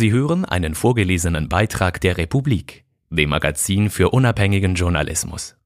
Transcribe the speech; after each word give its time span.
Sie 0.00 0.12
hören 0.12 0.46
einen 0.46 0.74
vorgelesenen 0.74 1.50
Beitrag 1.50 2.00
der 2.00 2.16
Republik, 2.16 2.86
dem 3.10 3.28
Magazin 3.28 3.90
für 3.90 4.08
unabhängigen 4.08 4.74
Journalismus. 4.74 5.58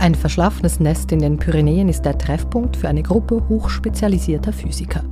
Ein 0.00 0.16
verschlafenes 0.16 0.80
Nest 0.80 1.12
in 1.12 1.20
den 1.20 1.36
Pyrenäen 1.36 1.88
ist 1.88 2.02
der 2.02 2.18
Treffpunkt 2.18 2.76
für 2.76 2.88
eine 2.88 3.04
Gruppe 3.04 3.48
hochspezialisierter 3.48 4.52
Physiker. 4.52 5.04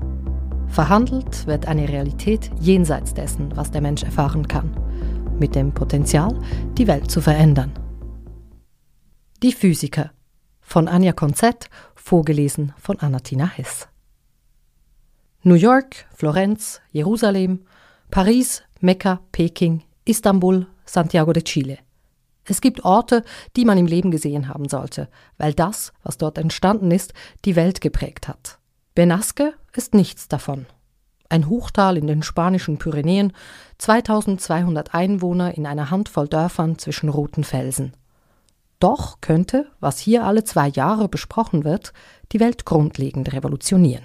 Verhandelt 0.70 1.46
wird 1.46 1.66
eine 1.66 1.88
Realität 1.88 2.50
jenseits 2.60 3.12
dessen, 3.12 3.54
was 3.56 3.70
der 3.70 3.80
Mensch 3.80 4.02
erfahren 4.02 4.46
kann, 4.48 4.74
mit 5.38 5.54
dem 5.54 5.72
Potenzial, 5.72 6.38
die 6.78 6.86
Welt 6.86 7.10
zu 7.10 7.20
verändern. 7.20 7.72
Die 9.42 9.52
Physiker 9.52 10.12
von 10.60 10.86
Anja 10.86 11.12
Konzett, 11.12 11.68
vorgelesen 11.94 12.72
von 12.78 12.98
Anatina 13.00 13.46
Hess. 13.46 13.88
New 15.42 15.54
York, 15.54 16.06
Florenz, 16.14 16.80
Jerusalem, 16.92 17.64
Paris, 18.10 18.62
Mekka, 18.80 19.20
Peking, 19.32 19.82
Istanbul, 20.04 20.66
Santiago 20.84 21.32
de 21.32 21.42
Chile– 21.42 21.78
es 22.50 22.60
gibt 22.60 22.84
Orte, 22.84 23.22
die 23.56 23.64
man 23.64 23.78
im 23.78 23.86
Leben 23.86 24.10
gesehen 24.10 24.48
haben 24.48 24.68
sollte, 24.68 25.08
weil 25.38 25.54
das, 25.54 25.92
was 26.02 26.18
dort 26.18 26.36
entstanden 26.36 26.90
ist, 26.90 27.14
die 27.44 27.54
Welt 27.54 27.80
geprägt 27.80 28.26
hat. 28.26 28.58
Benasque 29.00 29.54
ist 29.72 29.94
nichts 29.94 30.28
davon. 30.28 30.66
Ein 31.30 31.48
Hochtal 31.48 31.96
in 31.96 32.06
den 32.06 32.22
spanischen 32.22 32.76
Pyrenäen, 32.76 33.32
2200 33.78 34.92
Einwohner 34.92 35.56
in 35.56 35.64
einer 35.64 35.90
Handvoll 35.90 36.28
Dörfern 36.28 36.76
zwischen 36.76 37.08
roten 37.08 37.42
Felsen. 37.42 37.94
Doch 38.78 39.22
könnte, 39.22 39.70
was 39.80 40.00
hier 40.00 40.24
alle 40.24 40.44
zwei 40.44 40.68
Jahre 40.68 41.08
besprochen 41.08 41.64
wird, 41.64 41.94
die 42.32 42.40
Welt 42.40 42.66
grundlegend 42.66 43.32
revolutionieren. 43.32 44.04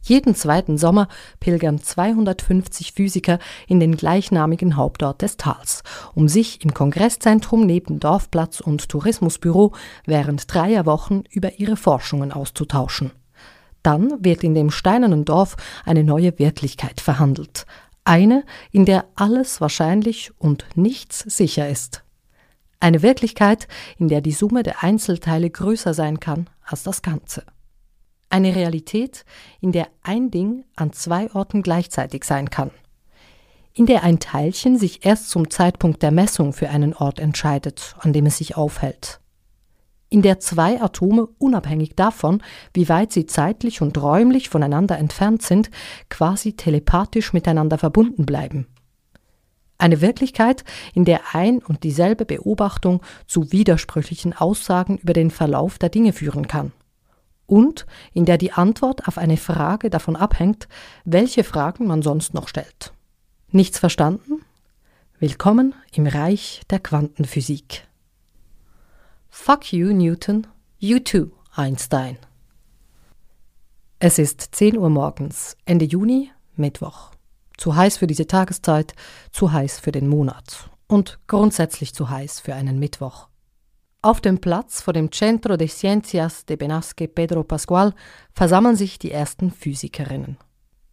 Jeden 0.00 0.34
zweiten 0.34 0.78
Sommer 0.78 1.08
pilgern 1.38 1.82
250 1.82 2.92
Physiker 2.92 3.38
in 3.68 3.78
den 3.78 3.94
gleichnamigen 3.94 4.76
Hauptort 4.76 5.20
des 5.20 5.36
Tals, 5.36 5.82
um 6.14 6.28
sich 6.28 6.64
im 6.64 6.72
Kongresszentrum 6.72 7.66
neben 7.66 8.00
Dorfplatz 8.00 8.60
und 8.60 8.88
Tourismusbüro 8.88 9.74
während 10.06 10.50
dreier 10.50 10.86
Wochen 10.86 11.24
über 11.30 11.58
ihre 11.58 11.76
Forschungen 11.76 12.32
auszutauschen. 12.32 13.12
Dann 13.82 14.24
wird 14.24 14.44
in 14.44 14.54
dem 14.54 14.70
steinernen 14.70 15.24
Dorf 15.24 15.56
eine 15.84 16.04
neue 16.04 16.38
Wirklichkeit 16.38 17.00
verhandelt. 17.00 17.66
Eine, 18.04 18.44
in 18.72 18.84
der 18.84 19.06
alles 19.14 19.60
wahrscheinlich 19.60 20.32
und 20.38 20.64
nichts 20.74 21.20
sicher 21.20 21.68
ist. 21.68 22.04
Eine 22.80 23.02
Wirklichkeit, 23.02 23.68
in 23.98 24.08
der 24.08 24.22
die 24.22 24.32
Summe 24.32 24.62
der 24.62 24.82
Einzelteile 24.82 25.50
größer 25.50 25.92
sein 25.92 26.18
kann 26.18 26.48
als 26.62 26.82
das 26.82 27.02
Ganze. 27.02 27.44
Eine 28.30 28.54
Realität, 28.54 29.24
in 29.60 29.72
der 29.72 29.88
ein 30.02 30.30
Ding 30.30 30.64
an 30.76 30.92
zwei 30.92 31.30
Orten 31.34 31.62
gleichzeitig 31.62 32.24
sein 32.24 32.48
kann. 32.48 32.70
In 33.74 33.86
der 33.86 34.02
ein 34.02 34.18
Teilchen 34.18 34.78
sich 34.78 35.04
erst 35.04 35.30
zum 35.30 35.50
Zeitpunkt 35.50 36.02
der 36.02 36.10
Messung 36.10 36.52
für 36.52 36.70
einen 36.70 36.94
Ort 36.94 37.18
entscheidet, 37.18 37.94
an 37.98 38.12
dem 38.12 38.26
es 38.26 38.38
sich 38.38 38.56
aufhält. 38.56 39.19
In 40.10 40.22
der 40.22 40.40
zwei 40.40 40.82
Atome 40.82 41.28
unabhängig 41.38 41.94
davon, 41.94 42.42
wie 42.74 42.88
weit 42.88 43.12
sie 43.12 43.26
zeitlich 43.26 43.80
und 43.80 43.96
räumlich 43.96 44.48
voneinander 44.48 44.98
entfernt 44.98 45.42
sind, 45.42 45.70
quasi 46.08 46.54
telepathisch 46.54 47.32
miteinander 47.32 47.78
verbunden 47.78 48.26
bleiben. 48.26 48.66
Eine 49.78 50.00
Wirklichkeit, 50.00 50.64
in 50.94 51.04
der 51.04 51.20
ein 51.32 51.60
und 51.60 51.84
dieselbe 51.84 52.24
Beobachtung 52.26 53.00
zu 53.26 53.52
widersprüchlichen 53.52 54.36
Aussagen 54.36 54.98
über 54.98 55.12
den 55.12 55.30
Verlauf 55.30 55.78
der 55.78 55.88
Dinge 55.88 56.12
führen 56.12 56.48
kann 56.48 56.72
und 57.46 57.86
in 58.12 58.24
der 58.24 58.38
die 58.38 58.52
Antwort 58.52 59.08
auf 59.08 59.16
eine 59.16 59.36
Frage 59.36 59.90
davon 59.90 60.16
abhängt, 60.16 60.68
welche 61.04 61.44
Fragen 61.44 61.86
man 61.86 62.02
sonst 62.02 62.34
noch 62.34 62.48
stellt. 62.48 62.92
Nichts 63.50 63.78
verstanden? 63.78 64.42
Willkommen 65.18 65.74
im 65.92 66.06
Reich 66.06 66.62
der 66.70 66.78
Quantenphysik. 66.78 67.89
Fuck 69.42 69.72
you, 69.72 69.94
Newton. 69.94 70.46
You 70.78 70.98
too, 70.98 71.30
Einstein. 71.56 72.18
Es 73.98 74.18
ist 74.18 74.54
10 74.54 74.76
Uhr 74.76 74.90
morgens, 74.90 75.56
Ende 75.64 75.86
Juni, 75.86 76.30
Mittwoch. 76.56 77.12
Zu 77.56 77.74
heiß 77.74 77.96
für 77.96 78.06
diese 78.06 78.26
Tageszeit, 78.26 78.94
zu 79.32 79.50
heiß 79.50 79.80
für 79.80 79.92
den 79.92 80.08
Monat 80.08 80.68
und 80.88 81.18
grundsätzlich 81.26 81.94
zu 81.94 82.10
heiß 82.10 82.38
für 82.40 82.54
einen 82.54 82.78
Mittwoch. 82.78 83.28
Auf 84.02 84.20
dem 84.20 84.42
Platz 84.42 84.82
vor 84.82 84.92
dem 84.92 85.10
Centro 85.10 85.56
de 85.56 85.68
Ciencias 85.68 86.44
de 86.44 86.56
Benasque 86.56 87.08
Pedro 87.08 87.42
Pascual 87.42 87.94
versammeln 88.34 88.76
sich 88.76 88.98
die 88.98 89.10
ersten 89.10 89.50
Physikerinnen. 89.50 90.36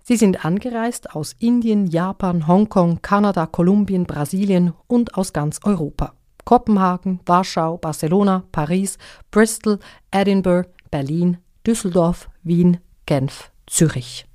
Sie 0.05 0.15
sind 0.15 0.45
angereist 0.45 1.13
aus 1.13 1.35
Indien, 1.37 1.85
Japan, 1.85 2.47
Hongkong, 2.47 3.01
Kanada, 3.01 3.45
Kolumbien, 3.45 4.05
Brasilien 4.05 4.73
und 4.87 5.15
aus 5.15 5.33
ganz 5.33 5.59
Europa. 5.65 6.13
Kopenhagen, 6.47 7.19
Warschau, 7.25 7.75
Barcelona, 7.77 8.45
Paris, 8.53 8.97
Bristol, 9.31 9.79
Edinburgh, 10.11 10.69
Berlin, 10.89 11.39
Düsseldorf, 11.65 12.29
Wien, 12.41 12.77
Genf, 13.05 13.51
Zürich. 13.65 14.25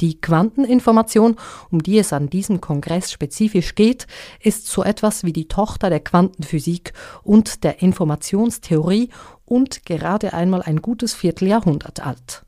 Die 0.00 0.20
Quanteninformation, 0.20 1.34
um 1.72 1.82
die 1.82 1.98
es 1.98 2.12
an 2.12 2.30
diesem 2.30 2.60
Kongress 2.60 3.10
spezifisch 3.10 3.74
geht, 3.74 4.06
ist 4.38 4.68
so 4.68 4.84
etwas 4.84 5.24
wie 5.24 5.32
die 5.32 5.48
Tochter 5.48 5.90
der 5.90 5.98
Quantenphysik 5.98 6.92
und 7.24 7.64
der 7.64 7.82
Informationstheorie 7.82 9.08
und 9.44 9.84
gerade 9.84 10.34
einmal 10.34 10.62
ein 10.62 10.80
gutes 10.80 11.12
Vierteljahrhundert 11.12 12.06
alt. 12.06 12.44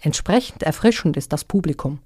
Entsprechend 0.00 0.62
erfrischend 0.62 1.16
ist 1.16 1.32
das 1.32 1.42
Publikum. 1.42 1.98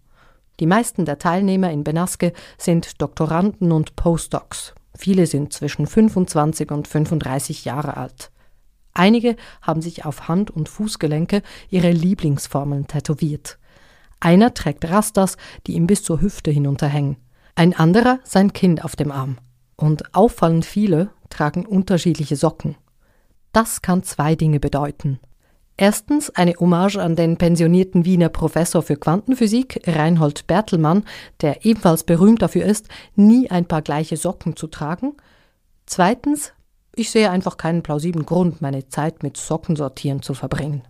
Die 0.61 0.67
meisten 0.67 1.05
der 1.05 1.19
Teilnehmer 1.19 1.71
in 1.71 1.85
Benasque 1.85 2.33
sind 2.57 3.03
Doktoranden 3.03 3.71
und 3.71 3.97
Postdocs. 3.97 4.73
Viele 4.97 5.27
sind 5.27 5.53
zwischen 5.53 5.87
25 5.87 6.71
und 6.71 6.89
35 6.89 7.65
Jahre 7.65 7.97
alt. 7.97 8.31
Einige 8.95 9.37
haben 9.61 9.83
sich 9.83 10.05
auf 10.05 10.29
Hand- 10.29 10.51
und 10.51 10.69
Fußgelenke 10.69 11.43
ihre 11.69 11.91
Lieblingsformeln 11.91 12.87
tätowiert. 12.87 13.59
Einer 14.21 14.55
trägt 14.55 14.89
Rastas, 14.89 15.37
die 15.67 15.75
ihm 15.75 15.87
bis 15.87 16.03
zur 16.03 16.23
Hüfte 16.23 16.51
hinunterhängen. 16.51 17.17
Ein 17.55 17.75
anderer 17.75 18.21
sein 18.25 18.53
Kind 18.53 18.85
auf 18.85 18.97
dem 18.97 19.13
Arm. 19.13 19.39
Und 19.77 20.15
auffallend 20.15 20.65
viele 20.65 21.11
tragen 21.29 21.67
unterschiedliche 21.67 22.37
Socken. 22.37 22.77
Das 23.53 23.83
kann 23.83 24.03
zwei 24.03 24.35
Dinge 24.35 24.61
bedeuten. 24.61 25.21
Erstens 25.79 26.31
eine 26.31 26.55
Hommage 26.55 26.97
an 26.97 27.17
den 27.17 27.37
pensionierten 27.37 28.07
Wiener 28.07 28.31
Professor 28.31 28.83
für 28.83 28.97
Quantenphysik 28.97 29.83
Reinhold 29.87 30.47
Bertelmann, 30.47 31.05
der 31.43 31.67
ebenfalls 31.67 32.05
berühmt 32.05 32.41
dafür 32.41 32.65
ist, 32.65 32.89
nie 33.15 33.51
ein 33.51 33.67
paar 33.67 33.83
gleiche 33.83 34.17
Socken 34.17 34.57
zu 34.57 34.69
tragen. 34.69 35.15
Zweitens, 35.85 36.55
ich 36.95 37.11
sehe 37.11 37.31
einfach 37.31 37.59
keinen 37.59 37.83
plausiblen 37.83 38.25
Grund, 38.25 38.63
meine 38.63 38.89
Zeit 38.89 39.23
mit 39.23 39.37
Sockensortieren 39.37 40.23
zu 40.23 40.33
verbringen. 40.33 40.83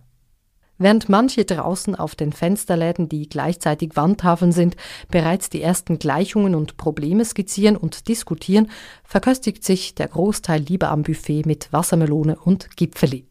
Während 0.77 1.09
manche 1.09 1.43
draußen 1.43 1.95
auf 1.95 2.15
den 2.15 2.31
Fensterläden, 2.31 3.09
die 3.09 3.27
gleichzeitig 3.27 3.95
Wandtafeln 3.95 4.53
sind, 4.53 4.77
bereits 5.09 5.49
die 5.49 5.61
ersten 5.61 5.99
Gleichungen 5.99 6.55
und 6.55 6.77
Probleme 6.77 7.25
skizzieren 7.25 7.75
und 7.75 8.07
diskutieren, 8.07 8.69
verköstigt 9.03 9.65
sich 9.65 9.95
der 9.95 10.07
Großteil 10.07 10.61
lieber 10.61 10.91
am 10.91 11.03
Buffet 11.03 11.43
mit 11.45 11.73
Wassermelone 11.73 12.37
und 12.37 12.77
Gipfeli. 12.77 13.27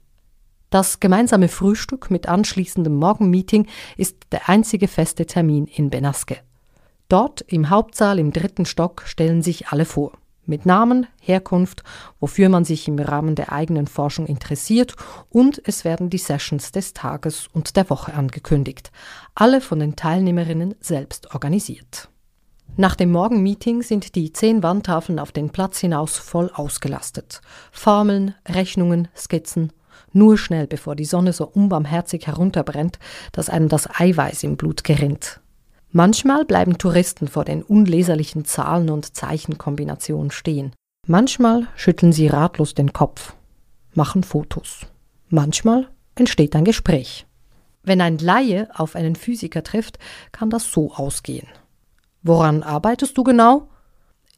Das 0.70 1.00
gemeinsame 1.00 1.48
Frühstück 1.48 2.10
mit 2.10 2.28
anschließendem 2.28 2.94
Morgenmeeting 2.94 3.66
ist 3.96 4.16
der 4.32 4.48
einzige 4.48 4.88
feste 4.88 5.26
Termin 5.26 5.66
in 5.66 5.90
Benasque. 5.90 6.38
Dort 7.08 7.42
im 7.42 7.70
Hauptsaal 7.70 8.18
im 8.18 8.32
dritten 8.32 8.66
Stock 8.66 9.02
stellen 9.06 9.42
sich 9.42 9.68
alle 9.68 9.84
vor 9.84 10.12
mit 10.46 10.66
Namen, 10.66 11.06
Herkunft, 11.20 11.82
wofür 12.20 12.48
man 12.48 12.64
sich 12.64 12.88
im 12.88 12.98
Rahmen 12.98 13.34
der 13.34 13.52
eigenen 13.52 13.86
Forschung 13.86 14.26
interessiert 14.26 14.94
und 15.30 15.60
es 15.64 15.84
werden 15.84 16.10
die 16.10 16.18
Sessions 16.18 16.72
des 16.72 16.92
Tages 16.92 17.48
und 17.52 17.76
der 17.76 17.90
Woche 17.90 18.14
angekündigt, 18.14 18.90
alle 19.34 19.60
von 19.60 19.80
den 19.80 19.96
Teilnehmerinnen 19.96 20.74
selbst 20.80 21.34
organisiert. 21.34 22.08
Nach 22.76 22.94
dem 22.94 23.10
Morgenmeeting 23.10 23.82
sind 23.82 24.14
die 24.14 24.32
zehn 24.32 24.62
Wandtafeln 24.62 25.18
auf 25.18 25.32
den 25.32 25.50
Platz 25.50 25.78
hinaus 25.78 26.18
voll 26.18 26.50
ausgelastet. 26.52 27.40
Formeln, 27.72 28.34
Rechnungen, 28.46 29.08
Skizzen, 29.16 29.72
nur 30.16 30.36
schnell, 30.38 30.66
bevor 30.66 30.96
die 30.96 31.04
Sonne 31.04 31.32
so 31.32 31.46
unbarmherzig 31.46 32.26
herunterbrennt, 32.26 32.98
dass 33.32 33.48
einem 33.48 33.68
das 33.68 33.88
Eiweiß 33.88 34.42
im 34.42 34.56
Blut 34.56 34.82
gerinnt. 34.82 35.40
Manchmal 35.92 36.44
bleiben 36.44 36.78
Touristen 36.78 37.28
vor 37.28 37.44
den 37.44 37.62
unleserlichen 37.62 38.44
Zahlen 38.44 38.90
und 38.90 39.14
Zeichenkombinationen 39.14 40.30
stehen. 40.30 40.72
Manchmal 41.06 41.68
schütteln 41.76 42.12
sie 42.12 42.26
ratlos 42.26 42.74
den 42.74 42.92
Kopf, 42.92 43.34
machen 43.94 44.24
Fotos. 44.24 44.86
Manchmal 45.28 45.88
entsteht 46.16 46.56
ein 46.56 46.64
Gespräch. 46.64 47.26
Wenn 47.82 48.00
ein 48.00 48.18
Laie 48.18 48.68
auf 48.74 48.96
einen 48.96 49.14
Physiker 49.14 49.62
trifft, 49.62 49.98
kann 50.32 50.50
das 50.50 50.72
so 50.72 50.92
ausgehen. 50.92 51.46
Woran 52.22 52.64
arbeitest 52.64 53.16
du 53.16 53.22
genau? 53.22 53.68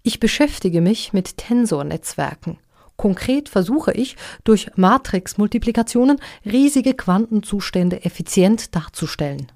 Ich 0.03 0.21
beschäftige 0.21 0.83
mich 0.83 1.15
mit 1.15 1.39
Tensornetzwerken. 1.39 2.59
Konkret 2.99 3.49
versuche 3.49 3.93
ich, 3.93 4.17
durch 4.43 4.71
Matrixmultiplikationen 4.75 6.21
riesige 6.45 6.95
Quantenzustände 6.95 8.05
effizient 8.05 8.75
darzustellen. 8.75 9.51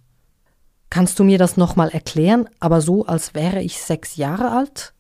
Kannst 0.91 1.19
du 1.19 1.25
mir 1.25 1.39
das 1.39 1.57
nochmal 1.57 1.89
erklären, 1.89 2.49
aber 2.61 2.81
so, 2.81 3.05
als 3.05 3.35
wäre 3.35 3.61
ich 3.61 3.79
sechs 3.79 4.17
Jahre 4.17 4.53
alt? 4.53 4.95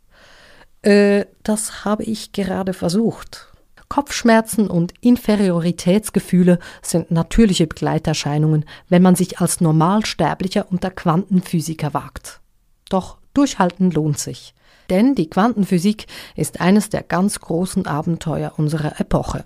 Äh, 0.83 1.27
das 1.45 1.85
habe 1.85 2.03
ich 2.03 2.33
gerade 2.33 2.73
versucht. 2.75 3.53
Kopfschmerzen 3.89 4.69
und 4.69 4.93
Inferioritätsgefühle 5.03 6.59
sind 6.81 7.13
natürliche 7.13 7.69
Begleiterscheinungen, 7.69 8.65
wenn 8.89 9.03
man 9.03 9.15
sich 9.15 9.39
als 9.39 9.61
Normalsterblicher 9.61 10.67
unter 10.71 10.91
Quantenphysiker 10.91 11.95
wagt. 11.95 12.41
Doch 12.89 13.19
durchhalten 13.35 13.93
lohnt 13.93 14.19
sich. 14.19 14.55
Denn 14.91 15.15
die 15.15 15.29
Quantenphysik 15.29 16.07
ist 16.37 16.61
eines 16.61 16.91
der 16.91 17.03
ganz 17.03 17.41
großen 17.41 17.87
Abenteuer 17.87 18.53
unserer 18.57 19.01
Epoche. 19.01 19.45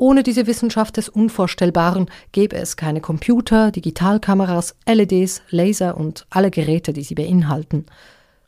Ohne 0.00 0.22
diese 0.22 0.46
Wissenschaft 0.46 0.96
des 0.96 1.10
Unvorstellbaren 1.10 2.10
gäbe 2.32 2.56
es 2.56 2.76
keine 2.76 3.02
Computer, 3.02 3.70
Digitalkameras, 3.70 4.74
LEDs, 4.86 5.42
Laser 5.50 5.96
und 5.96 6.26
alle 6.30 6.50
Geräte, 6.50 6.94
die 6.94 7.02
sie 7.02 7.14
beinhalten. 7.14 7.84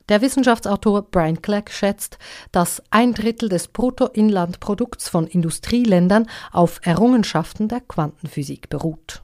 Der 0.08 0.20
Wissenschaftsautor 0.20 1.02
Brian 1.02 1.42
Clegg 1.42 1.70
schätzt, 1.70 2.18
dass 2.50 2.82
ein 2.90 3.14
Drittel 3.14 3.48
des 3.48 3.68
Bruttoinlandprodukts 3.68 5.08
von 5.08 5.26
Industrieländern 5.26 6.26
auf 6.52 6.80
Errungenschaften 6.84 7.68
der 7.68 7.80
Quantenphysik 7.80 8.68
beruht. 8.68 9.21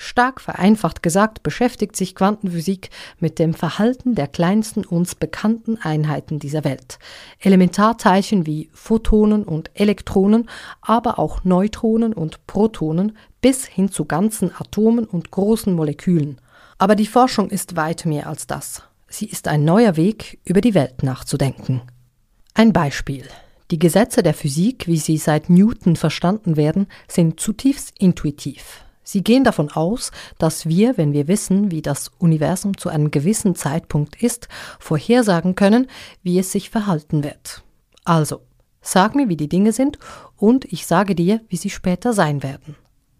Stark 0.00 0.40
vereinfacht 0.40 1.02
gesagt 1.02 1.42
beschäftigt 1.42 1.96
sich 1.96 2.14
Quantenphysik 2.14 2.90
mit 3.18 3.40
dem 3.40 3.52
Verhalten 3.52 4.14
der 4.14 4.28
kleinsten 4.28 4.84
uns 4.84 5.16
bekannten 5.16 5.76
Einheiten 5.76 6.38
dieser 6.38 6.62
Welt. 6.62 7.00
Elementarteilchen 7.40 8.46
wie 8.46 8.70
Photonen 8.72 9.42
und 9.42 9.72
Elektronen, 9.74 10.48
aber 10.80 11.18
auch 11.18 11.42
Neutronen 11.42 12.12
und 12.12 12.46
Protonen 12.46 13.18
bis 13.40 13.66
hin 13.66 13.90
zu 13.90 14.04
ganzen 14.04 14.52
Atomen 14.54 15.04
und 15.04 15.32
großen 15.32 15.74
Molekülen. 15.74 16.40
Aber 16.78 16.94
die 16.94 17.06
Forschung 17.06 17.50
ist 17.50 17.74
weit 17.74 18.06
mehr 18.06 18.28
als 18.28 18.46
das. 18.46 18.84
Sie 19.08 19.26
ist 19.26 19.48
ein 19.48 19.64
neuer 19.64 19.96
Weg, 19.96 20.38
über 20.44 20.60
die 20.60 20.74
Welt 20.74 21.02
nachzudenken. 21.02 21.82
Ein 22.54 22.72
Beispiel. 22.72 23.24
Die 23.72 23.80
Gesetze 23.80 24.22
der 24.22 24.34
Physik, 24.34 24.86
wie 24.86 24.96
sie 24.96 25.16
seit 25.16 25.50
Newton 25.50 25.96
verstanden 25.96 26.56
werden, 26.56 26.86
sind 27.08 27.40
zutiefst 27.40 27.92
intuitiv. 27.98 28.84
Sie 29.10 29.24
gehen 29.24 29.42
davon 29.42 29.70
aus, 29.70 30.12
dass 30.36 30.66
wir, 30.66 30.98
wenn 30.98 31.14
wir 31.14 31.28
wissen, 31.28 31.70
wie 31.70 31.80
das 31.80 32.10
Universum 32.18 32.76
zu 32.76 32.90
einem 32.90 33.10
gewissen 33.10 33.54
Zeitpunkt 33.54 34.22
ist, 34.22 34.48
vorhersagen 34.78 35.54
können, 35.54 35.86
wie 36.22 36.38
es 36.38 36.52
sich 36.52 36.68
verhalten 36.68 37.24
wird. 37.24 37.64
Also, 38.04 38.42
sag 38.82 39.14
mir, 39.14 39.30
wie 39.30 39.38
die 39.38 39.48
Dinge 39.48 39.72
sind, 39.72 39.98
und 40.36 40.66
ich 40.66 40.86
sage 40.86 41.14
dir, 41.14 41.40
wie 41.48 41.56
sie 41.56 41.70
später 41.70 42.12
sein 42.12 42.42
werden. 42.42 42.76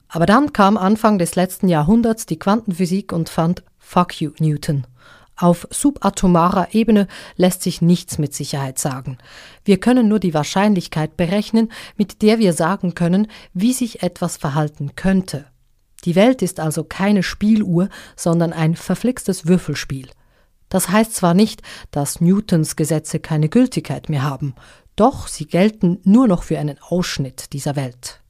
Aber 0.08 0.26
dann 0.26 0.52
kam 0.52 0.76
Anfang 0.76 1.16
des 1.18 1.36
letzten 1.36 1.68
Jahrhunderts 1.68 2.26
die 2.26 2.38
Quantenphysik 2.38 3.10
und 3.10 3.30
fand 3.30 3.62
Fuck 3.78 4.20
you, 4.20 4.32
Newton. 4.40 4.86
Auf 5.36 5.66
subatomarer 5.70 6.74
Ebene 6.74 7.08
lässt 7.36 7.62
sich 7.62 7.80
nichts 7.80 8.18
mit 8.18 8.34
Sicherheit 8.34 8.78
sagen. 8.78 9.16
Wir 9.64 9.80
können 9.80 10.06
nur 10.06 10.18
die 10.18 10.34
Wahrscheinlichkeit 10.34 11.16
berechnen, 11.16 11.72
mit 11.96 12.20
der 12.20 12.38
wir 12.38 12.52
sagen 12.52 12.94
können, 12.94 13.28
wie 13.54 13.72
sich 13.72 14.02
etwas 14.02 14.36
verhalten 14.36 14.94
könnte. 14.94 15.46
Die 16.04 16.14
Welt 16.14 16.42
ist 16.42 16.60
also 16.60 16.84
keine 16.84 17.22
Spieluhr, 17.22 17.88
sondern 18.16 18.52
ein 18.52 18.76
verflixtes 18.76 19.46
Würfelspiel. 19.46 20.08
Das 20.68 20.90
heißt 20.90 21.14
zwar 21.14 21.34
nicht, 21.34 21.62
dass 21.90 22.20
Newtons 22.20 22.76
Gesetze 22.76 23.20
keine 23.20 23.48
Gültigkeit 23.48 24.08
mehr 24.08 24.22
haben, 24.22 24.54
doch 24.96 25.28
sie 25.28 25.46
gelten 25.46 26.00
nur 26.04 26.28
noch 26.28 26.42
für 26.42 26.58
einen 26.58 26.78
Ausschnitt 26.80 27.52
dieser 27.52 27.76
Welt. 27.76 28.20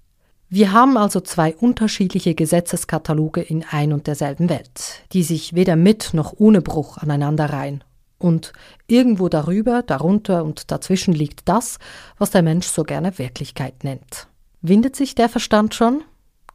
Wir 0.51 0.73
haben 0.73 0.97
also 0.97 1.21
zwei 1.21 1.55
unterschiedliche 1.55 2.35
Gesetzeskataloge 2.35 3.43
in 3.43 3.65
ein 3.71 3.93
und 3.93 4.07
derselben 4.07 4.49
Welt, 4.49 5.03
die 5.13 5.23
sich 5.23 5.55
weder 5.55 5.77
mit 5.77 6.15
noch 6.15 6.33
ohne 6.39 6.63
Bruch 6.63 6.97
aneinander 6.97 7.47
reihen. 7.47 7.85
Und 8.19 8.53
irgendwo 8.87 9.29
darüber, 9.29 9.83
darunter 9.83 10.45
und 10.45 10.71
dazwischen 10.71 11.13
liegt 11.13 11.49
das, 11.49 11.79
was 12.17 12.31
der 12.31 12.43
Mensch 12.43 12.67
so 12.67 12.83
gerne 12.83 13.19
Wirklichkeit 13.19 13.85
nennt. 13.85 14.29
Windet 14.63 14.97
sich 14.97 15.15
der 15.15 15.29
Verstand 15.29 15.75
schon? 15.75 16.03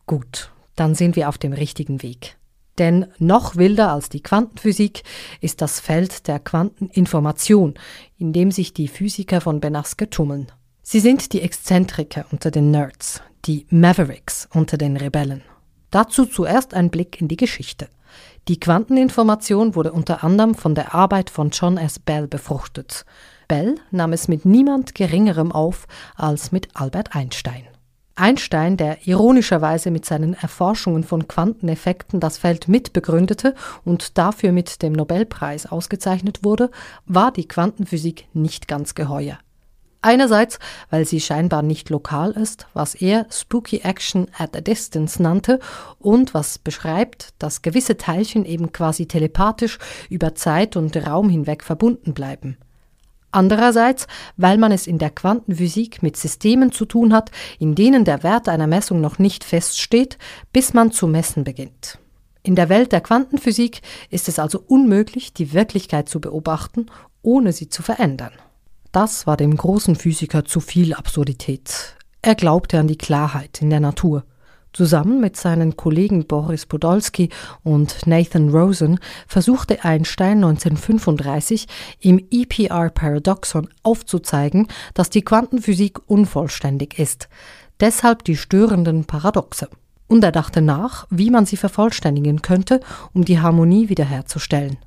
Gut, 0.08 0.52
dann 0.76 0.96
sind 0.96 1.16
wir 1.16 1.30
auf 1.30 1.38
dem 1.38 1.54
richtigen 1.54 2.02
Weg. 2.02 2.38
Denn 2.78 3.08
noch 3.20 3.56
wilder 3.56 3.92
als 3.92 4.10
die 4.10 4.24
Quantenphysik 4.24 5.04
ist 5.42 5.62
das 5.62 5.80
Feld 5.80 6.28
der 6.28 6.40
Quanteninformation, 6.40 7.76
in 8.18 8.34
dem 8.34 8.52
sich 8.52 8.74
die 8.74 8.88
Physiker 8.88 9.42
von 9.42 9.60
Benasque 9.60 10.10
tummeln. 10.10 10.52
Sie 10.82 11.00
sind 11.00 11.34
die 11.34 11.42
Exzentriker 11.42 12.26
unter 12.32 12.52
den 12.52 12.72
Nerds, 12.72 13.22
die 13.46 13.68
Mavericks 13.70 14.48
unter 14.54 14.78
den 14.78 14.98
Rebellen. 14.98 15.44
Dazu 15.92 16.26
zuerst 16.26 16.74
ein 16.74 16.90
Blick 16.90 17.22
in 17.22 17.28
die 17.28 17.38
Geschichte. 17.38 17.88
Die 18.48 18.60
Quanteninformation 18.60 19.76
wurde 19.76 19.92
unter 19.92 20.24
anderem 20.24 20.56
von 20.56 20.76
der 20.76 20.94
Arbeit 20.94 21.30
von 21.30 21.52
John 21.52 21.78
S. 21.78 22.00
Bell 22.00 22.28
befruchtet. 22.28 23.06
Bell 23.48 23.76
nahm 23.92 24.14
es 24.14 24.28
mit 24.28 24.46
niemand 24.46 24.96
Geringerem 24.96 25.52
auf 25.52 25.88
als 26.16 26.52
mit 26.52 26.70
Albert 26.74 27.16
Einstein. 27.16 27.68
Einstein, 28.16 28.78
der 28.78 29.08
ironischerweise 29.08 29.90
mit 29.90 30.06
seinen 30.06 30.36
Erforschungen 30.36 31.04
von 31.04 31.28
Quanteneffekten 31.28 32.20
das 32.20 32.38
Feld 32.38 32.68
mitbegründete 32.68 33.56
und 33.86 34.18
dafür 34.20 34.52
mit 34.52 34.84
dem 34.84 34.94
Nobelpreis 34.94 35.66
ausgezeichnet 35.66 36.44
wurde, 36.44 36.70
war 37.08 37.32
die 37.32 37.48
Quantenphysik 37.48 38.28
nicht 38.34 38.68
ganz 38.68 38.94
geheuer. 38.94 39.40
Einerseits, 40.04 40.60
weil 40.90 41.06
sie 41.06 41.22
scheinbar 41.22 41.62
nicht 41.62 41.90
lokal 41.90 42.32
ist, 42.32 42.68
was 42.74 42.94
er 42.94 43.26
Spooky 43.32 43.78
Action 43.78 44.28
at 44.38 44.56
a 44.56 44.60
Distance 44.60 45.22
nannte 45.22 45.60
und 45.98 46.34
was 46.34 46.60
beschreibt, 46.60 47.30
dass 47.40 47.62
gewisse 47.62 47.96
Teilchen 47.96 48.44
eben 48.44 48.74
quasi 48.74 49.08
telepathisch 49.08 49.80
über 50.10 50.36
Zeit 50.36 50.76
und 50.76 50.96
Raum 50.98 51.30
hinweg 51.30 51.64
verbunden 51.64 52.14
bleiben. 52.14 52.58
Andererseits, 53.34 54.06
weil 54.38 54.60
man 54.60 54.72
es 54.72 54.86
in 54.86 55.00
der 55.00 55.10
Quantenphysik 55.10 56.04
mit 56.04 56.16
Systemen 56.18 56.72
zu 56.72 56.86
tun 56.86 57.14
hat, 57.14 57.32
in 57.58 57.74
denen 57.74 58.06
der 58.06 58.22
Wert 58.22 58.48
einer 58.48 58.68
Messung 58.68 59.02
noch 59.02 59.18
nicht 59.18 59.44
feststeht, 59.44 60.20
bis 60.52 60.74
man 60.74 60.92
zu 60.92 61.08
messen 61.08 61.44
beginnt. 61.44 61.98
In 62.44 62.56
der 62.56 62.70
Welt 62.70 62.92
der 62.92 63.02
Quantenphysik 63.02 63.82
ist 64.12 64.28
es 64.28 64.38
also 64.38 64.64
unmöglich, 64.68 65.34
die 65.34 65.54
Wirklichkeit 65.54 66.10
zu 66.10 66.22
beobachten, 66.22 66.86
ohne 67.24 67.54
sie 67.54 67.70
zu 67.70 67.82
verändern. 67.82 68.34
Das 68.92 69.26
war 69.26 69.38
dem 69.38 69.58
großen 69.58 69.96
Physiker 69.96 70.46
zu 70.46 70.60
viel 70.60 70.94
Absurdität. 70.94 71.96
Er 72.22 72.36
glaubte 72.36 72.80
an 72.80 72.88
die 72.88 72.98
Klarheit 72.98 73.62
in 73.62 73.72
der 73.72 73.80
Natur. 73.80 74.26
Zusammen 74.74 75.22
mit 75.22 75.38
seinen 75.38 75.78
Kollegen 75.78 76.26
Boris 76.26 76.66
Podolsky 76.66 77.30
und 77.64 78.08
Nathan 78.08 78.50
Rosen 78.50 79.00
versuchte 79.28 79.86
Einstein 79.86 80.44
1935 80.44 81.68
im 82.00 82.20
EPR-Paradoxon 82.32 83.70
aufzuzeigen, 83.84 84.68
dass 84.96 85.12
die 85.12 85.22
Quantenphysik 85.22 86.00
unvollständig 86.08 86.98
ist. 86.98 87.30
Deshalb 87.80 88.24
die 88.24 88.36
störenden 88.36 89.06
Paradoxe. 89.06 89.70
Und 90.08 90.24
er 90.24 90.32
dachte 90.32 90.62
nach, 90.62 91.06
wie 91.12 91.30
man 91.30 91.46
sie 91.46 91.58
vervollständigen 91.58 92.42
könnte, 92.42 92.80
um 93.14 93.26
die 93.26 93.40
Harmonie 93.40 93.90
wiederherzustellen. 93.90 94.78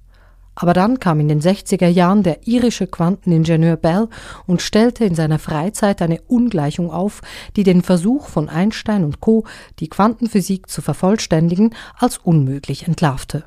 Aber 0.57 0.73
dann 0.73 0.99
kam 0.99 1.21
in 1.21 1.29
den 1.29 1.41
60er 1.41 1.87
Jahren 1.87 2.23
der 2.23 2.49
irische 2.49 2.87
Quanteningenieur 2.87 3.77
Bell 3.77 4.09
und 4.47 4.63
stellte 4.63 5.05
in 5.05 5.15
seiner 5.15 5.39
Freizeit 5.39 6.01
eine 6.01 6.23
Ungleichung 6.23 6.91
auf, 6.91 7.21
die 7.57 7.63
den 7.63 7.83
Versuch 7.83 8.27
von 8.27 8.49
Einstein 8.49 9.05
und 9.05 9.21
Co., 9.21 9.45
die 9.79 9.89
Quantenphysik 9.89 10.69
zu 10.69 10.81
vervollständigen, 10.81 11.75
als 11.99 12.17
unmöglich 12.17 12.89
entlarvte. 12.89 13.45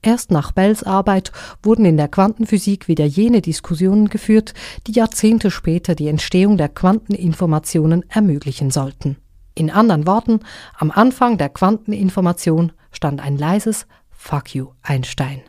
Erst 0.00 0.30
nach 0.30 0.52
Bells 0.52 0.82
Arbeit 0.82 1.30
wurden 1.62 1.84
in 1.84 1.98
der 1.98 2.08
Quantenphysik 2.08 2.88
wieder 2.88 3.04
jene 3.04 3.42
Diskussionen 3.42 4.08
geführt, 4.08 4.54
die 4.86 4.92
Jahrzehnte 4.92 5.50
später 5.50 5.94
die 5.94 6.08
Entstehung 6.08 6.56
der 6.56 6.70
Quanteninformationen 6.70 8.04
ermöglichen 8.08 8.70
sollten. 8.70 9.16
In 9.54 9.70
anderen 9.70 10.06
Worten, 10.06 10.40
am 10.78 10.90
Anfang 10.90 11.38
der 11.38 11.48
Quanteninformation 11.50 12.72
stand 12.92 13.20
ein 13.20 13.36
leises 13.36 13.86
Fuck 14.10 14.54
you, 14.54 14.68
Einstein. 14.82 15.42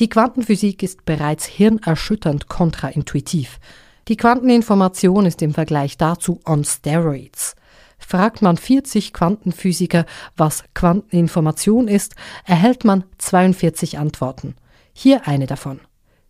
Die 0.00 0.08
Quantenphysik 0.08 0.82
ist 0.82 1.04
bereits 1.04 1.46
hirnerschütternd 1.46 2.48
kontraintuitiv. 2.48 3.60
Die 4.08 4.16
Quanteninformation 4.16 5.24
ist 5.24 5.40
im 5.40 5.54
Vergleich 5.54 5.96
dazu 5.96 6.40
on 6.44 6.64
steroids. 6.64 7.54
Fragt 7.98 8.42
man 8.42 8.56
40 8.56 9.12
Quantenphysiker, 9.12 10.04
was 10.36 10.64
Quanteninformation 10.74 11.86
ist, 11.86 12.16
erhält 12.44 12.84
man 12.84 13.04
42 13.18 13.98
Antworten. 13.98 14.56
Hier 14.92 15.28
eine 15.28 15.46
davon. 15.46 15.80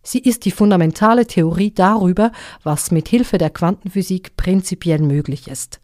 Sie 0.03 0.19
ist 0.19 0.45
die 0.45 0.51
fundamentale 0.51 1.25
Theorie 1.25 1.73
darüber, 1.73 2.31
was 2.61 2.91
mit 2.91 3.07
Hilfe 3.07 3.39
der 3.39 3.49
Quantenphysik 3.49 4.37
prinzipiell 4.37 4.99
möglich 4.99 5.47
ist. 5.47 5.81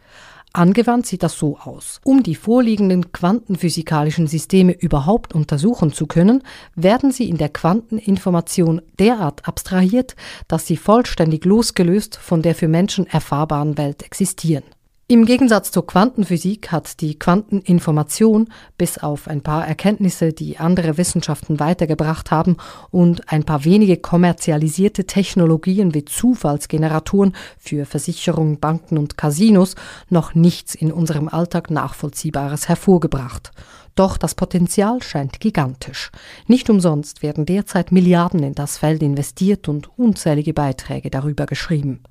Angewandt 0.54 1.06
sieht 1.06 1.24
das 1.24 1.38
so 1.38 1.58
aus. 1.58 2.02
Um 2.04 2.24
die 2.24 2.36
vorliegenden 2.36 3.14
quantenphysikalischen 3.14 4.28
Systeme 4.28 4.74
überhaupt 4.74 5.34
untersuchen 5.34 5.94
zu 5.94 6.08
können, 6.08 6.44
werden 6.76 7.12
sie 7.12 7.30
in 7.30 7.38
der 7.38 7.50
Quanteninformation 7.50 8.82
derart 9.00 9.48
abstrahiert, 9.48 10.16
dass 10.50 10.68
sie 10.68 10.76
vollständig 10.76 11.46
losgelöst 11.46 12.18
von 12.18 12.42
der 12.42 12.56
für 12.56 12.68
Menschen 12.68 13.08
erfahrbaren 13.08 13.78
Welt 13.78 14.04
existieren. 14.04 14.64
Im 15.12 15.26
Gegensatz 15.26 15.72
zur 15.72 15.86
Quantenphysik 15.86 16.72
hat 16.72 17.02
die 17.02 17.20
Quanteninformation 17.20 18.48
bis 18.78 18.98
auf 18.98 19.28
ein 19.28 19.42
paar 19.42 19.68
Erkenntnisse, 19.68 20.32
die 20.32 20.58
andere 20.58 20.98
Wissenschaften 20.98 21.60
weitergebracht 21.60 22.32
haben 22.32 22.56
und 22.92 23.30
ein 23.30 23.44
paar 23.44 23.66
wenige 23.66 23.98
kommerzialisierte 23.98 25.04
Technologien 25.04 25.94
wie 25.94 26.06
Zufallsgeneratoren 26.06 27.36
für 27.58 27.86
Versicherungen, 27.86 28.62
Banken 28.62 28.98
und 28.98 29.18
Casinos 29.18 29.76
noch 30.08 30.34
nichts 30.34 30.76
in 30.76 30.94
unserem 30.94 31.28
Alltag 31.28 31.72
Nachvollziehbares 31.72 32.70
hervorgebracht. 32.70 33.52
Doch 33.96 34.16
das 34.16 34.34
Potenzial 34.34 35.04
scheint 35.04 35.42
gigantisch. 35.42 36.10
Nicht 36.48 36.70
umsonst 36.70 37.22
werden 37.22 37.46
derzeit 37.46 37.92
Milliarden 37.92 38.44
in 38.44 38.56
das 38.56 38.78
Feld 38.78 39.04
investiert 39.04 39.68
und 39.68 39.90
unzählige 40.00 40.54
Beiträge 40.54 41.10
darüber 41.10 41.48
geschrieben. 41.48 42.02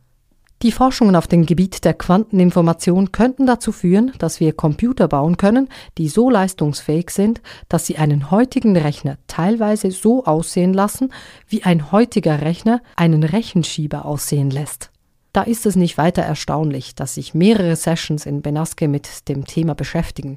Die 0.62 0.72
Forschungen 0.72 1.16
auf 1.16 1.26
dem 1.26 1.46
Gebiet 1.46 1.86
der 1.86 1.94
Quanteninformation 1.94 3.12
könnten 3.12 3.46
dazu 3.46 3.72
führen, 3.72 4.12
dass 4.18 4.40
wir 4.40 4.52
Computer 4.52 5.08
bauen 5.08 5.38
können, 5.38 5.70
die 5.96 6.10
so 6.10 6.28
leistungsfähig 6.28 7.08
sind, 7.08 7.40
dass 7.70 7.86
sie 7.86 7.96
einen 7.96 8.30
heutigen 8.30 8.76
Rechner 8.76 9.16
teilweise 9.26 9.90
so 9.90 10.26
aussehen 10.26 10.74
lassen, 10.74 11.14
wie 11.48 11.62
ein 11.62 11.92
heutiger 11.92 12.42
Rechner 12.42 12.82
einen 12.94 13.22
Rechenschieber 13.22 14.04
aussehen 14.04 14.50
lässt. 14.50 14.90
Da 15.32 15.44
ist 15.44 15.64
es 15.64 15.76
nicht 15.76 15.96
weiter 15.96 16.22
erstaunlich, 16.22 16.94
dass 16.94 17.14
sich 17.14 17.32
mehrere 17.32 17.74
Sessions 17.74 18.26
in 18.26 18.42
Benaske 18.42 18.86
mit 18.86 19.30
dem 19.30 19.46
Thema 19.46 19.74
beschäftigen. 19.74 20.36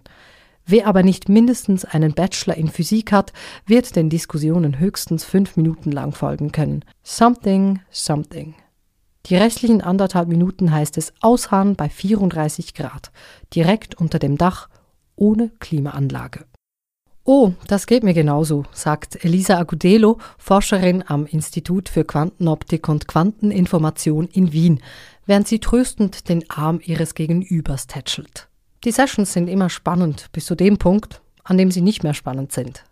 Wer 0.65 0.87
aber 0.87 1.03
nicht 1.03 1.27
mindestens 1.27 1.83
einen 1.83 2.13
Bachelor 2.13 2.55
in 2.55 2.69
Physik 2.69 3.11
hat, 3.11 3.33
wird 3.65 3.97
den 3.97 4.09
Diskussionen 4.09 4.79
höchstens 4.79 5.25
fünf 5.25 5.57
Minuten 5.57 5.91
lang 5.91 6.13
folgen 6.13 6.53
können. 6.53 6.85
Something, 7.03 7.81
something. 7.91 8.55
Die 9.27 9.37
restlichen 9.37 9.81
anderthalb 9.81 10.27
Minuten 10.27 10.71
heißt 10.71 10.97
es 10.97 11.13
ausharren 11.21 11.75
bei 11.75 11.87
34 11.87 12.73
Grad, 12.73 13.11
direkt 13.55 13.95
unter 13.95 14.19
dem 14.19 14.37
Dach, 14.37 14.67
ohne 15.15 15.49
Klimaanlage. 15.59 16.45
Oh, 17.23 17.53
das 17.67 17.87
geht 17.87 18.03
mir 18.03 18.13
genauso, 18.13 18.65
sagt 18.73 19.23
Elisa 19.23 19.57
Agudelo, 19.57 20.17
Forscherin 20.37 21.05
am 21.07 21.25
Institut 21.25 21.87
für 21.87 22.03
Quantenoptik 22.03 22.89
und 22.89 23.07
Quanteninformation 23.07 24.27
in 24.27 24.51
Wien, 24.51 24.81
während 25.25 25.47
sie 25.47 25.59
tröstend 25.59 26.27
den 26.27 26.49
Arm 26.49 26.81
ihres 26.83 27.15
Gegenübers 27.15 27.87
tätschelt. 27.87 28.49
Die 28.83 28.91
Sessions 28.91 29.31
sind 29.31 29.47
immer 29.47 29.69
spannend 29.69 30.27
bis 30.33 30.45
zu 30.45 30.55
dem 30.55 30.77
Punkt, 30.77 31.21
an 31.45 31.57
dem 31.57 31.71
sie 31.71 31.81
nicht 31.81 32.03
mehr 32.03 32.13
spannend 32.13 32.51
sind. 32.51 32.83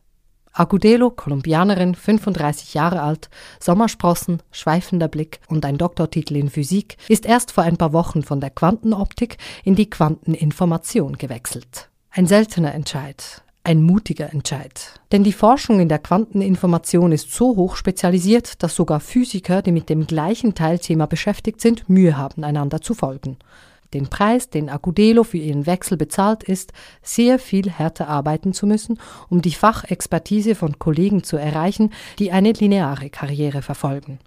Agudelo, 0.53 1.09
Kolumbianerin, 1.09 1.95
35 1.95 2.73
Jahre 2.73 3.01
alt, 3.01 3.29
Sommersprossen, 3.59 4.41
schweifender 4.51 5.07
Blick 5.07 5.39
und 5.47 5.65
ein 5.65 5.77
Doktortitel 5.77 6.35
in 6.35 6.49
Physik, 6.49 6.97
ist 7.07 7.25
erst 7.25 7.51
vor 7.51 7.63
ein 7.63 7.77
paar 7.77 7.93
Wochen 7.93 8.21
von 8.21 8.41
der 8.41 8.49
Quantenoptik 8.49 9.37
in 9.63 9.75
die 9.75 9.89
Quanteninformation 9.89 11.17
gewechselt. 11.17 11.89
Ein 12.09 12.27
seltener 12.27 12.73
Entscheid, 12.73 13.43
ein 13.63 13.81
mutiger 13.81 14.33
Entscheid. 14.33 14.99
Denn 15.13 15.23
die 15.23 15.31
Forschung 15.31 15.79
in 15.79 15.87
der 15.87 15.99
Quanteninformation 15.99 17.13
ist 17.13 17.31
so 17.31 17.55
hoch 17.55 17.77
spezialisiert, 17.77 18.61
dass 18.61 18.75
sogar 18.75 18.99
Physiker, 18.99 19.61
die 19.61 19.71
mit 19.71 19.87
dem 19.89 20.05
gleichen 20.05 20.53
Teilthema 20.53 21.05
beschäftigt 21.05 21.61
sind, 21.61 21.87
Mühe 21.87 22.17
haben, 22.17 22.43
einander 22.43 22.81
zu 22.81 22.93
folgen 22.93 23.37
den 23.93 24.07
Preis, 24.07 24.49
den 24.49 24.69
Agudelo 24.69 25.23
für 25.23 25.37
ihren 25.37 25.65
Wechsel 25.65 25.97
bezahlt 25.97 26.43
ist, 26.43 26.73
sehr 27.01 27.39
viel 27.39 27.69
härter 27.69 28.07
arbeiten 28.07 28.53
zu 28.53 28.65
müssen, 28.65 28.99
um 29.29 29.41
die 29.41 29.51
Fachexpertise 29.51 30.55
von 30.55 30.79
Kollegen 30.79 31.23
zu 31.23 31.37
erreichen, 31.37 31.91
die 32.19 32.31
eine 32.31 32.51
lineare 32.53 33.09
Karriere 33.09 33.61
verfolgen. 33.61 34.19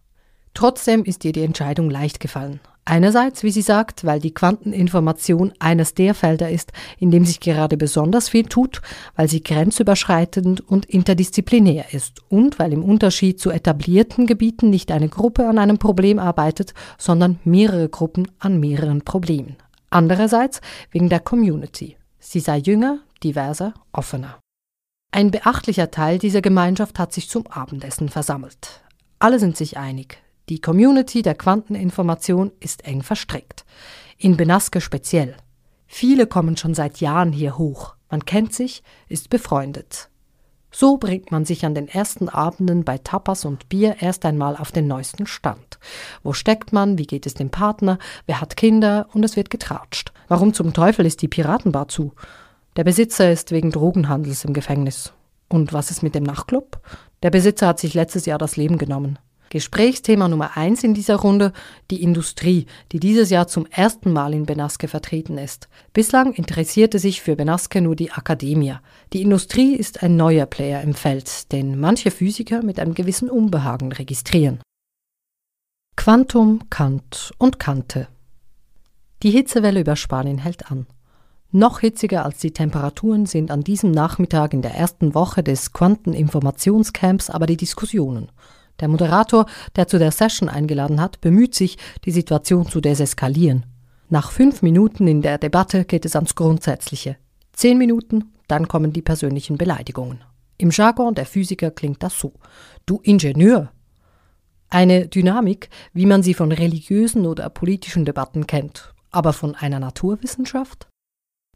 Trotzdem 0.55 1.05
ist 1.05 1.25
ihr 1.25 1.33
die 1.33 1.43
Entscheidung 1.43 1.91
leicht 1.91 2.21
gefallen. 2.21 2.61
Einerseits, 2.87 3.43
wie 3.43 3.51
sie 3.51 3.63
sagt, 3.63 4.05
weil 4.05 4.21
die 4.21 4.35
Quanteninformation 4.35 5.55
eines 5.59 5.95
der 5.95 6.15
Felder 6.15 6.51
ist, 6.51 6.73
in 6.99 7.11
dem 7.11 7.25
sich 7.25 7.41
gerade 7.41 7.79
besonders 7.79 8.29
viel 8.29 8.45
tut, 8.45 8.83
weil 9.17 9.27
sie 9.27 9.43
grenzüberschreitend 9.43 10.61
und 10.61 10.85
interdisziplinär 10.85 11.95
ist 11.95 12.21
und 12.29 12.59
weil 12.59 12.75
im 12.75 12.85
Unterschied 12.85 13.41
zu 13.41 13.51
etablierten 13.51 14.27
Gebieten 14.27 14.69
nicht 14.69 14.91
eine 14.93 15.09
Gruppe 15.09 15.49
an 15.49 15.59
einem 15.59 15.79
Problem 15.79 16.19
arbeitet, 16.19 16.75
sondern 16.99 17.39
mehrere 17.45 17.89
Gruppen 17.89 18.31
an 18.39 18.61
mehreren 18.61 19.01
Problemen. 19.01 19.57
Andererseits 19.89 20.61
wegen 20.91 21.09
der 21.09 21.21
Community. 21.21 21.97
Sie 22.19 22.41
sei 22.41 22.59
jünger, 22.59 22.99
diverser, 23.23 23.73
offener. 23.93 24.41
Ein 25.11 25.31
beachtlicher 25.31 25.91
Teil 25.91 26.19
dieser 26.19 26.43
Gemeinschaft 26.43 26.99
hat 26.99 27.13
sich 27.13 27.31
zum 27.31 27.47
Abendessen 27.47 28.09
versammelt. 28.09 28.83
Alle 29.21 29.39
sind 29.39 29.57
sich 29.57 29.79
einig, 29.79 30.19
die 30.51 30.61
Community 30.61 31.23
der 31.23 31.35
Quanteninformation 31.35 32.53
ist 32.61 32.85
eng 32.85 33.03
verstrickt. 33.03 33.65
In 34.19 34.37
Benaske 34.37 34.83
speziell. 34.83 35.37
Viele 35.87 36.27
kommen 36.27 36.57
schon 36.57 36.75
seit 36.75 37.01
Jahren 37.01 37.33
hier 37.33 37.57
hoch. 37.57 37.95
Man 38.11 38.27
kennt 38.27 38.53
sich, 38.53 38.83
ist 39.09 39.31
befreundet. 39.31 40.11
So 40.71 40.99
bringt 40.99 41.31
man 41.31 41.45
sich 41.45 41.65
an 41.65 41.75
den 41.75 41.89
ersten 41.89 42.29
Abenden 42.29 42.85
bei 42.85 42.99
Tapas 42.99 43.45
und 43.45 43.69
Bier 43.69 43.97
erst 44.01 44.27
einmal 44.27 44.57
auf 44.57 44.73
den 44.73 44.87
neuesten 44.87 45.27
Stand. 45.27 45.79
Wo 46.23 46.33
steckt 46.33 46.73
man? 46.73 46.99
Wie 46.99 47.07
geht 47.07 47.27
es 47.27 47.35
dem 47.35 47.51
Partner? 47.51 47.99
Wer 48.27 48.41
hat 48.41 48.57
Kinder? 48.57 49.09
Und 49.15 49.25
es 49.25 49.37
wird 49.37 49.51
getratscht. 49.51 50.13
Warum 50.29 50.53
zum 50.53 50.73
Teufel 50.73 51.07
ist 51.07 51.23
die 51.23 51.29
Piratenbar 51.29 51.89
zu? 51.89 52.13
Der 52.77 52.85
Besitzer 52.85 53.31
ist 53.31 53.53
wegen 53.53 53.71
Drogenhandels 53.71 54.45
im 54.45 54.53
Gefängnis. 54.53 55.13
Und 55.49 55.73
was 55.73 55.93
ist 55.93 56.03
mit 56.03 56.17
dem 56.17 56.25
Nachtclub? 56.25 56.81
Der 57.23 57.31
Besitzer 57.31 57.69
hat 57.69 57.79
sich 57.79 57.95
letztes 57.95 58.27
Jahr 58.27 58.39
das 58.39 58.57
Leben 58.57 58.77
genommen. 58.77 59.19
Gesprächsthema 59.55 60.27
Nummer 60.27 60.57
eins 60.57 60.83
in 60.83 60.95
dieser 60.95 61.15
Runde 61.15 61.53
die 61.89 62.03
Industrie, 62.03 62.67
die 62.91 62.99
dieses 62.99 63.31
Jahr 63.31 63.47
zum 63.47 63.67
ersten 63.67 64.13
Mal 64.13 64.35
in 64.35 64.47
Benaske 64.47 64.89
vertreten 64.89 65.39
ist. 65.39 65.69
Bislang 65.93 66.33
interessierte 66.33 66.99
sich 66.99 67.23
für 67.23 67.37
Benaske 67.37 67.81
nur 67.81 67.95
die 67.95 68.11
Akademie. 68.11 68.75
Die 69.13 69.23
Industrie 69.23 69.77
ist 69.77 70.03
ein 70.03 70.17
neuer 70.17 70.47
Player 70.47 70.83
im 70.83 70.93
Feld, 70.93 71.53
den 71.53 71.79
manche 71.79 72.11
Physiker 72.11 72.65
mit 72.65 72.81
einem 72.81 72.95
gewissen 72.95 73.31
Unbehagen 73.31 73.93
registrieren. 73.93 74.59
Quantum, 75.95 76.69
Kant 76.69 77.31
und 77.39 77.61
Kante. 77.61 78.09
Die 79.23 79.31
Hitzewelle 79.31 79.83
über 79.83 79.95
Spanien 79.95 80.39
hält 80.39 80.69
an. 80.69 80.89
Noch 81.53 81.79
hitziger 81.79 82.25
als 82.25 82.39
die 82.39 82.51
Temperaturen 82.51 83.27
sind 83.27 83.53
an 83.53 83.61
diesem 83.61 83.93
Nachmittag 83.93 84.53
in 84.53 84.63
der 84.63 84.75
ersten 84.75 85.15
Woche 85.15 85.45
des 85.45 85.73
Quanteninformationscamps 85.73 87.31
aber 87.31 87.47
die 87.47 87.57
Diskussionen. 87.57 88.33
Der 88.81 88.89
Moderator, 88.89 89.47
der 89.77 89.87
zu 89.87 89.99
der 89.99 90.11
Session 90.11 90.49
eingeladen 90.49 91.01
hat, 91.01 91.21
bemüht 91.21 91.55
sich, 91.55 91.79
die 92.05 92.11
Situation 92.11 92.67
zu 92.67 92.81
deseskalieren. 92.81 93.67
Nach 94.09 94.31
fünf 94.31 94.63
Minuten 94.63 95.07
in 95.07 95.23
der 95.23 95.39
Debatte 95.39 95.85
geht 95.85 96.05
es 96.05 96.17
ans 96.17 96.35
Grundsätzliche. 96.35 97.17
Zehn 97.53 97.79
Minuten, 97.79 98.33
dann 98.49 98.69
kommen 98.69 98.93
die 98.93 99.03
persönlichen 99.03 99.57
Beleidigungen. 99.57 100.25
Im 100.59 100.71
Jargon 100.71 101.15
der 101.15 101.27
Physiker 101.27 101.71
klingt 101.71 102.03
das 102.03 102.19
so. 102.19 102.33
Du 102.87 103.01
Ingenieur! 103.03 103.71
Eine 104.71 105.07
Dynamik, 105.07 105.69
wie 105.93 106.07
man 106.07 106.23
sie 106.23 106.35
von 106.35 106.51
religiösen 106.51 107.27
oder 107.27 107.49
politischen 107.49 108.05
Debatten 108.05 108.47
kennt, 108.47 108.93
aber 109.11 109.33
von 109.33 109.55
einer 109.55 109.79
Naturwissenschaft? 109.79 110.89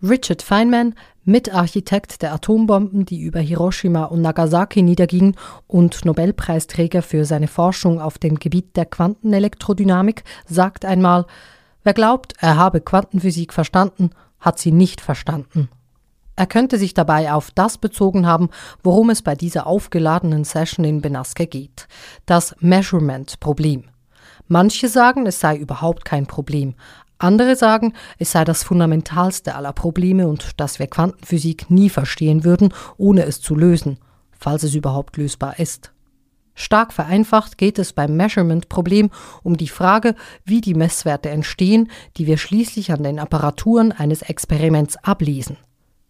Richard 0.02 0.43
Feynman, 0.43 0.95
Mitarchitekt 1.25 2.23
der 2.23 2.33
Atombomben, 2.33 3.05
die 3.05 3.21
über 3.21 3.40
Hiroshima 3.40 4.05
und 4.05 4.23
Nagasaki 4.23 4.83
niedergingen 4.83 5.37
und 5.67 6.05
Nobelpreisträger 6.05 7.02
für 7.02 7.25
seine 7.25 7.49
Forschung 7.49 8.00
auf 8.00 8.17
dem 8.17 8.38
Gebiet 8.38 8.76
der 8.76 8.87
Quantenelektrodynamik, 8.87 10.25
sagt 10.47 10.85
einmal, 10.85 11.26
wer 11.83 11.95
glaubt, 11.95 12.35
er 12.38 12.57
habe 12.57 12.81
Quantenphysik 12.81 13.52
verstanden, 13.52 14.11
hat 14.40 14.59
sie 14.59 14.73
nicht 14.73 15.00
verstanden. 15.00 15.69
Er 16.37 16.47
könnte 16.47 16.78
sich 16.78 16.95
dabei 16.95 17.33
auf 17.33 17.50
das 17.50 17.78
bezogen 17.78 18.25
haben, 18.25 18.50
worum 18.85 19.11
es 19.11 19.23
bei 19.23 19.35
dieser 19.35 19.67
aufgeladenen 19.67 20.45
Session 20.45 20.85
in 20.85 21.00
Benaske 21.00 21.49
geht, 21.49 21.88
das 22.26 22.55
Measurement-Problem. 22.61 23.85
Manche 24.47 24.88
sagen, 24.88 25.26
es 25.26 25.40
sei 25.40 25.57
überhaupt 25.57 26.05
kein 26.05 26.26
Problem, 26.26 26.75
andere 27.19 27.57
sagen, 27.57 27.93
es 28.19 28.33
sei 28.33 28.45
das 28.45 28.63
fundamentalste 28.63 29.55
aller 29.55 29.73
Probleme 29.73 30.29
und 30.29 30.61
dass 30.61 30.79
wir 30.79 30.87
Quantenphysik 30.87 31.71
nie 31.71 31.91
verstehen 31.91 32.45
würden, 32.45 32.73
ohne 32.97 33.25
es 33.25 33.41
zu 33.41 33.55
lösen, 33.55 33.99
falls 34.39 34.63
es 34.63 34.75
überhaupt 34.75 35.17
lösbar 35.17 35.59
ist. 35.59 35.93
Stark 36.55 36.93
vereinfacht 36.93 37.57
geht 37.57 37.79
es 37.79 37.93
beim 37.93 38.17
Measurement-Problem 38.17 39.11
um 39.45 39.57
die 39.57 39.69
Frage, 39.69 40.17
wie 40.45 40.61
die 40.61 40.75
Messwerte 40.75 41.31
entstehen, 41.31 41.89
die 42.17 42.27
wir 42.27 42.37
schließlich 42.37 42.91
an 42.91 43.05
den 43.05 43.21
Apparaturen 43.21 43.93
eines 43.93 44.23
Experiments 44.23 44.97
ablesen. 45.05 45.57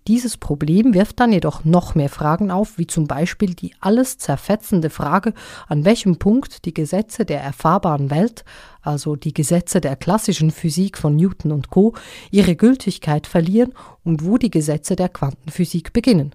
Dieses 0.07 0.38
Problem 0.38 0.95
wirft 0.95 1.21
dann 1.21 1.33
jedoch 1.33 1.64
noch 1.64 1.95
mehr 1.95 2.09
Fragen 2.09 2.50
auf, 2.50 2.78
wie 2.78 2.87
zum 2.87 3.07
Beispiel 3.07 3.55
die 3.55 3.75
alles 3.81 4.17
zerfetzende 4.17 4.88
Frage, 4.88 5.35
an 5.67 5.85
welchem 5.85 6.19
Punkt 6.19 6.64
die 6.64 6.73
Gesetze 6.73 7.26
der 7.26 7.43
erfahrbaren 7.43 8.11
Welt, 8.11 8.45
also 8.81 9.17
die 9.17 9.35
Gesetze 9.35 9.83
der 9.83 9.97
klassischen 9.97 10.50
Physik 10.50 10.97
von 10.97 11.17
Newton 11.17 11.52
und 11.52 11.69
Co., 11.69 11.95
ihre 12.31 12.57
Gültigkeit 12.57 13.26
verlieren 13.26 13.75
und 14.02 14.25
wo 14.25 14.38
die 14.38 14.50
Gesetze 14.50 14.97
der 14.97 15.11
Quantenphysik 15.11 15.93
beginnen. 15.93 16.35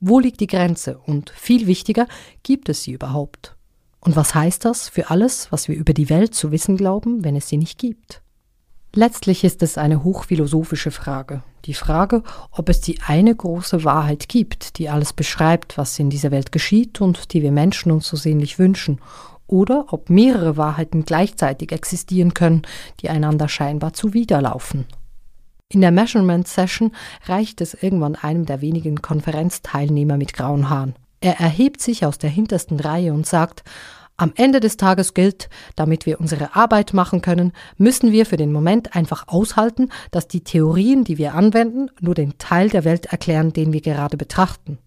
Wo 0.00 0.18
liegt 0.18 0.40
die 0.40 0.48
Grenze 0.48 0.98
und 0.98 1.30
viel 1.30 1.66
wichtiger, 1.66 2.06
gibt 2.42 2.68
es 2.68 2.82
sie 2.82 2.92
überhaupt? 2.92 3.56
Und 4.00 4.14
was 4.14 4.34
heißt 4.34 4.64
das 4.64 4.88
für 4.88 5.10
alles, 5.10 5.50
was 5.50 5.68
wir 5.68 5.76
über 5.76 5.92
die 5.92 6.10
Welt 6.10 6.34
zu 6.34 6.52
wissen 6.52 6.76
glauben, 6.76 7.24
wenn 7.24 7.34
es 7.34 7.48
sie 7.48 7.56
nicht 7.56 7.78
gibt? 7.78 8.22
Letztlich 8.94 9.44
ist 9.44 9.62
es 9.62 9.78
eine 9.78 10.04
hochphilosophische 10.04 10.90
Frage. 10.90 11.42
Die 11.66 11.74
Frage, 11.74 12.22
ob 12.52 12.68
es 12.68 12.80
die 12.80 13.00
eine 13.04 13.34
große 13.34 13.82
Wahrheit 13.82 14.28
gibt, 14.28 14.78
die 14.78 14.88
alles 14.88 15.12
beschreibt, 15.12 15.76
was 15.76 15.98
in 15.98 16.10
dieser 16.10 16.30
Welt 16.30 16.52
geschieht 16.52 17.00
und 17.00 17.32
die 17.32 17.42
wir 17.42 17.50
Menschen 17.50 17.90
uns 17.90 18.06
so 18.06 18.16
sehnlich 18.16 18.60
wünschen, 18.60 19.00
oder 19.48 19.86
ob 19.92 20.08
mehrere 20.08 20.56
Wahrheiten 20.56 21.04
gleichzeitig 21.04 21.72
existieren 21.72 22.34
können, 22.34 22.62
die 23.00 23.10
einander 23.10 23.48
scheinbar 23.48 23.92
zuwiderlaufen. 23.92 24.86
In 25.68 25.80
der 25.80 25.90
Measurement 25.90 26.46
Session 26.46 26.92
reicht 27.26 27.60
es 27.60 27.74
irgendwann 27.74 28.14
einem 28.14 28.46
der 28.46 28.60
wenigen 28.60 29.02
Konferenzteilnehmer 29.02 30.16
mit 30.16 30.32
grauen 30.32 30.70
Haaren. 30.70 30.94
Er 31.20 31.40
erhebt 31.40 31.80
sich 31.80 32.06
aus 32.06 32.18
der 32.18 32.30
hintersten 32.30 32.78
Reihe 32.78 33.12
und 33.12 33.26
sagt, 33.26 33.64
am 34.16 34.32
Ende 34.34 34.60
des 34.60 34.76
Tages 34.76 35.14
gilt, 35.14 35.48
damit 35.74 36.06
wir 36.06 36.20
unsere 36.20 36.54
Arbeit 36.56 36.94
machen 36.94 37.22
können, 37.22 37.52
müssen 37.76 38.12
wir 38.12 38.26
für 38.26 38.36
den 38.36 38.52
Moment 38.52 38.94
einfach 38.96 39.28
aushalten, 39.28 39.90
dass 40.10 40.28
die 40.28 40.42
Theorien, 40.42 41.04
die 41.04 41.18
wir 41.18 41.34
anwenden, 41.34 41.90
nur 42.00 42.14
den 42.14 42.38
Teil 42.38 42.68
der 42.68 42.84
Welt 42.84 43.06
erklären, 43.06 43.52
den 43.52 43.72
wir 43.72 43.80
gerade 43.80 44.16
betrachten. 44.16 44.78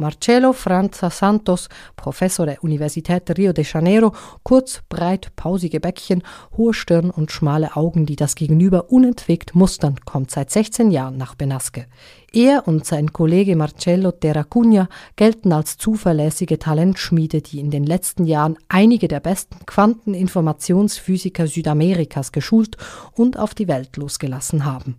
Marcelo 0.00 0.52
Franza 0.52 1.10
Santos, 1.10 1.68
Professor 1.94 2.46
der 2.46 2.64
Universität 2.64 3.36
Rio 3.38 3.52
de 3.52 3.64
Janeiro, 3.64 4.12
kurz, 4.42 4.80
breit, 4.88 5.36
pausige 5.36 5.78
Bäckchen, 5.78 6.22
hohe 6.56 6.74
Stirn 6.74 7.10
und 7.10 7.30
schmale 7.30 7.76
Augen, 7.76 8.06
die 8.06 8.16
das 8.16 8.34
Gegenüber 8.34 8.90
unentwegt 8.90 9.54
mustern, 9.54 9.96
kommt 10.04 10.30
seit 10.30 10.50
16 10.50 10.90
Jahren 10.90 11.18
nach 11.18 11.34
Benasque. 11.34 11.86
Er 12.32 12.66
und 12.66 12.86
sein 12.86 13.12
Kollege 13.12 13.56
Marcello 13.56 14.10
Terracugna 14.12 14.88
gelten 15.16 15.52
als 15.52 15.76
zuverlässige 15.76 16.58
Talentschmiede, 16.58 17.42
die 17.42 17.60
in 17.60 17.70
den 17.70 17.84
letzten 17.84 18.24
Jahren 18.24 18.56
einige 18.68 19.06
der 19.06 19.20
besten 19.20 19.66
Quanteninformationsphysiker 19.66 21.46
Südamerikas 21.46 22.32
geschult 22.32 22.76
und 23.12 23.38
auf 23.38 23.54
die 23.54 23.68
Welt 23.68 23.96
losgelassen 23.96 24.64
haben. 24.64 24.96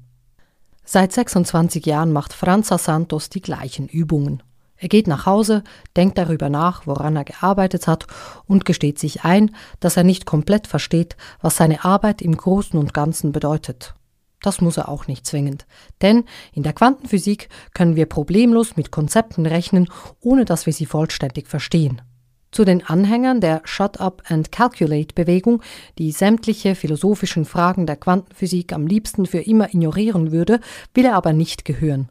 Seit 0.83 1.13
26 1.13 1.85
Jahren 1.85 2.11
macht 2.11 2.33
Franza 2.33 2.77
Santos 2.77 3.29
die 3.29 3.41
gleichen 3.41 3.87
Übungen. 3.87 4.43
Er 4.81 4.89
geht 4.89 5.05
nach 5.05 5.27
Hause, 5.27 5.63
denkt 5.95 6.17
darüber 6.17 6.49
nach, 6.49 6.87
woran 6.87 7.15
er 7.15 7.23
gearbeitet 7.23 7.85
hat 7.85 8.07
und 8.47 8.65
gesteht 8.65 8.97
sich 8.97 9.23
ein, 9.23 9.55
dass 9.79 9.95
er 9.95 10.03
nicht 10.03 10.25
komplett 10.25 10.65
versteht, 10.65 11.15
was 11.39 11.55
seine 11.55 11.85
Arbeit 11.85 12.19
im 12.19 12.35
Großen 12.35 12.79
und 12.79 12.91
Ganzen 12.91 13.31
bedeutet. 13.31 13.93
Das 14.41 14.59
muss 14.59 14.77
er 14.77 14.89
auch 14.89 15.05
nicht 15.05 15.27
zwingend, 15.27 15.67
denn 16.01 16.23
in 16.51 16.63
der 16.63 16.73
Quantenphysik 16.73 17.47
können 17.75 17.95
wir 17.95 18.07
problemlos 18.07 18.75
mit 18.75 18.89
Konzepten 18.89 19.45
rechnen, 19.45 19.87
ohne 20.19 20.45
dass 20.45 20.65
wir 20.65 20.73
sie 20.73 20.87
vollständig 20.87 21.47
verstehen. 21.47 22.01
Zu 22.49 22.65
den 22.65 22.83
Anhängern 22.83 23.39
der 23.39 23.61
Shut 23.65 23.99
Up 23.99 24.23
and 24.29 24.51
Calculate 24.51 25.13
Bewegung, 25.13 25.61
die 25.99 26.11
sämtliche 26.11 26.73
philosophischen 26.73 27.45
Fragen 27.45 27.85
der 27.85 27.97
Quantenphysik 27.97 28.73
am 28.73 28.87
liebsten 28.87 29.27
für 29.27 29.41
immer 29.41 29.69
ignorieren 29.69 30.31
würde, 30.31 30.59
will 30.95 31.05
er 31.05 31.13
aber 31.13 31.33
nicht 31.33 31.65
gehören. 31.65 32.09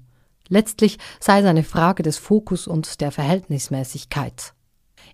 Letztlich 0.50 0.98
sei 1.20 1.40
es 1.40 1.46
eine 1.46 1.62
Frage 1.62 2.02
des 2.02 2.18
Fokus 2.18 2.66
und 2.66 3.00
der 3.00 3.12
Verhältnismäßigkeit. 3.12 4.52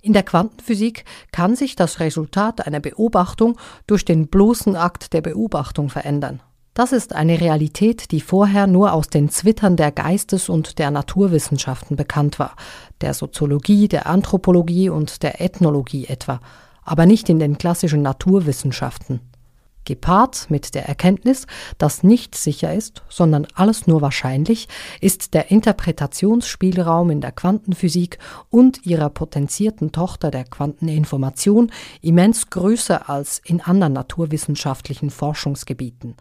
In 0.01 0.15
der 0.15 0.23
Quantenphysik 0.23 1.05
kann 1.31 1.55
sich 1.55 1.77
das 1.77 2.01
Resultat 2.01 2.67
einer 2.67 2.81
Beobachtung 2.81 3.59
durch 3.87 4.05
den 4.05 4.29
bloßen 4.29 4.77
Akt 4.77 5.13
der 5.13 5.21
Beobachtung 5.21 5.91
verändern. 5.91 6.41
Das 6.73 6.93
ist 6.93 7.15
eine 7.15 7.41
Realität, 7.41 8.11
die 8.13 8.21
vorher 8.21 8.67
nur 8.67 8.93
aus 8.93 9.09
den 9.09 9.29
Zwittern 9.29 9.77
der 9.77 9.93
Geistes- 9.93 10.49
und 10.49 10.79
der 10.79 10.91
Naturwissenschaften 10.91 11.97
bekannt 11.97 12.39
war, 12.39 12.57
der 13.03 13.13
Soziologie, 13.13 13.89
der 13.89 14.07
Anthropologie 14.07 14.89
und 14.89 15.23
der 15.23 15.41
Ethnologie 15.43 16.07
etwa, 16.07 16.41
aber 16.83 17.05
nicht 17.05 17.29
in 17.29 17.39
den 17.39 17.59
klassischen 17.59 18.03
Naturwissenschaften 18.03 19.21
gepaart 19.87 20.51
mit 20.51 20.75
der 20.75 20.87
Erkenntnis, 20.87 21.47
dass 21.79 22.03
nichts 22.03 22.45
sicher 22.45 22.75
ist, 22.75 23.03
sondern 23.09 23.47
alles 23.55 23.87
nur 23.87 24.03
wahrscheinlich, 24.03 24.69
ist 25.01 25.33
der 25.33 25.51
Interpretationsspielraum 25.51 27.11
in 27.11 27.23
der 27.23 27.33
Quantenphysik 27.33 28.19
und 28.51 28.85
ihrer 28.85 29.09
potenzierten 29.09 29.93
Tochter 29.93 30.31
der 30.31 30.45
Quanteninformation 30.45 31.73
immens 32.03 32.51
größer 32.51 33.09
als 33.09 33.41
in 33.45 33.63
anderen 33.63 33.95
naturwissenschaftlichen 33.95 35.09
Forschungsgebieten. 35.09 36.17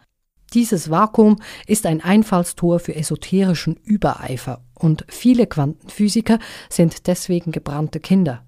Dieses 0.54 0.90
Vakuum 0.90 1.36
ist 1.66 1.86
ein 1.86 2.00
Einfallstor 2.00 2.78
für 2.78 2.94
esoterischen 2.94 3.76
Übereifer 3.82 4.62
und 4.74 5.04
viele 5.08 5.46
Quantenphysiker 5.46 6.38
sind 6.70 7.08
deswegen 7.08 7.50
gebrannte 7.50 8.00
Kinder. 8.00 8.45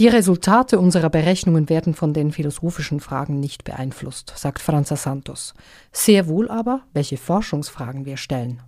Die 0.00 0.08
Resultate 0.08 0.78
unserer 0.78 1.10
Berechnungen 1.10 1.68
werden 1.68 1.92
von 1.92 2.14
den 2.14 2.32
philosophischen 2.32 3.00
Fragen 3.00 3.38
nicht 3.38 3.64
beeinflusst, 3.64 4.32
sagt 4.34 4.62
Franza 4.62 4.96
Santos. 4.96 5.52
Sehr 5.92 6.26
wohl 6.26 6.48
aber, 6.48 6.80
welche 6.94 7.18
Forschungsfragen 7.18 8.06
wir 8.06 8.16
stellen. 8.16 8.62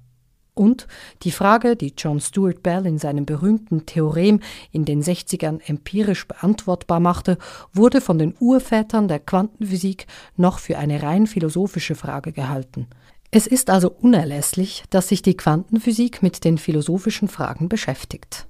Und 0.52 0.86
die 1.22 1.30
Frage, 1.30 1.74
die 1.74 1.94
John 1.96 2.20
Stuart 2.20 2.62
Bell 2.62 2.84
in 2.84 2.98
seinem 2.98 3.24
berühmten 3.24 3.86
Theorem 3.86 4.40
in 4.72 4.84
den 4.84 5.02
60ern 5.02 5.60
empirisch 5.66 6.28
beantwortbar 6.28 7.00
machte, 7.00 7.38
wurde 7.72 8.02
von 8.02 8.18
den 8.18 8.34
Urvätern 8.38 9.08
der 9.08 9.18
Quantenphysik 9.18 10.06
noch 10.36 10.58
für 10.58 10.76
eine 10.76 11.02
rein 11.02 11.26
philosophische 11.26 11.94
Frage 11.94 12.32
gehalten. 12.32 12.88
Es 13.30 13.46
ist 13.46 13.70
also 13.70 13.90
unerlässlich, 13.90 14.84
dass 14.90 15.08
sich 15.08 15.22
die 15.22 15.38
Quantenphysik 15.38 16.22
mit 16.22 16.44
den 16.44 16.58
philosophischen 16.58 17.28
Fragen 17.28 17.70
beschäftigt. 17.70 18.48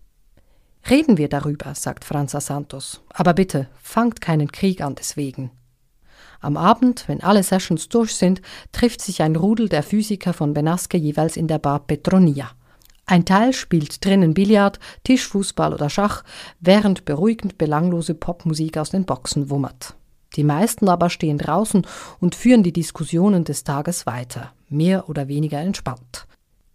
Reden 0.89 1.17
wir 1.17 1.29
darüber, 1.29 1.75
sagt 1.75 2.05
Franza 2.05 2.41
Santos. 2.41 3.03
Aber 3.11 3.35
bitte, 3.35 3.69
fangt 3.81 4.21
keinen 4.21 4.51
Krieg 4.51 4.81
an 4.81 4.95
deswegen. 4.95 5.51
Am 6.41 6.57
Abend, 6.57 7.05
wenn 7.07 7.23
alle 7.23 7.45
Sessions 7.45 7.89
durch 7.89 8.17
sind, 8.17 8.43
trifft 8.73 9.01
sich 9.01 9.23
ein 9.23 9.37
Rudel 9.37 9.69
der 9.69 9.85
Physiker 9.85 10.33
von 10.33 10.55
Benasque 10.55 10.97
jeweils 10.97 11.37
in 11.37 11.47
der 11.47 11.59
Bar 11.59 11.81
Petronia. 11.87 12.51
Ein 13.07 13.25
Teil 13.25 13.53
spielt 13.53 14.05
drinnen 14.05 14.35
Billard, 14.35 14.81
Tischfußball 15.05 15.73
oder 15.73 15.89
Schach, 15.89 16.25
während 16.61 17.05
beruhigend 17.05 17.59
belanglose 17.59 18.15
Popmusik 18.15 18.77
aus 18.77 18.91
den 18.91 19.05
Boxen 19.05 19.51
wummert. 19.51 19.95
Die 20.35 20.45
meisten 20.45 20.89
aber 20.89 21.11
stehen 21.11 21.39
draußen 21.39 21.87
und 22.21 22.35
führen 22.35 22.63
die 22.63 22.73
Diskussionen 22.73 23.45
des 23.45 23.65
Tages 23.65 24.07
weiter, 24.07 24.53
mehr 24.69 25.09
oder 25.09 25.29
weniger 25.29 25.61
entspannt. 25.61 26.27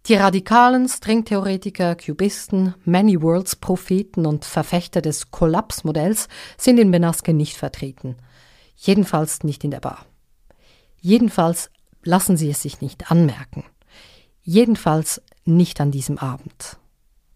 Die 0.08 0.14
radikalen 0.14 0.88
Stringtheoretiker, 0.88 1.94
Kubisten, 1.94 2.74
Many 2.86 3.20
Worlds 3.20 3.56
Propheten 3.56 4.24
und 4.24 4.46
Verfechter 4.46 5.02
des 5.02 5.30
Kollapsmodells 5.30 6.28
sind 6.56 6.78
in 6.78 6.90
Benasque 6.90 7.34
nicht 7.34 7.58
vertreten. 7.58 8.16
Jedenfalls 8.74 9.42
nicht 9.42 9.64
in 9.64 9.70
der 9.70 9.80
Bar. 9.80 10.06
Jedenfalls 10.98 11.70
lassen 12.04 12.38
sie 12.38 12.48
es 12.48 12.62
sich 12.62 12.80
nicht 12.80 13.10
anmerken. 13.10 13.64
Jedenfalls 14.40 15.20
nicht 15.44 15.78
an 15.78 15.90
diesem 15.90 16.16
Abend. 16.16 16.78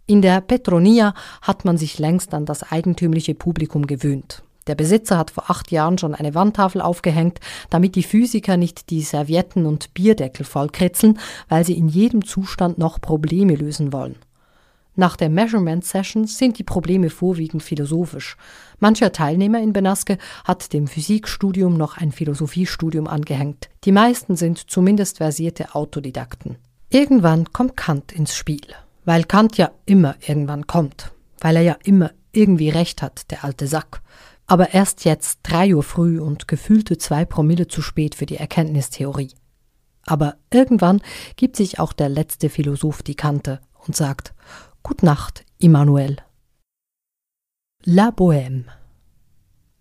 In 0.07 0.23
der 0.23 0.41
Petronia 0.41 1.13
hat 1.43 1.67
man 1.67 1.77
sich 1.77 1.99
längst 1.99 2.33
an 2.33 2.47
das 2.47 2.73
eigentümliche 2.73 3.35
Publikum 3.35 3.87
gewöhnt. 3.87 4.45
Der 4.67 4.75
Besitzer 4.75 5.19
hat 5.19 5.31
vor 5.31 5.51
acht 5.51 5.71
Jahren 5.71 5.99
schon 5.99 6.15
eine 6.15 6.35
Wandtafel 6.35 6.81
aufgehängt, 6.81 7.41
damit 7.71 7.95
die 7.97 8.03
Physiker 8.03 8.57
nicht 8.57 8.91
die 8.91 9.03
Servietten 9.03 9.67
und 9.67 9.95
Bierdeckel 9.95 10.45
vollkritzeln, 10.45 11.19
weil 11.49 11.65
sie 11.65 11.77
in 11.77 11.89
jedem 11.89 12.25
Zustand 12.25 12.79
noch 12.79 13.01
Probleme 13.01 13.55
lösen 13.55 13.93
wollen. 13.93 14.17
Nach 14.95 15.17
der 15.17 15.31
Measurement 15.31 15.85
Session 15.85 16.27
sind 16.27 16.59
die 16.59 16.65
Probleme 16.65 17.09
vorwiegend 17.09 17.63
philosophisch. 17.63 18.37
Mancher 18.79 19.11
Teilnehmer 19.11 19.61
in 19.61 19.73
Benasque 19.73 20.19
hat 20.45 20.73
dem 20.75 20.87
Physikstudium 20.87 21.79
noch 21.79 21.97
ein 21.97 22.13
Philosophiestudium 22.13 23.07
angehängt. 23.07 23.71
Die 23.85 23.93
meisten 23.93 24.37
sind 24.37 24.71
zumindest 24.71 25.17
versierte 25.17 25.75
Autodidakten. 25.75 26.57
Irgendwann 26.91 27.51
kommt 27.55 27.79
Kant 27.79 28.13
ins 28.13 28.37
Spiel, 28.37 28.67
weil 29.07 29.25
Kant 29.25 29.57
ja 29.57 29.71
immer 29.87 30.15
irgendwann 30.27 30.67
kommt, 30.67 31.11
weil 31.41 31.57
er 31.57 31.63
ja 31.63 31.77
immer 31.85 32.11
irgendwie 32.33 32.69
recht 32.69 33.01
hat, 33.01 33.31
der 33.31 33.45
alte 33.45 33.67
Sack 33.67 34.03
aber 34.53 34.75
erst 34.75 35.07
jetzt 35.07 35.39
drei 35.45 35.75
Uhr 35.75 35.83
früh 35.83 36.21
und 36.21 36.47
gefühlte 36.47 36.99
zwei 36.99 37.25
Promille 37.25 37.69
zu 37.69 37.81
spät 37.81 38.15
für 38.15 38.27
die 38.27 38.37
Erkenntnistheorie. 38.37 39.31
Aber 40.05 40.35
irgendwann 40.53 41.01
gibt 41.37 41.57
sich 41.57 41.79
auch 41.79 41.95
der 41.95 42.11
letzte 42.11 42.51
Philosoph 42.51 43.03
die 43.03 43.15
Kante 43.15 43.63
und 43.87 43.97
sagt 43.97 44.35
Gut 44.83 45.03
Nacht, 45.03 45.47
Immanuel. 45.57 46.19
La 47.85 48.11
Bohème. 48.11 48.65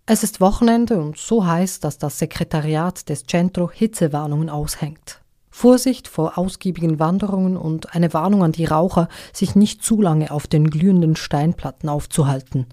Es 0.06 0.22
ist 0.22 0.40
Wochenende 0.40 0.98
und 0.98 1.18
so 1.18 1.44
heiß, 1.46 1.80
dass 1.80 1.98
das 1.98 2.18
Sekretariat 2.18 3.10
des 3.10 3.26
Centro 3.26 3.70
Hitzewarnungen 3.70 4.48
aushängt. 4.48 5.20
Vorsicht 5.50 6.08
vor 6.08 6.38
ausgiebigen 6.38 6.98
Wanderungen 6.98 7.58
und 7.58 7.94
eine 7.94 8.14
Warnung 8.14 8.42
an 8.42 8.52
die 8.52 8.64
Raucher, 8.64 9.10
sich 9.34 9.54
nicht 9.54 9.84
zu 9.84 10.00
lange 10.00 10.30
auf 10.30 10.46
den 10.46 10.70
glühenden 10.70 11.14
Steinplatten 11.14 11.90
aufzuhalten. 11.90 12.64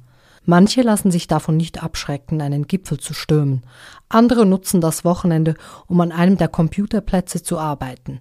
Manche 0.50 0.82
lassen 0.82 1.12
sich 1.12 1.28
davon 1.28 1.58
nicht 1.58 1.84
abschrecken, 1.84 2.42
einen 2.42 2.66
Gipfel 2.66 3.00
zu 3.00 3.14
stürmen. 3.14 3.62
Andere 4.10 4.48
nutzen 4.48 4.82
das 4.82 5.06
Wochenende, 5.06 5.54
um 5.86 6.02
an 6.02 6.12
einem 6.12 6.38
der 6.38 6.48
Computerplätze 6.48 7.44
zu 7.44 7.60
arbeiten. 7.60 8.20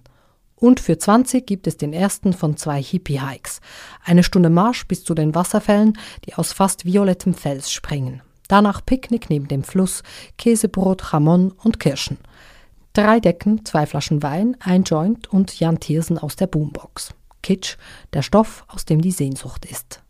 Und 0.55 0.79
für 0.79 0.99
20 0.99 1.47
gibt 1.47 1.65
es 1.65 1.77
den 1.77 1.91
ersten 1.91 2.33
von 2.33 2.55
zwei 2.55 2.83
Hippie-Hikes. 2.83 3.61
Eine 4.05 4.21
Stunde 4.21 4.51
Marsch 4.51 4.87
bis 4.87 5.03
zu 5.03 5.15
den 5.15 5.33
Wasserfällen, 5.33 5.97
die 6.25 6.35
aus 6.35 6.53
fast 6.53 6.85
violettem 6.85 7.33
Fels 7.33 7.71
springen. 7.71 8.21
Danach 8.47 8.85
Picknick 8.85 9.31
neben 9.31 9.47
dem 9.47 9.63
Fluss, 9.63 10.03
Käsebrot, 10.37 11.01
Jamon 11.11 11.51
und 11.63 11.79
Kirschen. 11.79 12.19
Drei 12.93 13.19
Decken, 13.19 13.65
zwei 13.65 13.87
Flaschen 13.87 14.21
Wein, 14.21 14.55
ein 14.59 14.83
Joint 14.83 15.33
und 15.33 15.59
Jan 15.59 15.79
Thiersen 15.79 16.19
aus 16.19 16.35
der 16.35 16.45
Boombox. 16.45 17.15
Kitsch, 17.41 17.77
der 18.13 18.21
Stoff, 18.21 18.65
aus 18.67 18.85
dem 18.85 19.01
die 19.01 19.13
Sehnsucht 19.13 19.65
ist. 19.65 20.03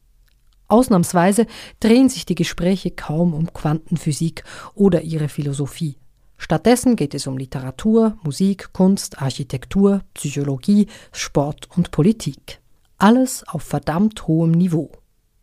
Ausnahmsweise 0.69 1.47
drehen 1.79 2.09
sich 2.09 2.25
die 2.25 2.35
Gespräche 2.35 2.91
kaum 2.91 3.33
um 3.33 3.51
Quantenphysik 3.51 4.43
oder 4.75 5.01
ihre 5.01 5.27
Philosophie. 5.27 5.97
Stattdessen 6.37 6.95
geht 6.95 7.13
es 7.13 7.27
um 7.27 7.37
Literatur, 7.37 8.17
Musik, 8.23 8.71
Kunst, 8.71 9.21
Architektur, 9.21 10.01
Psychologie, 10.13 10.87
Sport 11.11 11.67
und 11.75 11.91
Politik. 11.91 12.61
Alles 12.97 13.43
auf 13.47 13.63
verdammt 13.63 14.27
hohem 14.27 14.51
Niveau. 14.51 14.91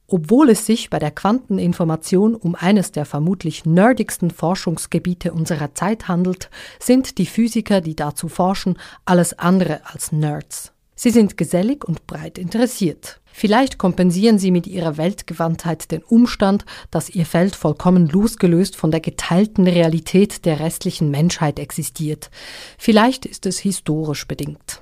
Obwohl 0.08 0.50
es 0.50 0.64
sich 0.64 0.88
bei 0.88 1.00
der 1.00 1.10
Quanteninformation 1.10 2.36
um 2.36 2.54
eines 2.54 2.92
der 2.92 3.04
vermutlich 3.04 3.66
nerdigsten 3.66 4.30
Forschungsgebiete 4.30 5.32
unserer 5.32 5.74
Zeit 5.74 6.06
handelt, 6.06 6.48
sind 6.78 7.18
die 7.18 7.26
Physiker, 7.26 7.80
die 7.80 7.96
dazu 7.96 8.28
forschen, 8.28 8.78
alles 9.04 9.38
andere 9.38 9.80
als 9.84 10.12
Nerds. 10.12 10.72
Sie 10.98 11.10
sind 11.10 11.36
gesellig 11.36 11.84
und 11.84 12.06
breit 12.06 12.38
interessiert. 12.38 13.20
Vielleicht 13.30 13.76
kompensieren 13.76 14.38
sie 14.38 14.50
mit 14.50 14.66
ihrer 14.66 14.96
Weltgewandtheit 14.96 15.90
den 15.92 16.02
Umstand, 16.02 16.64
dass 16.90 17.10
ihr 17.10 17.26
Feld 17.26 17.54
vollkommen 17.54 18.08
losgelöst 18.08 18.76
von 18.76 18.90
der 18.90 19.00
geteilten 19.00 19.68
Realität 19.68 20.46
der 20.46 20.58
restlichen 20.58 21.10
Menschheit 21.10 21.58
existiert. 21.58 22.30
Vielleicht 22.78 23.26
ist 23.26 23.44
es 23.44 23.58
historisch 23.58 24.26
bedingt. 24.26 24.80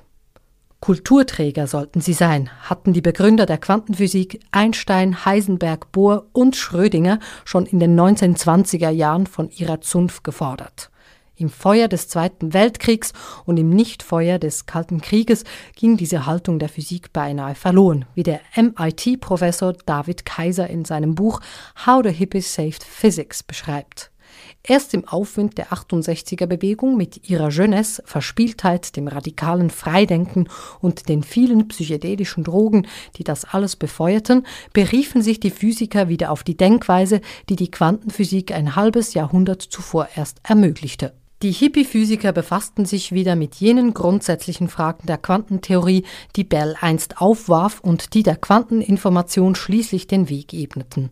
Kulturträger 0.79 1.67
sollten 1.67 1.99
sie 1.99 2.13
sein, 2.13 2.49
hatten 2.61 2.93
die 2.93 3.01
Begründer 3.01 3.45
der 3.45 3.57
Quantenphysik 3.57 4.39
Einstein, 4.51 5.25
Heisenberg, 5.25 5.91
Bohr 5.91 6.27
und 6.31 6.55
Schrödinger 6.55 7.19
schon 7.43 7.65
in 7.65 7.81
den 7.81 7.99
1920er 7.99 8.89
Jahren 8.89 9.27
von 9.27 9.49
ihrer 9.49 9.81
Zunft 9.81 10.23
gefordert. 10.23 10.91
Im 11.37 11.49
Feuer 11.49 11.89
des 11.89 12.07
Zweiten 12.07 12.53
Weltkriegs 12.53 13.11
und 13.45 13.57
im 13.57 13.69
Nichtfeuer 13.69 14.39
des 14.39 14.65
Kalten 14.65 15.01
Krieges 15.01 15.43
ging 15.75 15.97
diese 15.97 16.25
Haltung 16.25 16.59
der 16.59 16.69
Physik 16.69 17.11
beinahe 17.11 17.55
verloren, 17.55 18.05
wie 18.15 18.23
der 18.23 18.39
MIT-Professor 18.55 19.73
David 19.85 20.25
Kaiser 20.25 20.69
in 20.69 20.85
seinem 20.85 21.13
Buch 21.13 21.41
How 21.85 22.01
the 22.05 22.11
Hippies 22.11 22.53
Saved 22.53 22.83
Physics 22.83 23.43
beschreibt. 23.43 24.11
Erst 24.63 24.93
im 24.93 25.07
Aufwind 25.07 25.57
der 25.57 25.67
68er 25.71 26.45
Bewegung 26.47 26.97
mit 26.97 27.29
ihrer 27.29 27.49
Jeunesse, 27.49 28.01
Verspieltheit, 28.05 28.95
dem 28.95 29.07
radikalen 29.07 29.69
Freidenken 29.69 30.47
und 30.79 31.09
den 31.09 31.21
vielen 31.21 31.67
psychedelischen 31.67 32.43
Drogen, 32.43 32.87
die 33.17 33.23
das 33.23 33.45
alles 33.45 33.75
befeuerten, 33.75 34.45
beriefen 34.73 35.21
sich 35.21 35.39
die 35.39 35.51
Physiker 35.51 36.09
wieder 36.09 36.31
auf 36.31 36.43
die 36.43 36.57
Denkweise, 36.57 37.21
die 37.49 37.55
die 37.55 37.71
Quantenphysik 37.71 38.53
ein 38.53 38.75
halbes 38.75 39.13
Jahrhundert 39.13 39.61
zuvor 39.61 40.07
erst 40.15 40.39
ermöglichte. 40.43 41.13
Die 41.41 41.51
Hippie-Physiker 41.51 42.31
befassten 42.31 42.85
sich 42.85 43.11
wieder 43.11 43.35
mit 43.35 43.55
jenen 43.55 43.93
grundsätzlichen 43.93 44.69
Fragen 44.69 45.05
der 45.05 45.17
Quantentheorie, 45.17 46.05
die 46.37 46.45
Bell 46.45 46.77
einst 46.79 47.19
aufwarf 47.19 47.81
und 47.81 48.13
die 48.13 48.23
der 48.23 48.37
Quanteninformation 48.37 49.53
schließlich 49.53 50.07
den 50.07 50.29
Weg 50.29 50.53
ebneten. 50.53 51.09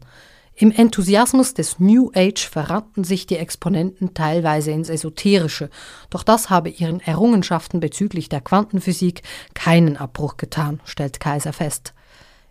Im 0.55 0.71
Enthusiasmus 0.71 1.55
des 1.55 1.79
New 1.79 2.09
Age 2.15 2.47
verrannten 2.47 3.03
sich 3.03 3.25
die 3.25 3.37
Exponenten 3.37 4.13
teilweise 4.13 4.71
ins 4.71 4.87
Esoterische, 4.87 5.69
doch 6.09 6.23
das 6.23 6.49
habe 6.49 6.69
ihren 6.69 7.01
Errungenschaften 7.01 7.81
bezüglich 7.81 8.29
der 8.29 8.39
Quantenphysik 8.39 9.23
keinen 9.55 9.97
Abbruch 9.97 10.37
getan, 10.37 10.79
stellt 10.85 11.19
Kaiser 11.19 11.53
fest. 11.53 11.93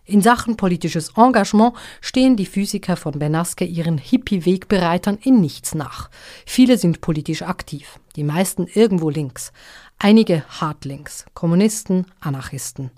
In 0.05 0.21
Sachen 0.21 0.57
politisches 0.57 1.13
Engagement 1.15 1.75
stehen 2.01 2.35
die 2.35 2.45
Physiker 2.45 2.97
von 2.97 3.17
Benaske 3.19 3.63
ihren 3.63 3.97
Hippie-Wegbereitern 3.97 5.17
in 5.21 5.39
nichts 5.39 5.75
nach. 5.75 6.09
Viele 6.45 6.77
sind 6.77 6.99
politisch 6.99 7.41
aktiv, 7.41 7.99
die 8.17 8.25
meisten 8.25 8.67
irgendwo 8.67 9.09
links, 9.09 9.53
einige 9.99 10.43
hart 10.49 10.83
links, 10.83 11.25
Kommunisten, 11.33 12.05
Anarchisten. 12.19 12.91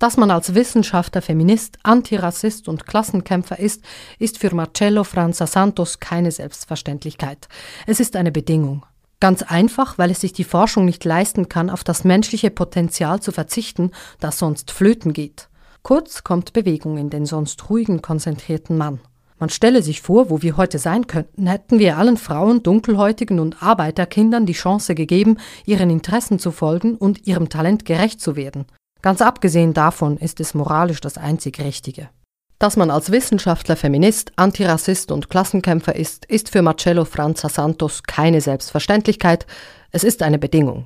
Dass 0.00 0.16
man 0.16 0.32
als 0.32 0.54
Wissenschaftler, 0.54 1.22
Feminist, 1.22 1.78
Antirassist 1.84 2.68
und 2.68 2.86
Klassenkämpfer 2.86 3.58
ist, 3.58 3.82
ist 4.18 4.38
für 4.38 4.52
Marcello 4.54 5.04
Franza 5.04 5.46
Santos 5.46 6.00
keine 6.00 6.32
Selbstverständlichkeit. 6.32 7.48
Es 7.86 8.00
ist 8.00 8.16
eine 8.16 8.32
Bedingung. 8.32 8.84
Ganz 9.20 9.42
einfach, 9.42 9.98
weil 9.98 10.12
es 10.12 10.20
sich 10.20 10.32
die 10.32 10.44
Forschung 10.44 10.84
nicht 10.84 11.04
leisten 11.04 11.48
kann, 11.48 11.70
auf 11.70 11.82
das 11.82 12.04
menschliche 12.04 12.50
Potenzial 12.50 13.20
zu 13.20 13.32
verzichten, 13.32 13.90
das 14.20 14.38
sonst 14.38 14.70
flöten 14.70 15.12
geht. 15.12 15.48
Kurz 15.88 16.22
kommt 16.22 16.52
Bewegung 16.52 16.98
in 16.98 17.08
den 17.08 17.24
sonst 17.24 17.70
ruhigen, 17.70 18.02
konzentrierten 18.02 18.76
Mann. 18.76 19.00
Man 19.38 19.48
stelle 19.48 19.82
sich 19.82 20.02
vor, 20.02 20.28
wo 20.28 20.42
wir 20.42 20.58
heute 20.58 20.78
sein 20.78 21.06
könnten, 21.06 21.46
hätten 21.46 21.78
wir 21.78 21.96
allen 21.96 22.18
Frauen, 22.18 22.62
Dunkelhäutigen 22.62 23.40
und 23.40 23.62
Arbeiterkindern 23.62 24.44
die 24.44 24.52
Chance 24.52 24.94
gegeben, 24.94 25.38
ihren 25.64 25.88
Interessen 25.88 26.38
zu 26.38 26.50
folgen 26.50 26.96
und 26.96 27.26
ihrem 27.26 27.48
Talent 27.48 27.86
gerecht 27.86 28.20
zu 28.20 28.36
werden. 28.36 28.66
Ganz 29.00 29.22
abgesehen 29.22 29.72
davon 29.72 30.18
ist 30.18 30.40
es 30.40 30.52
moralisch 30.52 31.00
das 31.00 31.16
einzig 31.16 31.58
Richtige. 31.58 32.10
Dass 32.58 32.76
man 32.76 32.90
als 32.90 33.10
Wissenschaftler, 33.10 33.74
Feminist, 33.74 34.32
Antirassist 34.36 35.10
und 35.10 35.30
Klassenkämpfer 35.30 35.96
ist, 35.96 36.26
ist 36.26 36.50
für 36.50 36.60
Marcello 36.60 37.06
Franza 37.06 37.48
Santos 37.48 38.02
keine 38.02 38.42
Selbstverständlichkeit, 38.42 39.46
es 39.90 40.04
ist 40.04 40.22
eine 40.22 40.38
Bedingung. 40.38 40.84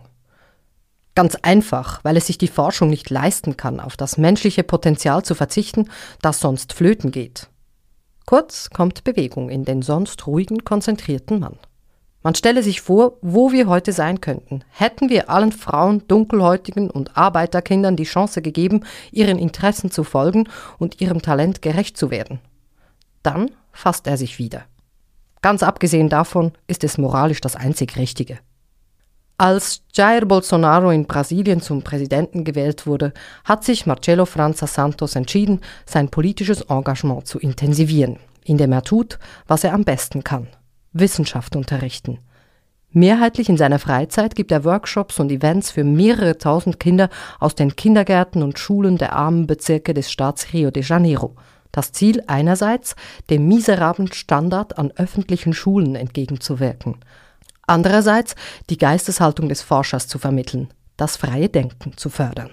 Ganz 1.14 1.36
einfach, 1.42 2.02
weil 2.04 2.16
es 2.16 2.26
sich 2.26 2.38
die 2.38 2.48
Forschung 2.48 2.88
nicht 2.88 3.10
leisten 3.10 3.56
kann, 3.56 3.80
auf 3.80 3.96
das 3.96 4.16
menschliche 4.16 4.62
Potenzial 4.62 5.22
zu 5.24 5.34
verzichten, 5.34 5.90
das 6.22 6.40
sonst 6.40 6.72
flöten 6.72 7.10
geht. 7.10 7.48
Kurz 8.24 8.70
kommt 8.70 9.04
Bewegung 9.04 9.50
in 9.50 9.64
den 9.64 9.82
sonst 9.82 10.26
ruhigen, 10.26 10.64
konzentrierten 10.64 11.40
Mann. 11.40 11.58
Man 12.22 12.36
stelle 12.36 12.62
sich 12.62 12.80
vor, 12.80 13.18
wo 13.20 13.50
wir 13.50 13.66
heute 13.66 13.92
sein 13.92 14.20
könnten. 14.20 14.62
Hätten 14.70 15.10
wir 15.10 15.28
allen 15.28 15.50
Frauen, 15.50 16.06
Dunkelhäutigen 16.06 16.88
und 16.88 17.16
Arbeiterkindern 17.16 17.96
die 17.96 18.04
Chance 18.04 18.42
gegeben, 18.42 18.84
ihren 19.10 19.38
Interessen 19.38 19.90
zu 19.90 20.04
folgen 20.04 20.48
und 20.78 21.00
ihrem 21.00 21.20
Talent 21.20 21.62
gerecht 21.62 21.96
zu 21.96 22.10
werden. 22.10 22.38
Dann 23.24 23.50
fasst 23.72 24.06
er 24.06 24.16
sich 24.16 24.38
wieder. 24.38 24.64
Ganz 25.42 25.64
abgesehen 25.64 26.08
davon 26.08 26.52
ist 26.68 26.84
es 26.84 26.96
moralisch 26.96 27.40
das 27.40 27.56
einzig 27.56 27.96
Richtige. 27.96 28.38
Als 29.42 29.82
Jair 29.92 30.24
Bolsonaro 30.24 30.92
in 30.92 31.06
Brasilien 31.06 31.60
zum 31.60 31.82
Präsidenten 31.82 32.44
gewählt 32.44 32.86
wurde, 32.86 33.12
hat 33.44 33.64
sich 33.64 33.86
Marcelo 33.86 34.24
Franza 34.24 34.68
Santos 34.68 35.16
entschieden, 35.16 35.62
sein 35.84 36.10
politisches 36.10 36.60
Engagement 36.60 37.26
zu 37.26 37.40
intensivieren, 37.40 38.20
indem 38.44 38.70
er 38.70 38.84
tut, 38.84 39.18
was 39.48 39.64
er 39.64 39.74
am 39.74 39.82
besten 39.82 40.22
kann– 40.22 40.46
Wissenschaft 40.92 41.56
unterrichten. 41.56 42.20
Mehrheitlich 42.92 43.48
in 43.48 43.56
seiner 43.56 43.80
Freizeit 43.80 44.36
gibt 44.36 44.52
er 44.52 44.62
Workshops 44.62 45.18
und 45.18 45.32
Events 45.32 45.72
für 45.72 45.82
mehrere 45.82 46.38
tausend 46.38 46.78
Kinder 46.78 47.08
aus 47.40 47.56
den 47.56 47.74
Kindergärten 47.74 48.44
und 48.44 48.60
Schulen 48.60 48.96
der 48.96 49.12
armen 49.12 49.48
Bezirke 49.48 49.92
des 49.92 50.12
Staats 50.12 50.52
Rio 50.52 50.70
de 50.70 50.84
Janeiro. 50.84 51.34
Das 51.72 51.90
Ziel 51.90 52.22
einerseits, 52.28 52.94
dem 53.28 53.48
miserablen 53.48 54.12
Standard 54.12 54.78
an 54.78 54.92
öffentlichen 54.94 55.52
Schulen 55.52 55.96
entgegenzuwirken. 55.96 56.98
Andererseits 57.66 58.34
die 58.70 58.78
Geisteshaltung 58.78 59.48
des 59.48 59.62
Forschers 59.62 60.08
zu 60.08 60.18
vermitteln, 60.18 60.68
das 60.96 61.16
freie 61.16 61.48
Denken 61.48 61.96
zu 61.96 62.10
fördern. 62.10 62.50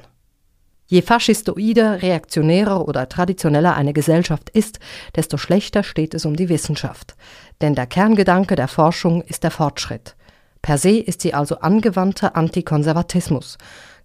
Je 0.85 1.03
faschistoider, 1.03 2.01
reaktionärer 2.01 2.87
oder 2.87 3.07
traditioneller 3.07 3.75
eine 3.75 3.93
Gesellschaft 3.93 4.49
ist, 4.49 4.79
desto 5.15 5.37
schlechter 5.37 5.83
steht 5.83 6.15
es 6.15 6.25
um 6.25 6.35
die 6.35 6.49
Wissenschaft. 6.49 7.15
Denn 7.61 7.75
der 7.75 7.85
Kerngedanke 7.85 8.55
der 8.55 8.67
Forschung 8.67 9.21
ist 9.21 9.43
der 9.43 9.51
Fortschritt. 9.51 10.15
Per 10.63 10.79
se 10.79 10.97
ist 10.97 11.21
sie 11.21 11.35
also 11.35 11.59
angewandter 11.59 12.35
Antikonservatismus, 12.35 13.59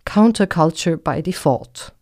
Counterculture 0.05 0.99
by 0.99 1.23
Default. 1.23 1.95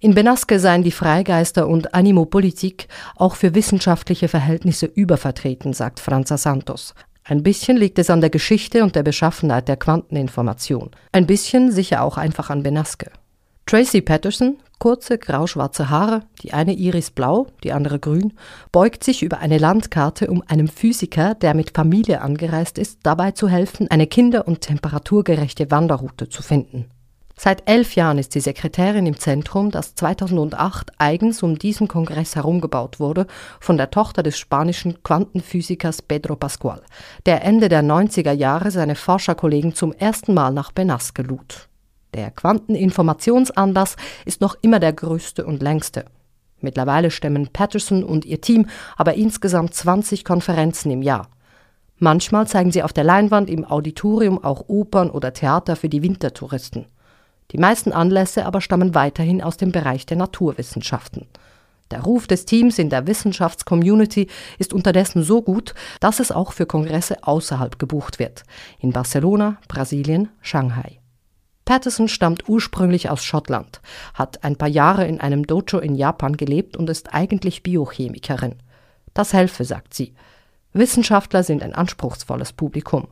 In 0.00 0.14
Benaske 0.14 0.58
seien 0.58 0.82
die 0.82 0.90
Freigeister 0.90 1.68
und 1.68 1.94
Animopolitik 1.94 2.88
auch 3.14 3.36
für 3.36 3.54
wissenschaftliche 3.54 4.26
Verhältnisse 4.26 4.86
übervertreten, 4.86 5.72
sagt 5.72 6.00
Franza 6.00 6.36
Santos. 6.36 6.94
Ein 7.26 7.42
bisschen 7.42 7.78
liegt 7.78 7.98
es 7.98 8.10
an 8.10 8.20
der 8.20 8.28
Geschichte 8.28 8.82
und 8.82 8.94
der 8.94 9.02
Beschaffenheit 9.02 9.66
der 9.66 9.78
Quanteninformation. 9.78 10.90
Ein 11.10 11.26
bisschen 11.26 11.72
sicher 11.72 12.02
auch 12.02 12.18
einfach 12.18 12.50
an 12.50 12.62
Benaske. 12.62 13.10
Tracy 13.64 14.02
Patterson, 14.02 14.58
kurze 14.78 15.16
grauschwarze 15.16 15.88
Haare, 15.88 16.20
die 16.42 16.52
eine 16.52 16.74
Iris 16.74 17.10
blau, 17.10 17.46
die 17.62 17.72
andere 17.72 17.98
grün, 17.98 18.34
beugt 18.72 19.02
sich 19.02 19.22
über 19.22 19.38
eine 19.38 19.56
Landkarte, 19.56 20.26
um 20.26 20.42
einem 20.48 20.68
Physiker, 20.68 21.34
der 21.34 21.54
mit 21.54 21.70
Familie 21.74 22.20
angereist 22.20 22.76
ist, 22.76 22.98
dabei 23.04 23.30
zu 23.30 23.48
helfen, 23.48 23.90
eine 23.90 24.06
kinder- 24.06 24.46
und 24.46 24.60
temperaturgerechte 24.60 25.70
Wanderroute 25.70 26.28
zu 26.28 26.42
finden. 26.42 26.90
Seit 27.36 27.68
elf 27.68 27.96
Jahren 27.96 28.18
ist 28.18 28.32
sie 28.32 28.40
Sekretärin 28.40 29.06
im 29.06 29.18
Zentrum, 29.18 29.70
das 29.70 29.94
2008 29.96 30.92
eigens 30.98 31.42
um 31.42 31.58
diesen 31.58 31.88
Kongress 31.88 32.36
herumgebaut 32.36 33.00
wurde, 33.00 33.26
von 33.60 33.76
der 33.76 33.90
Tochter 33.90 34.22
des 34.22 34.38
spanischen 34.38 35.02
Quantenphysikers 35.02 36.02
Pedro 36.02 36.36
Pascual, 36.36 36.80
der 37.26 37.44
Ende 37.44 37.68
der 37.68 37.82
90er 37.82 38.32
Jahre 38.32 38.70
seine 38.70 38.94
Forscherkollegen 38.94 39.74
zum 39.74 39.92
ersten 39.92 40.32
Mal 40.32 40.52
nach 40.52 40.70
Benasque 40.70 41.22
lud. 41.22 41.68
Der 42.14 42.30
Quanteninformationsanlass 42.30 43.96
ist 44.24 44.40
noch 44.40 44.56
immer 44.62 44.78
der 44.78 44.92
größte 44.92 45.44
und 45.44 45.60
längste. 45.60 46.04
Mittlerweile 46.60 47.10
stemmen 47.10 47.48
Patterson 47.48 48.04
und 48.04 48.24
ihr 48.24 48.40
Team 48.40 48.68
aber 48.96 49.14
insgesamt 49.14 49.74
20 49.74 50.24
Konferenzen 50.24 50.92
im 50.92 51.02
Jahr. 51.02 51.28
Manchmal 51.98 52.46
zeigen 52.46 52.70
sie 52.70 52.84
auf 52.84 52.92
der 52.92 53.04
Leinwand 53.04 53.50
im 53.50 53.64
Auditorium 53.64 54.42
auch 54.42 54.68
Opern 54.68 55.10
oder 55.10 55.32
Theater 55.32 55.74
für 55.74 55.88
die 55.88 56.02
Wintertouristen. 56.02 56.86
Die 57.52 57.58
meisten 57.58 57.92
Anlässe 57.92 58.46
aber 58.46 58.60
stammen 58.60 58.94
weiterhin 58.94 59.42
aus 59.42 59.56
dem 59.56 59.72
Bereich 59.72 60.06
der 60.06 60.16
Naturwissenschaften. 60.16 61.26
Der 61.90 62.00
Ruf 62.00 62.26
des 62.26 62.46
Teams 62.46 62.78
in 62.78 62.90
der 62.90 63.06
Wissenschaftscommunity 63.06 64.28
ist 64.58 64.72
unterdessen 64.72 65.22
so 65.22 65.42
gut, 65.42 65.74
dass 66.00 66.18
es 66.18 66.32
auch 66.32 66.52
für 66.52 66.66
Kongresse 66.66 67.22
außerhalb 67.22 67.78
gebucht 67.78 68.18
wird. 68.18 68.42
In 68.80 68.90
Barcelona, 68.90 69.58
Brasilien, 69.68 70.30
Shanghai. 70.40 70.98
Patterson 71.64 72.08
stammt 72.08 72.48
ursprünglich 72.48 73.08
aus 73.10 73.24
Schottland, 73.24 73.80
hat 74.12 74.44
ein 74.44 74.56
paar 74.56 74.68
Jahre 74.68 75.06
in 75.06 75.20
einem 75.20 75.46
Dojo 75.46 75.78
in 75.78 75.94
Japan 75.94 76.36
gelebt 76.36 76.76
und 76.76 76.90
ist 76.90 77.14
eigentlich 77.14 77.62
Biochemikerin. 77.62 78.56
Das 79.14 79.32
helfe, 79.32 79.64
sagt 79.64 79.94
sie. 79.94 80.14
Wissenschaftler 80.72 81.42
sind 81.42 81.62
ein 81.62 81.74
anspruchsvolles 81.74 82.52
Publikum. 82.52 83.08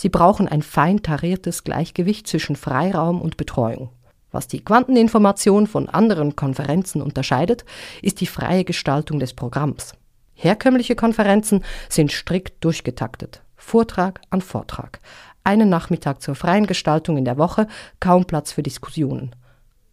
Sie 0.00 0.08
brauchen 0.08 0.48
ein 0.48 0.62
fein 0.62 1.02
tariertes 1.02 1.62
Gleichgewicht 1.62 2.26
zwischen 2.26 2.56
Freiraum 2.56 3.20
und 3.20 3.36
Betreuung. 3.36 3.90
Was 4.32 4.48
die 4.48 4.64
Quanteninformation 4.64 5.66
von 5.66 5.90
anderen 5.90 6.36
Konferenzen 6.36 7.02
unterscheidet, 7.02 7.66
ist 8.00 8.22
die 8.22 8.26
freie 8.26 8.64
Gestaltung 8.64 9.18
des 9.18 9.34
Programms. 9.34 9.92
Herkömmliche 10.32 10.94
Konferenzen 10.94 11.62
sind 11.90 12.12
strikt 12.12 12.64
durchgetaktet, 12.64 13.42
Vortrag 13.56 14.22
an 14.30 14.40
Vortrag 14.40 15.00
einen 15.44 15.68
Nachmittag 15.68 16.22
zur 16.22 16.34
freien 16.34 16.66
Gestaltung 16.66 17.18
in 17.18 17.26
der 17.26 17.36
Woche, 17.36 17.66
kaum 17.98 18.24
Platz 18.24 18.52
für 18.52 18.62
Diskussionen. 18.62 19.36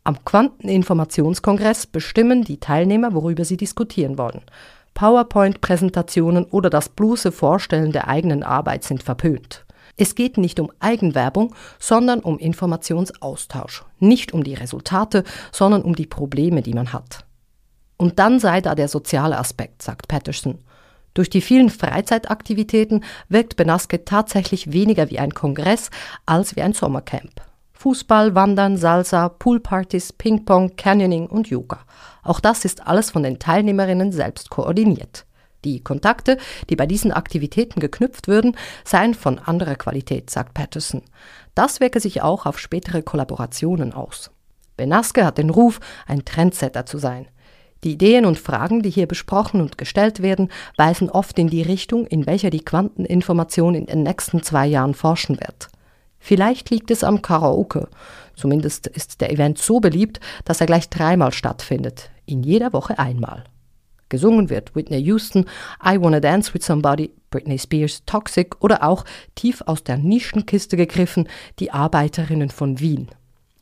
Am 0.06 0.24
Quanteninformationskongress 0.24 1.86
bestimmen 1.86 2.46
die 2.46 2.62
Teilnehmer, 2.62 3.13
worüber 3.13 3.43
sie 3.43 3.58
diskutieren 3.58 4.17
wollen. 4.17 4.43
PowerPoint-Präsentationen 4.93 6.46
oder 6.46 6.70
das 6.70 6.88
bloße 6.88 7.34
Vorstellen 7.34 7.91
der 7.91 8.08
eigenen 8.08 8.43
Arbeit 8.43 8.86
sind 8.86 9.04
verpönt. 9.04 9.65
Es 9.98 10.14
geht 10.14 10.38
nicht 10.38 10.60
um 10.60 10.72
Eigenwerbung, 10.80 11.56
sondern 11.80 12.20
um 12.20 12.38
Informationsaustausch. 12.38 13.84
Nicht 14.00 14.32
um 14.32 14.44
die 14.44 14.54
Resultate, 14.54 15.24
sondern 15.52 15.82
um 15.82 15.96
die 15.96 16.06
Probleme, 16.06 16.62
die 16.62 16.74
man 16.74 16.94
hat. 16.94 17.26
Und 17.98 18.20
dann 18.20 18.40
sei 18.40 18.62
da 18.62 18.76
der 18.76 18.88
soziale 18.88 19.40
Aspekt, 19.40 19.82
sagt 19.82 20.08
Patterson. 20.08 20.60
Durch 21.16 21.32
die 21.32 21.42
vielen 21.42 21.72
Freizeitaktivitäten 21.72 23.04
wirkt 23.28 23.56
Benasque 23.56 24.06
tatsächlich 24.06 24.72
weniger 24.72 25.10
wie 25.10 25.18
ein 25.18 25.34
Kongress 25.34 25.90
als 26.28 26.56
wie 26.56 26.62
ein 26.62 26.74
Sommercamp. 26.74 27.42
Fußball, 27.74 28.36
Wandern, 28.36 28.78
Salsa, 28.78 29.30
Poolpartys, 29.30 30.14
Ping-Pong, 30.14 30.76
Canyoning 30.76 31.26
und 31.26 31.50
Yoga. 31.50 31.80
Auch 32.22 32.40
das 32.40 32.66
ist 32.66 32.86
alles 32.86 33.10
von 33.10 33.24
den 33.24 33.40
Teilnehmerinnen 33.40 34.12
selbst 34.12 34.52
koordiniert. 34.52 35.27
Die 35.68 35.84
Kontakte, 35.84 36.38
die 36.70 36.78
bei 36.78 36.86
diesen 36.86 37.12
Aktivitäten 37.12 37.82
geknüpft 37.82 38.30
würden, 38.30 38.56
seien 38.86 39.14
von 39.14 39.38
anderer 39.38 39.76
Qualität, 39.76 40.30
sagt 40.30 40.54
Patterson. 40.54 41.02
Das 41.56 41.82
wirke 41.82 42.00
sich 42.00 42.22
auch 42.22 42.46
auf 42.46 42.58
spätere 42.58 43.02
Kollaborationen 43.02 43.92
aus. 43.92 44.32
Benasque 44.78 45.26
hat 45.26 45.38
den 45.38 45.50
Ruf, 45.50 45.82
ein 46.06 46.24
Trendsetter 46.24 46.86
zu 46.86 47.00
sein. 47.00 47.28
Die 47.84 47.92
Ideen 47.92 48.26
und 48.26 48.40
Fragen, 48.40 48.82
die 48.82 48.90
hier 48.90 49.08
besprochen 49.08 49.60
und 49.60 49.78
gestellt 49.78 50.22
werden, 50.22 50.48
weisen 50.78 51.10
oft 51.10 51.38
in 51.38 51.50
die 51.50 51.64
Richtung, 51.64 52.08
in 52.08 52.26
welcher 52.26 52.50
die 52.50 52.64
Quanteninformation 52.64 53.76
in 53.76 53.88
den 53.88 54.04
nächsten 54.04 54.44
zwei 54.44 54.68
Jahren 54.68 54.94
forschen 54.94 55.38
wird. 55.38 55.68
Vielleicht 56.18 56.70
liegt 56.70 56.92
es 56.92 57.04
am 57.04 57.22
Karaoke. 57.22 57.90
Zumindest 58.38 58.88
ist 58.88 59.20
der 59.20 59.34
Event 59.34 59.58
so 59.58 59.82
beliebt, 59.82 60.22
dass 60.46 60.62
er 60.62 60.68
gleich 60.68 60.90
dreimal 60.90 61.34
stattfindet, 61.34 62.10
in 62.26 62.42
jeder 62.42 62.72
Woche 62.72 62.98
einmal. 63.00 63.44
Gesungen 64.10 64.50
wird 64.50 64.76
Whitney 64.76 65.02
Houston, 65.04 65.46
I 65.84 66.00
Wanna 66.00 66.20
Dance 66.20 66.54
with 66.54 66.65
Somebody, 66.65 67.12
Britney 67.30 67.60
Spears, 67.60 68.04
Toxic 68.06 68.56
oder 68.63 68.84
auch 68.84 69.06
tief 69.36 69.62
aus 69.65 69.84
der 69.84 69.98
Nischenkiste 69.98 70.78
gegriffen, 70.78 71.28
die 71.60 71.72
Arbeiterinnen 71.72 72.50
von 72.50 72.80
Wien. 72.80 73.10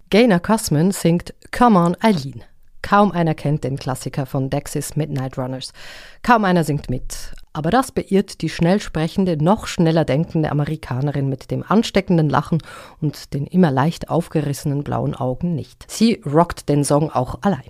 Gaynor 0.10 0.40
Cussman 0.40 0.92
singt 0.92 1.34
Come 1.52 1.80
on 1.80 1.98
Eileen. 2.00 2.44
Kaum 2.86 3.12
einer 3.12 3.34
kennt 3.34 3.64
den 3.64 3.78
Klassiker 3.78 4.28
von 4.28 4.52
Dexys 4.52 4.96
Midnight 4.96 5.40
Runners. 5.40 5.74
Kaum 6.22 6.46
einer 6.46 6.64
singt 6.64 6.88
mit. 6.88 7.34
Aber 7.52 7.72
das 7.72 7.92
beirrt 7.92 8.42
die 8.42 8.50
schnell 8.50 8.80
sprechende, 8.80 9.44
noch 9.44 9.66
schneller 9.66 10.06
denkende 10.06 10.52
Amerikanerin 10.52 11.28
mit 11.28 11.50
dem 11.50 11.64
ansteckenden 11.68 12.30
Lachen 12.30 12.62
und 13.02 13.34
den 13.34 13.48
immer 13.48 13.72
leicht 13.72 14.10
aufgerissenen 14.10 14.84
blauen 14.84 15.16
Augen 15.16 15.56
nicht. 15.56 15.90
Sie 15.90 16.22
rockt 16.28 16.70
den 16.70 16.84
Song 16.84 17.10
auch 17.10 17.40
allein. 17.42 17.64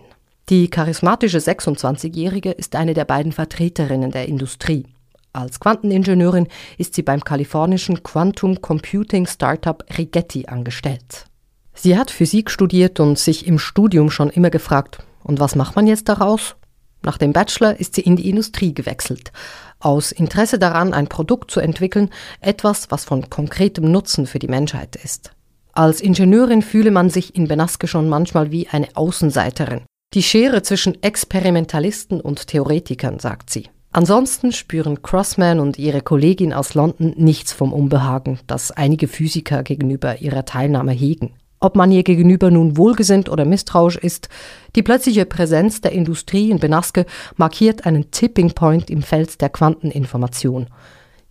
Die 0.50 0.70
charismatische 0.70 1.40
26-Jährige 1.40 2.52
ist 2.52 2.76
eine 2.76 2.94
der 2.94 3.06
beiden 3.06 3.32
Vertreterinnen 3.32 4.12
der 4.12 4.28
Industrie. 4.28 4.86
Als 5.34 5.60
Quanteningenieurin 5.60 6.48
ist 6.78 6.94
sie 6.94 7.02
beim 7.02 7.24
kalifornischen 7.24 8.04
Quantum 8.04 8.62
Computing 8.62 9.26
Startup 9.26 9.84
Rigetti 9.98 10.46
angestellt. 10.46 11.26
Sie 11.74 11.98
hat 11.98 12.12
Physik 12.12 12.52
studiert 12.52 13.00
und 13.00 13.18
sich 13.18 13.48
im 13.48 13.58
Studium 13.58 14.12
schon 14.12 14.30
immer 14.30 14.52
gefragt, 14.52 15.00
und 15.24 15.40
was 15.40 15.56
macht 15.56 15.76
man 15.76 15.88
jetzt 15.88 16.10
daraus? 16.10 16.56
Nach 17.02 17.18
dem 17.18 17.34
Bachelor 17.34 17.80
ist 17.80 17.96
sie 17.96 18.02
in 18.02 18.16
die 18.16 18.30
Industrie 18.30 18.76
gewechselt, 18.76 19.32
aus 19.80 20.12
Interesse 20.12 20.60
daran, 20.60 20.94
ein 20.94 21.08
Produkt 21.08 21.50
zu 21.50 21.60
entwickeln, 21.60 22.12
etwas, 22.40 22.92
was 22.92 23.04
von 23.04 23.32
konkretem 23.32 23.92
Nutzen 23.92 24.28
für 24.28 24.38
die 24.38 24.48
Menschheit 24.48 24.96
ist. 24.96 25.32
Als 25.74 26.02
Ingenieurin 26.02 26.62
fühle 26.62 26.92
man 26.92 27.10
sich 27.10 27.36
in 27.36 27.48
Benasque 27.48 27.88
schon 27.88 28.08
manchmal 28.08 28.52
wie 28.52 28.68
eine 28.68 28.96
Außenseiterin. 28.96 29.82
Die 30.14 30.24
Schere 30.24 30.62
zwischen 30.62 31.02
Experimentalisten 31.04 32.22
und 32.22 32.48
Theoretikern, 32.48 33.20
sagt 33.20 33.50
sie. 33.50 33.70
Ansonsten 33.92 34.52
spüren 34.52 35.02
Crossman 35.02 35.60
und 35.60 35.80
ihre 35.80 36.02
Kollegin 36.02 36.54
aus 36.54 36.74
London 36.74 37.14
nichts 37.18 37.54
vom 37.54 37.74
Unbehagen, 37.74 38.40
das 38.48 38.72
einige 38.72 39.08
Physiker 39.08 39.64
gegenüber 39.64 40.22
ihrer 40.22 40.46
Teilnahme 40.46 40.92
hegen 40.92 41.36
ob 41.66 41.76
man 41.76 41.92
ihr 41.92 42.04
gegenüber 42.04 42.52
nun 42.52 42.78
wohlgesinnt 42.78 43.28
oder 43.28 43.44
misstrauisch 43.44 43.98
ist, 43.98 44.30
die 44.76 44.84
plötzliche 44.84 45.26
Präsenz 45.26 45.82
der 45.82 45.94
Industrie 45.94 46.52
in 46.52 46.60
Benasque 46.60 47.06
markiert 47.38 47.88
einen 47.88 48.12
Tipping 48.12 48.52
Point 48.52 48.92
im 48.92 49.02
Feld 49.02 49.42
der 49.42 49.50
Quanteninformation. 49.50 50.68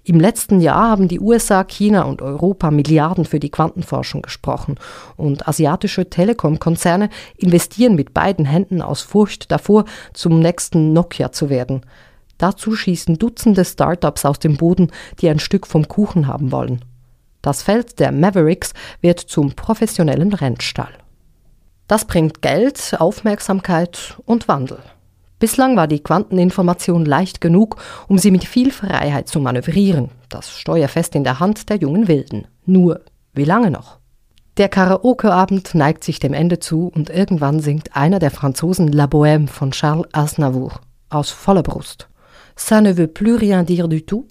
Im 0.07 0.21
letzten 0.21 0.61
Jahr 0.61 0.91
haben 0.91 1.09
die 1.09 1.19
USA, 1.19 1.65
China 1.65 2.03
und 2.03 2.21
Europa 2.21 2.71
Milliarden 2.71 3.25
für 3.25 3.41
die 3.41 3.51
Quantenforschung 3.51 4.21
gesprochen 4.21 4.75
und 5.17 5.49
asiatische 5.49 6.11
Telekom-Konzerne 6.11 7.09
investieren 7.39 7.95
mit 7.95 8.13
beiden 8.13 8.45
Händen 8.45 8.83
aus 8.83 9.01
Furcht 9.01 9.51
davor, 9.51 9.87
zum 10.13 10.41
nächsten 10.41 10.93
Nokia 10.93 11.33
zu 11.33 11.49
werden. 11.49 11.87
Dazu 12.37 12.77
schießen 12.77 13.17
Dutzende 13.17 13.65
Startups 13.65 14.27
aus 14.27 14.39
dem 14.39 14.59
Boden, 14.59 14.91
die 15.21 15.31
ein 15.31 15.39
Stück 15.39 15.67
vom 15.67 15.89
Kuchen 15.89 16.27
haben 16.27 16.53
wollen. 16.53 16.85
Das 17.41 17.63
Feld 17.63 17.99
der 17.99 18.13
Mavericks 18.13 18.75
wird 19.01 19.21
zum 19.21 19.53
professionellen 19.53 20.35
Rennstall. 20.35 20.93
Das 21.89 22.05
bringt 22.05 22.43
Geld, 22.43 22.95
Aufmerksamkeit 22.99 24.19
und 24.27 24.49
Wandel. 24.49 24.79
Bislang 25.39 25.77
war 25.77 25.89
die 25.89 26.03
Quanteninformation 26.03 27.05
leicht 27.05 27.41
genug, 27.41 27.77
um 28.09 28.19
sie 28.19 28.31
mit 28.31 28.45
viel 28.45 28.71
Freiheit 28.71 29.29
zu 29.29 29.41
manövrieren, 29.41 30.11
das 30.29 30.51
Steuer 30.51 30.89
fest 30.89 31.15
in 31.15 31.25
der 31.25 31.41
Hand 31.41 31.69
der 31.69 31.77
jungen 31.77 32.09
Wilden. 32.09 32.47
Nur, 32.67 33.01
wie 33.33 33.45
lange 33.45 33.71
noch? 33.71 33.99
Der 34.57 34.69
Karaoke-Abend 34.69 35.75
neigt 35.75 36.05
sich 36.05 36.21
dem 36.21 36.33
Ende 36.33 36.61
zu 36.61 36.87
und 36.87 37.11
irgendwann 37.11 37.59
singt 37.59 37.97
einer 37.97 38.21
der 38.21 38.31
Franzosen 38.31 38.89
La 38.89 39.07
Bohème 39.07 39.49
von 39.49 39.73
Charles 39.73 40.07
Aznavour 40.13 40.81
aus 41.11 41.31
voller 41.31 41.63
Brust. 41.63 42.09
Ça 42.57 42.81
ne 42.81 42.97
veut 42.97 43.13
plus 43.13 43.37
rien 43.37 43.65
dire 43.65 43.89
du 43.89 44.01
tout, 44.01 44.29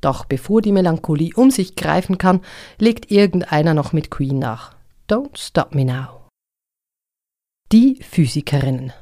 doch 0.00 0.24
bevor 0.24 0.62
die 0.62 0.72
Melancholie 0.72 1.32
um 1.34 1.50
sich 1.50 1.76
greifen 1.76 2.18
kann, 2.18 2.40
legt 2.78 3.10
irgendeiner 3.10 3.74
noch 3.74 3.92
mit 3.92 4.10
Queen 4.10 4.38
nach. 4.38 4.74
Don't 5.08 5.36
stop 5.36 5.74
me 5.74 5.84
now. 5.84 6.26
Die 7.70 8.00
Physikerinnen. 8.02 8.92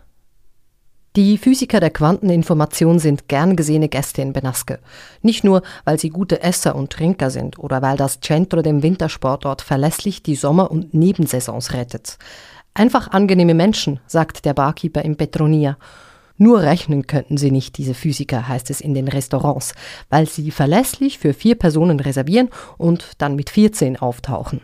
Die 1.18 1.36
Physiker 1.36 1.80
der 1.80 1.90
Quanteninformation 1.90 3.00
sind 3.00 3.26
gern 3.26 3.56
gesehene 3.56 3.88
Gäste 3.88 4.22
in 4.22 4.32
Benasque. 4.32 4.78
Nicht 5.20 5.42
nur, 5.42 5.62
weil 5.84 5.98
sie 5.98 6.10
gute 6.10 6.44
Esser 6.44 6.76
und 6.76 6.92
Trinker 6.92 7.30
sind 7.30 7.58
oder 7.58 7.82
weil 7.82 7.96
das 7.96 8.20
Centro 8.20 8.62
dem 8.62 8.84
Wintersportort 8.84 9.60
verlässlich 9.60 10.22
die 10.22 10.36
Sommer- 10.36 10.70
und 10.70 10.94
Nebensaisons 10.94 11.72
rettet. 11.72 12.18
Einfach 12.72 13.10
angenehme 13.10 13.54
Menschen, 13.54 13.98
sagt 14.06 14.44
der 14.44 14.54
Barkeeper 14.54 15.02
im 15.02 15.16
Petronia 15.16 15.76
nur 16.36 16.62
rechnen 16.62 17.08
könnten 17.08 17.36
sie 17.36 17.50
nicht, 17.50 17.78
diese 17.78 17.94
Physiker, 17.94 18.46
heißt 18.46 18.70
es 18.70 18.80
in 18.80 18.94
den 18.94 19.08
Restaurants, 19.08 19.74
weil 20.08 20.28
sie 20.28 20.52
verlässlich 20.52 21.18
für 21.18 21.34
vier 21.34 21.56
Personen 21.56 21.98
reservieren 21.98 22.48
und 22.76 23.10
dann 23.18 23.34
mit 23.34 23.50
14 23.50 23.96
auftauchen. 23.96 24.60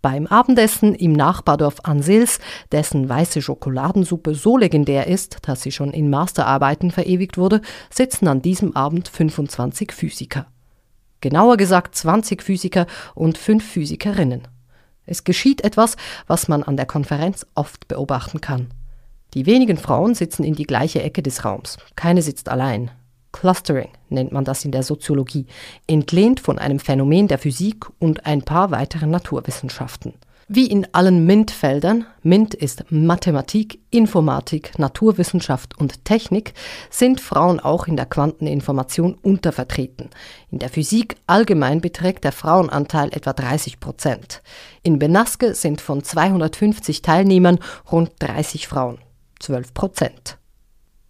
Beim 0.00 0.26
Abendessen 0.26 0.94
im 0.94 1.12
Nachbardorf 1.12 1.80
Ansils, 1.82 2.38
dessen 2.70 3.08
weiße 3.08 3.42
Schokoladensuppe 3.42 4.34
so 4.34 4.56
legendär 4.56 5.08
ist, 5.08 5.38
dass 5.42 5.62
sie 5.62 5.72
schon 5.72 5.92
in 5.92 6.08
Masterarbeiten 6.08 6.90
verewigt 6.90 7.36
wurde, 7.36 7.60
sitzen 7.90 8.28
an 8.28 8.40
diesem 8.40 8.76
Abend 8.76 9.08
25 9.08 9.92
Physiker. 9.92 10.46
Genauer 11.20 11.56
gesagt 11.56 11.96
20 11.96 12.42
Physiker 12.42 12.86
und 13.14 13.38
5 13.38 13.64
Physikerinnen. 13.64 14.46
Es 15.04 15.24
geschieht 15.24 15.62
etwas, 15.62 15.96
was 16.26 16.46
man 16.46 16.62
an 16.62 16.76
der 16.76 16.86
Konferenz 16.86 17.44
oft 17.54 17.88
beobachten 17.88 18.40
kann. 18.40 18.68
Die 19.34 19.46
wenigen 19.46 19.78
Frauen 19.78 20.14
sitzen 20.14 20.44
in 20.44 20.54
die 20.54 20.66
gleiche 20.66 21.02
Ecke 21.02 21.22
des 21.22 21.44
Raums. 21.44 21.76
Keine 21.96 22.22
sitzt 22.22 22.48
allein. 22.48 22.90
Clustering 23.32 23.90
nennt 24.08 24.32
man 24.32 24.44
das 24.44 24.64
in 24.64 24.72
der 24.72 24.82
Soziologie, 24.82 25.46
entlehnt 25.86 26.40
von 26.40 26.58
einem 26.58 26.78
Phänomen 26.78 27.28
der 27.28 27.38
Physik 27.38 27.86
und 27.98 28.26
ein 28.26 28.42
paar 28.42 28.70
weiteren 28.70 29.10
Naturwissenschaften. 29.10 30.14
Wie 30.50 30.66
in 30.66 30.86
allen 30.94 31.26
MINT-Feldern, 31.26 32.06
MINT 32.22 32.54
ist 32.54 32.90
Mathematik, 32.90 33.80
Informatik, 33.90 34.78
Naturwissenschaft 34.78 35.78
und 35.78 36.06
Technik, 36.06 36.54
sind 36.88 37.20
Frauen 37.20 37.60
auch 37.60 37.86
in 37.86 37.96
der 37.96 38.06
Quanteninformation 38.06 39.12
untervertreten. 39.20 40.08
In 40.50 40.58
der 40.58 40.70
Physik 40.70 41.16
allgemein 41.26 41.82
beträgt 41.82 42.24
der 42.24 42.32
Frauenanteil 42.32 43.10
etwa 43.12 43.34
30 43.34 43.78
Prozent. 43.78 44.40
In 44.82 44.98
Benaske 44.98 45.52
sind 45.52 45.82
von 45.82 46.02
250 46.02 47.02
Teilnehmern 47.02 47.58
rund 47.92 48.12
30 48.20 48.68
Frauen, 48.68 49.00
12 49.40 49.74
Prozent. 49.74 50.37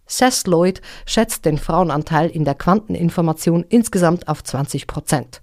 Seth 0.09 0.47
Lloyd 0.47 0.81
schätzt 1.05 1.45
den 1.45 1.57
Frauenanteil 1.57 2.29
in 2.29 2.43
der 2.43 2.55
Quanteninformation 2.55 3.63
insgesamt 3.69 4.27
auf 4.27 4.43
20 4.43 4.87
Prozent. 4.87 5.39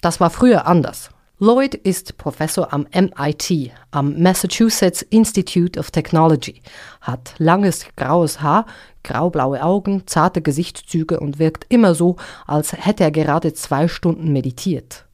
Das 0.00 0.18
war 0.18 0.30
früher 0.30 0.66
anders. 0.66 1.10
Lloyd 1.38 1.74
ist 1.74 2.16
Professor 2.18 2.72
am 2.72 2.88
MIT, 2.92 3.70
am 3.92 4.20
Massachusetts 4.20 5.02
Institute 5.02 5.78
of 5.78 5.92
Technology, 5.92 6.62
hat 7.00 7.34
langes 7.38 7.86
graues 7.96 8.40
Haar, 8.40 8.66
graublaue 9.04 9.62
Augen, 9.62 10.02
zarte 10.06 10.42
Gesichtszüge 10.42 11.20
und 11.20 11.38
wirkt 11.38 11.66
immer 11.68 11.94
so, 11.94 12.16
als 12.46 12.72
hätte 12.72 13.04
er 13.04 13.12
gerade 13.12 13.52
zwei 13.52 13.86
Stunden 13.86 14.32
meditiert. 14.32 15.04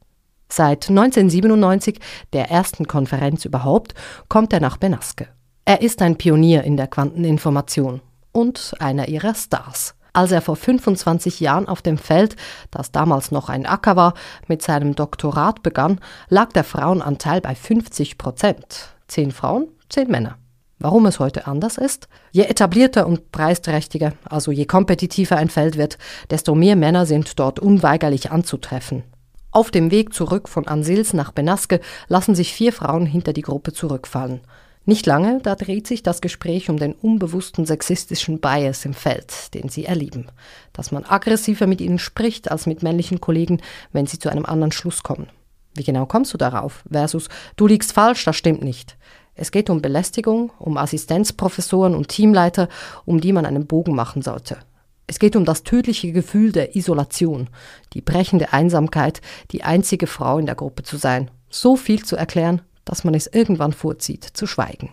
Seit 0.48 0.88
1997, 0.88 1.98
der 2.33 2.50
ersten 2.50 2.87
Konferenz 2.87 3.44
überhaupt, 3.44 3.92
kommt 4.28 4.52
er 4.54 4.61
nach 4.61 4.78
Benaske. 4.78 5.28
Er 5.66 5.83
ist 5.83 6.00
ein 6.00 6.16
Pionier 6.16 6.64
in 6.64 6.78
der 6.78 6.87
Quanteninformation 6.87 8.00
und 8.35 8.75
einer 8.81 9.09
ihrer 9.09 9.35
Stars. 9.35 9.94
Als 10.12 10.31
er 10.31 10.42
vor 10.42 10.57
25 10.57 11.40
Jahren 11.40 11.66
auf 11.66 11.83
dem 11.83 11.99
Feld, 11.99 12.37
das 12.70 12.92
damals 12.92 13.31
noch 13.31 13.49
ein 13.49 13.66
Acker 13.66 13.97
war, 13.97 14.14
mit 14.47 14.62
seinem 14.62 14.94
Doktorat 14.94 15.62
begann, 15.62 15.99
lag 16.29 16.53
der 16.53 16.62
Frauenanteil 16.62 17.40
bei 17.40 17.55
50 17.55 18.18
Prozent. 18.18 18.94
Zehn 19.09 19.33
Frauen, 19.33 19.68
zehn 19.88 20.09
Männer. 20.09 20.37
Warum 20.79 21.07
es 21.07 21.18
heute 21.18 21.47
anders 21.47 21.79
ist? 21.79 22.09
Je 22.31 22.42
etablierter 22.42 23.07
und 23.07 23.33
preisträchtiger, 23.33 24.12
also 24.25 24.53
je 24.53 24.66
kompetitiver 24.66 25.37
ein 25.37 25.49
Feld 25.49 25.79
wird, 25.79 25.99
desto 26.31 26.55
mehr 26.55 26.77
Männer 26.77 27.07
sind 27.07 27.38
dort 27.38 27.59
unweigerlich 27.59 28.31
anzutreffen. 28.31 29.03
Auf 29.51 29.70
dem 29.70 29.90
Weg 29.90 30.12
zurück 30.12 30.49
von 30.49 30.66
Ansils 30.66 31.12
nach 31.12 31.33
Benaske 31.33 31.81
lassen 32.09 32.35
sich 32.35 32.53
vier 32.53 32.73
Frauen 32.73 33.07
hinter 33.07 33.33
die 33.33 33.42
Gruppe 33.42 33.73
zurückfallen. 33.73 34.40
Nicht 34.87 35.07
lange, 35.07 35.40
da 35.42 35.55
dreht 35.55 35.87
sich 35.87 36.03
das 36.03 36.20
Gespräch 36.20 36.68
um 36.68 36.77
den 36.77 36.92
unbewussten 36.92 37.64
sexistischen 37.64 38.40
Bias 38.40 38.85
im 38.85 38.92
Feld, 38.92 39.55
den 39.55 39.70
sie 39.70 39.87
erleben. 39.87 40.27
Dass 40.75 40.92
man 40.92 41.05
aggressiver 41.05 41.66
mit 41.66 41.81
ihnen 41.81 41.99
spricht 41.99 42.51
als 42.51 42.66
mit 42.66 42.83
männlichen 42.83 43.20
Kollegen, 43.20 43.62
wenn 43.92 44.07
sie 44.07 44.18
zu 44.18 44.29
einem 44.29 44.44
anderen 44.44 44.73
Schluss 44.73 45.03
kommen. 45.03 45.29
Wie 45.75 45.85
genau 45.85 46.05
kommst 46.05 46.35
du 46.35 46.38
darauf? 46.38 46.85
Versus, 46.90 47.29
du 47.57 47.66
liegst 47.66 47.92
falsch, 47.92 48.25
das 48.25 48.37
stimmt 48.37 48.62
nicht. 48.62 48.97
Es 49.35 49.51
geht 49.51 49.70
um 49.70 49.81
Belästigung, 49.81 50.53
um 50.59 50.77
Assistenzprofessoren 50.77 51.94
und 51.94 52.09
Teamleiter, 52.09 52.68
um 53.07 53.20
die 53.20 53.33
man 53.33 53.47
einen 53.47 53.66
Bogen 53.66 53.94
machen 53.94 54.23
sollte. 54.23 54.59
Es 55.07 55.18
geht 55.18 55.35
um 55.35 55.44
das 55.44 55.64
tödliche 55.64 56.12
Gefühl 56.12 56.53
der 56.53 56.77
Isolation, 56.77 57.49
die 57.94 58.01
brechende 58.01 58.53
Einsamkeit, 58.53 59.20
die 59.51 59.64
einzige 59.64 60.07
Frau 60.07 60.38
in 60.38 60.47
der 60.47 60.55
Gruppe 60.55 60.83
zu 60.83 60.97
sein. 60.99 61.31
So 61.51 61.77
viel 61.77 62.05
zu 62.05 62.16
erklären, 62.16 62.62
dass 62.85 63.05
man 63.05 63.14
es 63.14 63.27
irgendwann 63.27 63.73
vorzieht, 63.73 64.25
zu 64.25 64.47
schweigen. 64.47 64.90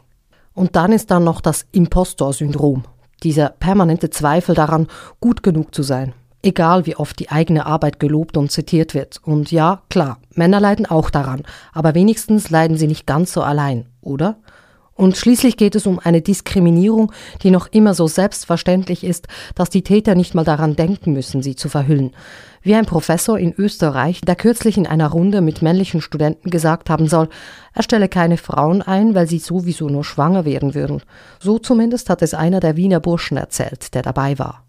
Und 0.53 0.75
dann 0.75 0.91
ist 0.91 1.11
da 1.11 1.19
noch 1.19 1.41
das 1.41 1.65
Impostor-Syndrom, 1.71 2.83
dieser 3.23 3.49
permanente 3.49 4.09
Zweifel 4.09 4.55
daran, 4.55 4.87
gut 5.19 5.43
genug 5.43 5.73
zu 5.73 5.83
sein, 5.83 6.13
egal 6.43 6.85
wie 6.85 6.95
oft 6.95 7.19
die 7.19 7.29
eigene 7.29 7.65
Arbeit 7.65 7.99
gelobt 7.99 8.37
und 8.37 8.51
zitiert 8.51 8.93
wird. 8.93 9.21
Und 9.23 9.51
ja, 9.51 9.81
klar, 9.89 10.19
Männer 10.33 10.59
leiden 10.59 10.85
auch 10.85 11.09
daran, 11.09 11.43
aber 11.73 11.93
wenigstens 11.95 12.49
leiden 12.49 12.77
sie 12.77 12.87
nicht 12.87 13.05
ganz 13.05 13.31
so 13.31 13.41
allein, 13.41 13.85
oder? 14.01 14.37
Und 14.95 15.15
schließlich 15.17 15.57
geht 15.57 15.75
es 15.75 15.87
um 15.87 15.99
eine 15.99 16.21
Diskriminierung, 16.21 17.11
die 17.43 17.49
noch 17.49 17.67
immer 17.67 17.93
so 17.93 18.07
selbstverständlich 18.07 19.03
ist, 19.03 19.27
dass 19.55 19.69
die 19.69 19.83
Täter 19.83 20.15
nicht 20.15 20.35
mal 20.35 20.43
daran 20.43 20.75
denken 20.75 21.13
müssen, 21.13 21.41
sie 21.41 21.55
zu 21.55 21.69
verhüllen. 21.69 22.11
Wie 22.61 22.75
ein 22.75 22.85
Professor 22.85 23.39
in 23.39 23.53
Österreich, 23.57 24.21
der 24.21 24.35
kürzlich 24.35 24.77
in 24.77 24.85
einer 24.85 25.07
Runde 25.07 25.41
mit 25.41 25.61
männlichen 25.61 26.01
Studenten 26.01 26.51
gesagt 26.51 26.89
haben 26.89 27.07
soll, 27.07 27.29
er 27.73 27.83
stelle 27.83 28.09
keine 28.09 28.37
Frauen 28.37 28.81
ein, 28.81 29.15
weil 29.15 29.27
sie 29.27 29.39
sowieso 29.39 29.87
nur 29.87 30.03
schwanger 30.03 30.45
werden 30.45 30.75
würden. 30.75 31.01
So 31.39 31.57
zumindest 31.57 32.09
hat 32.09 32.21
es 32.21 32.33
einer 32.33 32.59
der 32.59 32.75
Wiener 32.75 32.99
Burschen 32.99 33.37
erzählt, 33.37 33.95
der 33.95 34.03
dabei 34.03 34.37
war. 34.37 34.65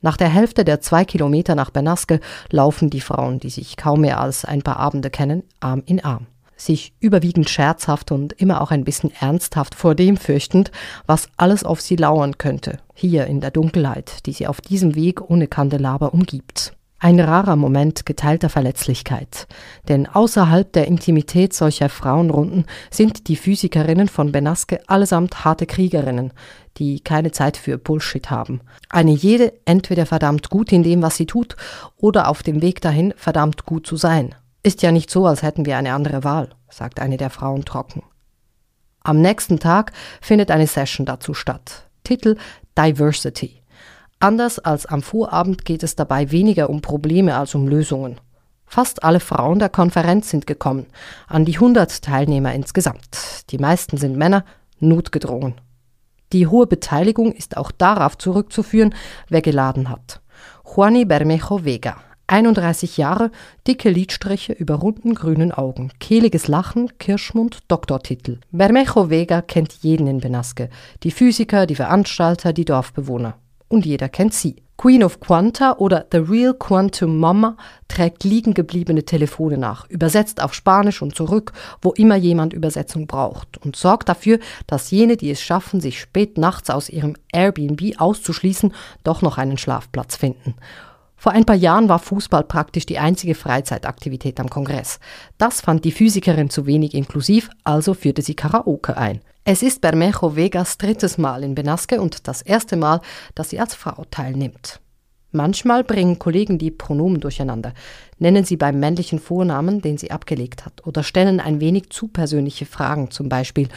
Nach 0.00 0.16
der 0.16 0.30
Hälfte 0.30 0.64
der 0.64 0.80
zwei 0.80 1.04
Kilometer 1.04 1.54
nach 1.54 1.70
Bernaske 1.70 2.18
laufen 2.50 2.90
die 2.90 3.00
Frauen, 3.00 3.38
die 3.38 3.50
sich 3.50 3.76
kaum 3.76 4.00
mehr 4.00 4.20
als 4.20 4.44
ein 4.44 4.62
paar 4.62 4.78
Abende 4.78 5.10
kennen, 5.10 5.44
Arm 5.60 5.82
in 5.86 6.02
Arm 6.02 6.26
sich 6.56 6.92
überwiegend 7.00 7.50
scherzhaft 7.50 8.12
und 8.12 8.32
immer 8.34 8.60
auch 8.60 8.70
ein 8.70 8.84
bisschen 8.84 9.12
ernsthaft 9.18 9.74
vor 9.74 9.94
dem 9.94 10.16
fürchtend, 10.16 10.70
was 11.06 11.28
alles 11.36 11.64
auf 11.64 11.80
sie 11.80 11.96
lauern 11.96 12.38
könnte, 12.38 12.78
hier 12.94 13.26
in 13.26 13.40
der 13.40 13.50
Dunkelheit, 13.50 14.26
die 14.26 14.32
sie 14.32 14.46
auf 14.46 14.60
diesem 14.60 14.94
Weg 14.94 15.20
ohne 15.28 15.48
Kandelaber 15.48 16.14
umgibt. 16.14 16.74
Ein 17.04 17.18
rarer 17.18 17.56
Moment 17.56 18.06
geteilter 18.06 18.48
Verletzlichkeit, 18.48 19.48
denn 19.88 20.06
außerhalb 20.06 20.72
der 20.72 20.86
Intimität 20.86 21.52
solcher 21.52 21.88
Frauenrunden 21.88 22.66
sind 22.92 23.26
die 23.26 23.34
Physikerinnen 23.34 24.06
von 24.06 24.30
Benaske 24.30 24.78
allesamt 24.86 25.44
harte 25.44 25.66
Kriegerinnen, 25.66 26.32
die 26.76 27.00
keine 27.00 27.32
Zeit 27.32 27.56
für 27.56 27.76
Bullshit 27.76 28.30
haben. 28.30 28.60
Eine 28.88 29.10
jede 29.10 29.52
entweder 29.64 30.06
verdammt 30.06 30.48
gut 30.48 30.70
in 30.70 30.84
dem, 30.84 31.02
was 31.02 31.16
sie 31.16 31.26
tut, 31.26 31.56
oder 31.96 32.28
auf 32.28 32.44
dem 32.44 32.62
Weg 32.62 32.80
dahin 32.80 33.12
verdammt 33.16 33.66
gut 33.66 33.84
zu 33.84 33.96
sein. 33.96 34.36
Ist 34.64 34.82
ja 34.82 34.92
nicht 34.92 35.10
so, 35.10 35.26
als 35.26 35.42
hätten 35.42 35.66
wir 35.66 35.76
eine 35.76 35.92
andere 35.92 36.22
Wahl, 36.22 36.50
sagt 36.70 37.00
eine 37.00 37.16
der 37.16 37.30
Frauen 37.30 37.64
trocken. 37.64 38.04
Am 39.02 39.20
nächsten 39.20 39.58
Tag 39.58 39.92
findet 40.20 40.52
eine 40.52 40.68
Session 40.68 41.04
dazu 41.04 41.34
statt. 41.34 41.88
Titel 42.04 42.36
Diversity. 42.78 43.60
Anders 44.20 44.60
als 44.60 44.86
am 44.86 45.02
Vorabend 45.02 45.64
geht 45.64 45.82
es 45.82 45.96
dabei 45.96 46.30
weniger 46.30 46.70
um 46.70 46.80
Probleme 46.80 47.36
als 47.36 47.56
um 47.56 47.66
Lösungen. 47.66 48.20
Fast 48.64 49.02
alle 49.02 49.18
Frauen 49.18 49.58
der 49.58 49.68
Konferenz 49.68 50.30
sind 50.30 50.46
gekommen, 50.46 50.86
an 51.26 51.44
die 51.44 51.56
100 51.56 52.00
Teilnehmer 52.00 52.54
insgesamt. 52.54 53.50
Die 53.50 53.58
meisten 53.58 53.96
sind 53.96 54.16
Männer, 54.16 54.44
notgedrungen. 54.78 55.60
Die 56.32 56.46
hohe 56.46 56.68
Beteiligung 56.68 57.32
ist 57.32 57.56
auch 57.56 57.72
darauf 57.72 58.16
zurückzuführen, 58.16 58.94
wer 59.28 59.42
geladen 59.42 59.88
hat. 59.88 60.22
Juani 60.64 61.04
Bermejo 61.04 61.64
Vega, 61.64 61.96
31 62.32 62.96
Jahre, 62.96 63.30
dicke 63.66 63.90
Lidstriche 63.90 64.54
über 64.54 64.76
runden 64.76 65.14
grünen 65.14 65.52
Augen, 65.52 65.92
kehliges 66.00 66.48
Lachen, 66.48 66.96
Kirschmund, 66.96 67.58
Doktortitel. 67.68 68.38
Bermejo 68.50 69.10
Vega 69.10 69.42
kennt 69.42 69.74
jeden 69.82 70.06
in 70.06 70.18
Benaske, 70.18 70.70
die 71.02 71.10
Physiker, 71.10 71.66
die 71.66 71.74
Veranstalter, 71.74 72.54
die 72.54 72.64
Dorfbewohner. 72.64 73.34
Und 73.68 73.84
jeder 73.84 74.08
kennt 74.08 74.32
sie. 74.32 74.56
Queen 74.78 75.04
of 75.04 75.20
Quanta 75.20 75.76
oder 75.76 76.06
The 76.10 76.18
Real 76.18 76.54
Quantum 76.54 77.18
Mama 77.18 77.58
trägt 77.86 78.24
liegen 78.24 78.54
gebliebene 78.54 79.04
Telefone 79.04 79.58
nach, 79.58 79.86
übersetzt 79.90 80.42
auf 80.42 80.54
Spanisch 80.54 81.02
und 81.02 81.14
zurück, 81.14 81.52
wo 81.82 81.92
immer 81.92 82.16
jemand 82.16 82.54
Übersetzung 82.54 83.06
braucht 83.06 83.58
und 83.58 83.76
sorgt 83.76 84.08
dafür, 84.08 84.38
dass 84.66 84.90
jene, 84.90 85.18
die 85.18 85.30
es 85.30 85.42
schaffen, 85.42 85.82
sich 85.82 86.00
spät 86.00 86.38
nachts 86.38 86.70
aus 86.70 86.88
ihrem 86.88 87.14
Airbnb 87.30 88.00
auszuschließen, 88.00 88.72
doch 89.04 89.20
noch 89.20 89.36
einen 89.36 89.58
Schlafplatz 89.58 90.16
finden. 90.16 90.54
Vor 91.22 91.30
ein 91.30 91.44
paar 91.44 91.54
Jahren 91.54 91.88
war 91.88 92.00
Fußball 92.00 92.42
praktisch 92.42 92.84
die 92.84 92.98
einzige 92.98 93.36
Freizeitaktivität 93.36 94.40
am 94.40 94.50
Kongress. 94.50 94.98
Das 95.38 95.60
fand 95.60 95.84
die 95.84 95.92
Physikerin 95.92 96.50
zu 96.50 96.66
wenig 96.66 96.94
inklusiv, 96.94 97.48
also 97.62 97.94
führte 97.94 98.22
sie 98.22 98.34
Karaoke 98.34 98.96
ein. 98.96 99.20
Es 99.44 99.62
ist 99.62 99.80
Bermejo 99.80 100.34
Vegas 100.34 100.78
drittes 100.78 101.18
Mal 101.18 101.44
in 101.44 101.54
Benaske 101.54 102.00
und 102.00 102.26
das 102.26 102.42
erste 102.42 102.74
Mal, 102.74 103.00
dass 103.36 103.50
sie 103.50 103.60
als 103.60 103.76
Frau 103.76 104.04
teilnimmt. 104.10 104.80
Manchmal 105.30 105.84
bringen 105.84 106.18
Kollegen 106.18 106.58
die 106.58 106.72
Pronomen 106.72 107.20
durcheinander, 107.20 107.72
nennen 108.18 108.44
sie 108.44 108.56
beim 108.56 108.80
männlichen 108.80 109.20
Vornamen, 109.20 109.80
den 109.80 109.98
sie 109.98 110.10
abgelegt 110.10 110.64
hat, 110.66 110.84
oder 110.88 111.04
stellen 111.04 111.38
ein 111.38 111.60
wenig 111.60 111.90
zu 111.90 112.08
persönliche 112.08 112.66
Fragen, 112.66 113.12
zum 113.12 113.28
Beispiel, 113.28 113.68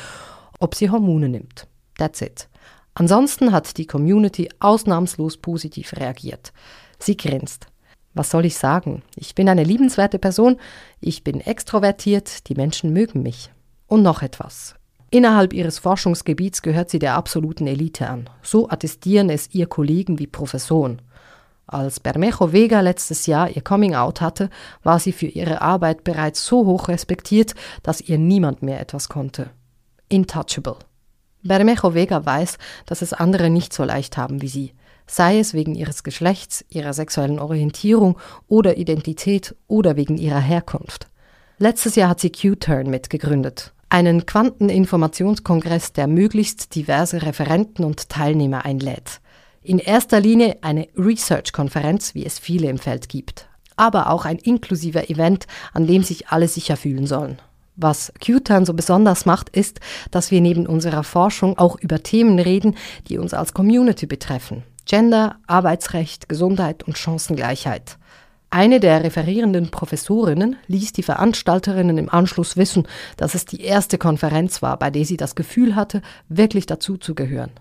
ob 0.60 0.74
sie 0.74 0.90
Hormone 0.90 1.30
nimmt. 1.30 1.68
That's 1.96 2.22
it. 2.22 2.48
Ansonsten 2.96 3.52
hat 3.52 3.78
die 3.78 3.86
Community 3.86 4.50
ausnahmslos 4.60 5.38
positiv 5.38 5.94
reagiert. 5.94 6.52
Sie 7.06 7.18
grinst. 7.18 7.68
Was 8.16 8.32
soll 8.32 8.46
ich 8.46 8.58
sagen? 8.58 9.04
Ich 9.16 9.36
bin 9.36 9.48
eine 9.50 9.64
liebenswerte 9.64 10.20
Person, 10.20 10.58
ich 11.02 11.24
bin 11.24 11.42
extrovertiert, 11.42 12.48
die 12.50 12.56
Menschen 12.56 12.94
mögen 12.94 13.22
mich. 13.22 13.52
Und 13.88 14.02
noch 14.02 14.22
etwas. 14.22 14.76
Innerhalb 15.12 15.54
ihres 15.54 15.80
Forschungsgebiets 15.80 16.62
gehört 16.62 16.90
sie 16.90 17.00
der 17.00 17.16
absoluten 17.16 17.68
Elite 17.68 18.10
an. 18.10 18.30
So 18.42 18.70
attestieren 18.70 19.30
es 19.30 19.54
ihr 19.54 19.68
Kollegen 19.68 20.18
wie 20.18 20.28
Professoren. 20.28 21.02
Als 21.68 22.00
Bermejo 22.00 22.52
Vega 22.52 22.82
letztes 22.82 23.26
Jahr 23.26 23.50
ihr 23.50 23.62
Coming-out 23.62 24.22
hatte, 24.22 24.50
war 24.84 25.00
sie 25.00 25.12
für 25.12 25.28
ihre 25.28 25.62
Arbeit 25.62 26.04
bereits 26.04 26.46
so 26.46 26.66
hoch 26.66 26.88
respektiert, 26.88 27.54
dass 27.84 28.02
ihr 28.02 28.18
niemand 28.18 28.62
mehr 28.62 28.80
etwas 28.80 29.10
konnte. 29.10 29.50
Intouchable. 30.10 30.78
Bermejo 31.44 31.94
Vega 31.94 32.26
weiß, 32.26 32.58
dass 32.86 33.02
es 33.02 33.14
andere 33.14 33.50
nicht 33.50 33.74
so 33.74 33.84
leicht 33.84 34.18
haben 34.18 34.42
wie 34.42 34.48
sie, 34.48 34.74
sei 35.08 35.40
es 35.40 35.54
wegen 35.54 35.76
ihres 35.76 36.04
Geschlechts, 36.04 36.66
ihrer 36.70 36.94
sexuellen 36.94 37.40
Orientierung 37.40 38.18
oder 38.48 38.78
Identität 38.78 39.56
oder 39.68 39.96
wegen 39.96 40.18
ihrer 40.18 40.40
Herkunft. 40.40 41.08
Letztes 41.58 41.96
Jahr 41.96 42.10
hat 42.10 42.20
sie 42.20 42.32
Q-Turn 42.32 42.90
mitgegründet, 42.90 43.74
einen 43.90 44.26
Quanteninformationskongress, 44.26 45.94
der 45.94 46.08
möglichst 46.08 46.76
diverse 46.76 47.22
Referenten 47.22 47.86
und 47.86 48.10
Teilnehmer 48.10 48.66
einlädt. 48.66 49.22
In 49.64 49.80
erster 49.80 50.20
Linie 50.20 50.58
eine 50.62 50.88
Research-Konferenz, 50.98 52.14
wie 52.14 52.26
es 52.26 52.38
viele 52.38 52.70
im 52.70 52.78
Feld 52.78 53.10
gibt, 53.10 53.48
aber 53.78 54.10
auch 54.10 54.26
ein 54.26 54.38
inklusiver 54.38 55.10
Event, 55.10 55.48
an 55.74 55.88
dem 55.88 56.04
sich 56.04 56.28
alle 56.28 56.48
sicher 56.48 56.78
fühlen 56.78 57.08
sollen. 57.08 57.40
Was 57.78 58.14
Q-Turn 58.26 58.66
so 58.66 58.74
besonders 58.74 59.26
macht, 59.26 59.50
ist, 59.50 59.80
dass 60.12 60.32
wir 60.32 60.40
neben 60.40 60.66
unserer 60.66 61.04
Forschung 61.04 61.58
auch 61.58 61.78
über 61.80 62.04
Themen 62.04 62.40
reden, 62.40 62.76
die 63.08 63.18
uns 63.18 63.34
als 63.34 63.54
Community 63.54 64.06
betreffen. 64.06 64.64
Gender, 64.86 65.38
Arbeitsrecht, 65.48 66.30
Gesundheit 66.30 66.84
und 66.84 66.98
Chancengleichheit. 66.98 67.98
Eine 68.52 68.80
der 68.80 69.04
referierenden 69.04 69.72
Professorinnen 69.72 70.56
ließ 70.68 70.94
die 70.94 71.04
Veranstalterinnen 71.04 71.98
im 71.98 72.10
Anschluss 72.10 72.56
wissen, 72.56 72.88
dass 73.18 73.36
es 73.36 73.46
die 73.46 73.62
erste 73.62 73.98
Konferenz 73.98 74.62
war, 74.62 74.78
bei 74.78 74.92
der 74.92 75.04
sie 75.04 75.18
das 75.18 75.36
Gefühl 75.36 75.76
hatte, 75.76 76.02
wirklich 76.30 76.66
dazuzugehören. 76.66 77.52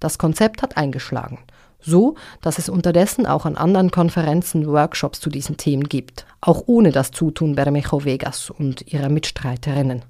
Das 0.00 0.18
Konzept 0.18 0.62
hat 0.62 0.76
eingeschlagen. 0.76 1.38
So, 1.78 2.16
dass 2.40 2.58
es 2.58 2.68
unterdessen 2.68 3.26
auch 3.26 3.44
an 3.44 3.56
anderen 3.56 3.90
Konferenzen 3.90 4.66
Workshops 4.66 5.20
zu 5.20 5.30
diesen 5.30 5.58
Themen 5.58 5.84
gibt, 5.84 6.26
auch 6.40 6.62
ohne 6.66 6.90
das 6.90 7.10
Zutun 7.10 7.54
Bermejo 7.54 8.04
Vegas 8.04 8.50
und 8.50 8.92
ihrer 8.92 9.08
Mitstreiterinnen. 9.08 10.02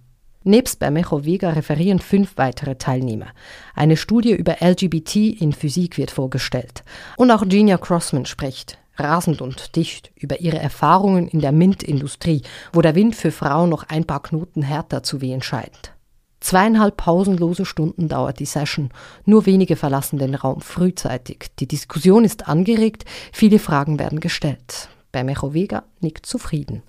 Nebst 0.45 0.79
Bermejo 0.79 1.25
Vega 1.25 1.51
referieren 1.51 1.99
fünf 1.99 2.37
weitere 2.37 2.77
Teilnehmer. 2.77 3.27
Eine 3.75 3.97
Studie 3.97 4.33
über 4.33 4.57
LGBT 4.61 5.17
in 5.41 5.53
Physik 5.53 5.99
wird 5.99 6.11
vorgestellt. 6.11 6.85
Und 7.17 7.31
auch 7.31 7.47
Genia 7.47 7.79
Crossman 7.79 8.27
spricht 8.27 8.79
rasend 8.97 9.41
und 9.41 9.77
dicht 9.77 10.13
über 10.17 10.41
ihre 10.41 10.59
Erfahrungen 10.59 11.29
in 11.29 11.41
der 11.41 11.53
MINT-Industrie, 11.53 12.43
wo 12.73 12.81
der 12.83 12.95
Wind 12.95 13.17
für 13.17 13.31
Frauen 13.31 13.71
noch 13.71 13.85
ein 13.89 14.05
paar 14.05 14.23
Knoten 14.23 14.63
härter 14.63 15.03
zu 15.03 15.21
wehen 15.21 15.43
scheint. 15.43 15.93
Zweieinhalb 16.41 16.97
pausenlose 16.97 17.65
Stunden 17.65 18.09
dauert 18.09 18.41
die 18.41 18.47
Session. 18.47 18.91
Nur 19.25 19.47
wenige 19.47 19.77
verlassen 19.77 20.19
den 20.19 20.35
Raum 20.35 20.61
frühzeitig. 20.61 21.51
Die 21.61 21.69
Diskussion 21.69 22.25
ist 22.25 22.49
angeregt, 22.49 23.05
viele 23.33 23.61
Fragen 23.61 23.99
werden 24.01 24.19
gestellt. 24.19 24.89
Bermejo 25.13 25.55
Vega 25.55 25.85
nickt 26.01 26.27
zufrieden. 26.27 26.83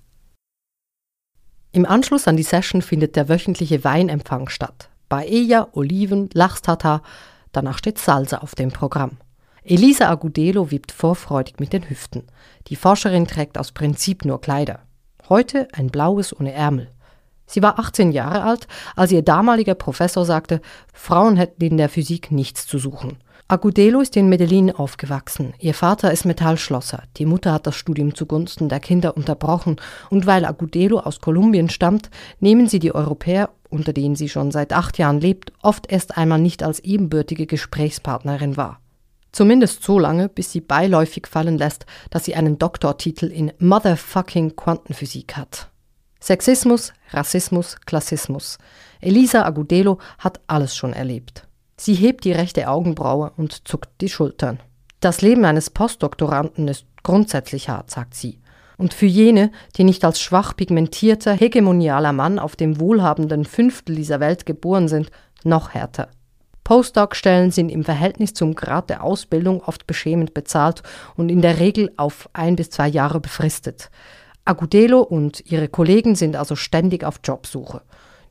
Im 1.74 1.86
Anschluss 1.86 2.28
an 2.28 2.36
die 2.36 2.44
Session 2.44 2.82
findet 2.82 3.16
der 3.16 3.28
wöchentliche 3.28 3.82
Weinempfang 3.82 4.48
statt. 4.48 4.90
Paella, 5.08 5.66
Oliven, 5.72 6.30
Lachstata, 6.32 7.02
danach 7.50 7.78
steht 7.78 7.98
Salsa 7.98 8.38
auf 8.38 8.54
dem 8.54 8.70
Programm. 8.70 9.16
Elisa 9.64 10.08
Agudelo 10.08 10.70
wippt 10.70 10.92
vorfreudig 10.92 11.58
mit 11.58 11.72
den 11.72 11.90
Hüften. 11.90 12.28
Die 12.68 12.76
Forscherin 12.76 13.26
trägt 13.26 13.58
aus 13.58 13.72
Prinzip 13.72 14.24
nur 14.24 14.40
Kleider. 14.40 14.82
Heute 15.28 15.66
ein 15.72 15.88
blaues 15.88 16.38
ohne 16.38 16.52
Ärmel. 16.52 16.92
Sie 17.44 17.60
war 17.60 17.76
18 17.80 18.12
Jahre 18.12 18.44
alt, 18.44 18.68
als 18.94 19.10
ihr 19.10 19.22
damaliger 19.22 19.74
Professor 19.74 20.24
sagte, 20.24 20.60
Frauen 20.92 21.36
hätten 21.36 21.64
in 21.64 21.76
der 21.76 21.88
Physik 21.88 22.30
nichts 22.30 22.68
zu 22.68 22.78
suchen. 22.78 23.18
Agudelo 23.46 24.00
ist 24.00 24.16
in 24.16 24.30
Medellin 24.30 24.70
aufgewachsen. 24.70 25.52
Ihr 25.58 25.74
Vater 25.74 26.10
ist 26.10 26.24
Metallschlosser. 26.24 27.02
Die 27.18 27.26
Mutter 27.26 27.52
hat 27.52 27.66
das 27.66 27.76
Studium 27.76 28.14
zugunsten 28.14 28.70
der 28.70 28.80
Kinder 28.80 29.18
unterbrochen. 29.18 29.76
Und 30.08 30.24
weil 30.24 30.46
Agudelo 30.46 31.00
aus 31.00 31.20
Kolumbien 31.20 31.68
stammt, 31.68 32.08
nehmen 32.40 32.68
sie 32.68 32.78
die 32.78 32.94
Europäer, 32.94 33.50
unter 33.68 33.92
denen 33.92 34.16
sie 34.16 34.30
schon 34.30 34.50
seit 34.50 34.72
acht 34.72 34.96
Jahren 34.96 35.20
lebt, 35.20 35.52
oft 35.60 35.92
erst 35.92 36.16
einmal 36.16 36.38
nicht 36.40 36.62
als 36.62 36.80
ebenbürtige 36.80 37.44
Gesprächspartnerin 37.44 38.56
wahr. 38.56 38.80
Zumindest 39.30 39.82
so 39.82 39.98
lange, 39.98 40.30
bis 40.30 40.50
sie 40.50 40.62
beiläufig 40.62 41.26
fallen 41.26 41.58
lässt, 41.58 41.84
dass 42.08 42.24
sie 42.24 42.36
einen 42.36 42.58
Doktortitel 42.58 43.26
in 43.26 43.52
Motherfucking 43.58 44.56
Quantenphysik 44.56 45.36
hat. 45.36 45.68
Sexismus, 46.18 46.94
Rassismus, 47.10 47.76
Klassismus. 47.84 48.56
Elisa 49.02 49.44
Agudelo 49.44 49.98
hat 50.18 50.40
alles 50.46 50.74
schon 50.74 50.94
erlebt. 50.94 51.46
Sie 51.76 51.94
hebt 51.94 52.24
die 52.24 52.32
rechte 52.32 52.68
Augenbraue 52.68 53.32
und 53.36 53.66
zuckt 53.66 53.90
die 54.00 54.08
Schultern. 54.08 54.60
Das 55.00 55.22
Leben 55.22 55.44
eines 55.44 55.70
Postdoktoranden 55.70 56.68
ist 56.68 56.86
grundsätzlich 57.02 57.68
hart, 57.68 57.90
sagt 57.90 58.14
sie. 58.14 58.38
Und 58.76 58.94
für 58.94 59.06
jene, 59.06 59.52
die 59.76 59.84
nicht 59.84 60.04
als 60.04 60.20
schwach 60.20 60.56
pigmentierter, 60.56 61.32
hegemonialer 61.32 62.12
Mann 62.12 62.38
auf 62.38 62.56
dem 62.56 62.80
wohlhabenden 62.80 63.44
Fünftel 63.44 63.96
dieser 63.96 64.20
Welt 64.20 64.46
geboren 64.46 64.88
sind, 64.88 65.10
noch 65.44 65.70
härter. 65.74 66.08
Postdoc-Stellen 66.64 67.50
sind 67.50 67.68
im 67.68 67.84
Verhältnis 67.84 68.32
zum 68.32 68.54
Grad 68.54 68.88
der 68.88 69.04
Ausbildung 69.04 69.60
oft 69.60 69.86
beschämend 69.86 70.32
bezahlt 70.32 70.82
und 71.14 71.28
in 71.28 71.42
der 71.42 71.60
Regel 71.60 71.92
auf 71.98 72.28
ein 72.32 72.56
bis 72.56 72.70
zwei 72.70 72.88
Jahre 72.88 73.20
befristet. 73.20 73.90
Agudelo 74.46 75.00
und 75.00 75.44
ihre 75.50 75.68
Kollegen 75.68 76.14
sind 76.16 76.36
also 76.36 76.56
ständig 76.56 77.04
auf 77.04 77.20
Jobsuche. 77.22 77.82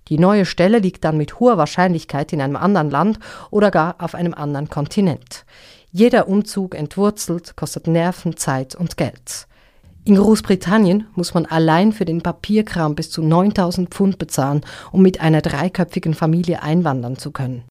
Die 0.10 0.20
neue 0.20 0.46
Stelle 0.46 0.80
liegt 0.80 1.04
dann 1.04 1.18
mit 1.18 1.40
hoher 1.40 1.58
Wahrscheinlichkeit 1.58 2.34
in 2.34 2.42
einem 2.42 2.56
anderen 2.56 2.90
Land 2.90 3.20
oder 3.52 3.72
gar 3.72 3.96
auf 4.00 4.16
einem 4.16 4.34
anderen 4.34 4.70
Kontinent. 4.70 5.46
Jeder 5.92 6.28
Umzug 6.28 6.76
entwurzelt, 6.76 7.56
kostet 7.56 7.88
Nerven, 7.88 8.36
Zeit 8.36 8.76
und 8.76 8.98
Geld. 8.98 9.48
In 10.06 10.16
Großbritannien 10.16 11.08
muss 11.16 11.34
man 11.34 11.46
allein 11.46 11.94
für 11.94 12.04
den 12.04 12.22
Papierkram 12.22 12.96
bis 12.96 13.10
zu 13.10 13.22
9000 13.22 13.90
Pfund 13.90 14.18
bezahlen, 14.18 14.62
um 14.92 15.02
mit 15.02 15.22
einer 15.22 15.42
dreiköpfigen 15.42 16.14
Familie 16.14 16.62
einwandern 16.62 17.18
zu 17.18 17.32
können. 17.32 17.64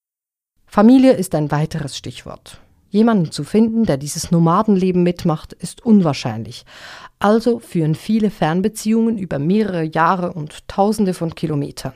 Familie 0.66 1.12
ist 1.12 1.34
ein 1.34 1.50
weiteres 1.50 1.98
Stichwort. 1.98 2.58
Jemanden 2.88 3.30
zu 3.30 3.44
finden, 3.44 3.84
der 3.84 3.98
dieses 3.98 4.30
Nomadenleben 4.30 5.02
mitmacht, 5.02 5.52
ist 5.52 5.84
unwahrscheinlich. 5.84 6.64
Also 7.18 7.58
führen 7.58 7.94
viele 7.94 8.30
Fernbeziehungen 8.30 9.18
über 9.18 9.38
mehrere 9.38 9.82
Jahre 9.82 10.32
und 10.32 10.68
Tausende 10.68 11.12
von 11.12 11.34
Kilometern. 11.34 11.92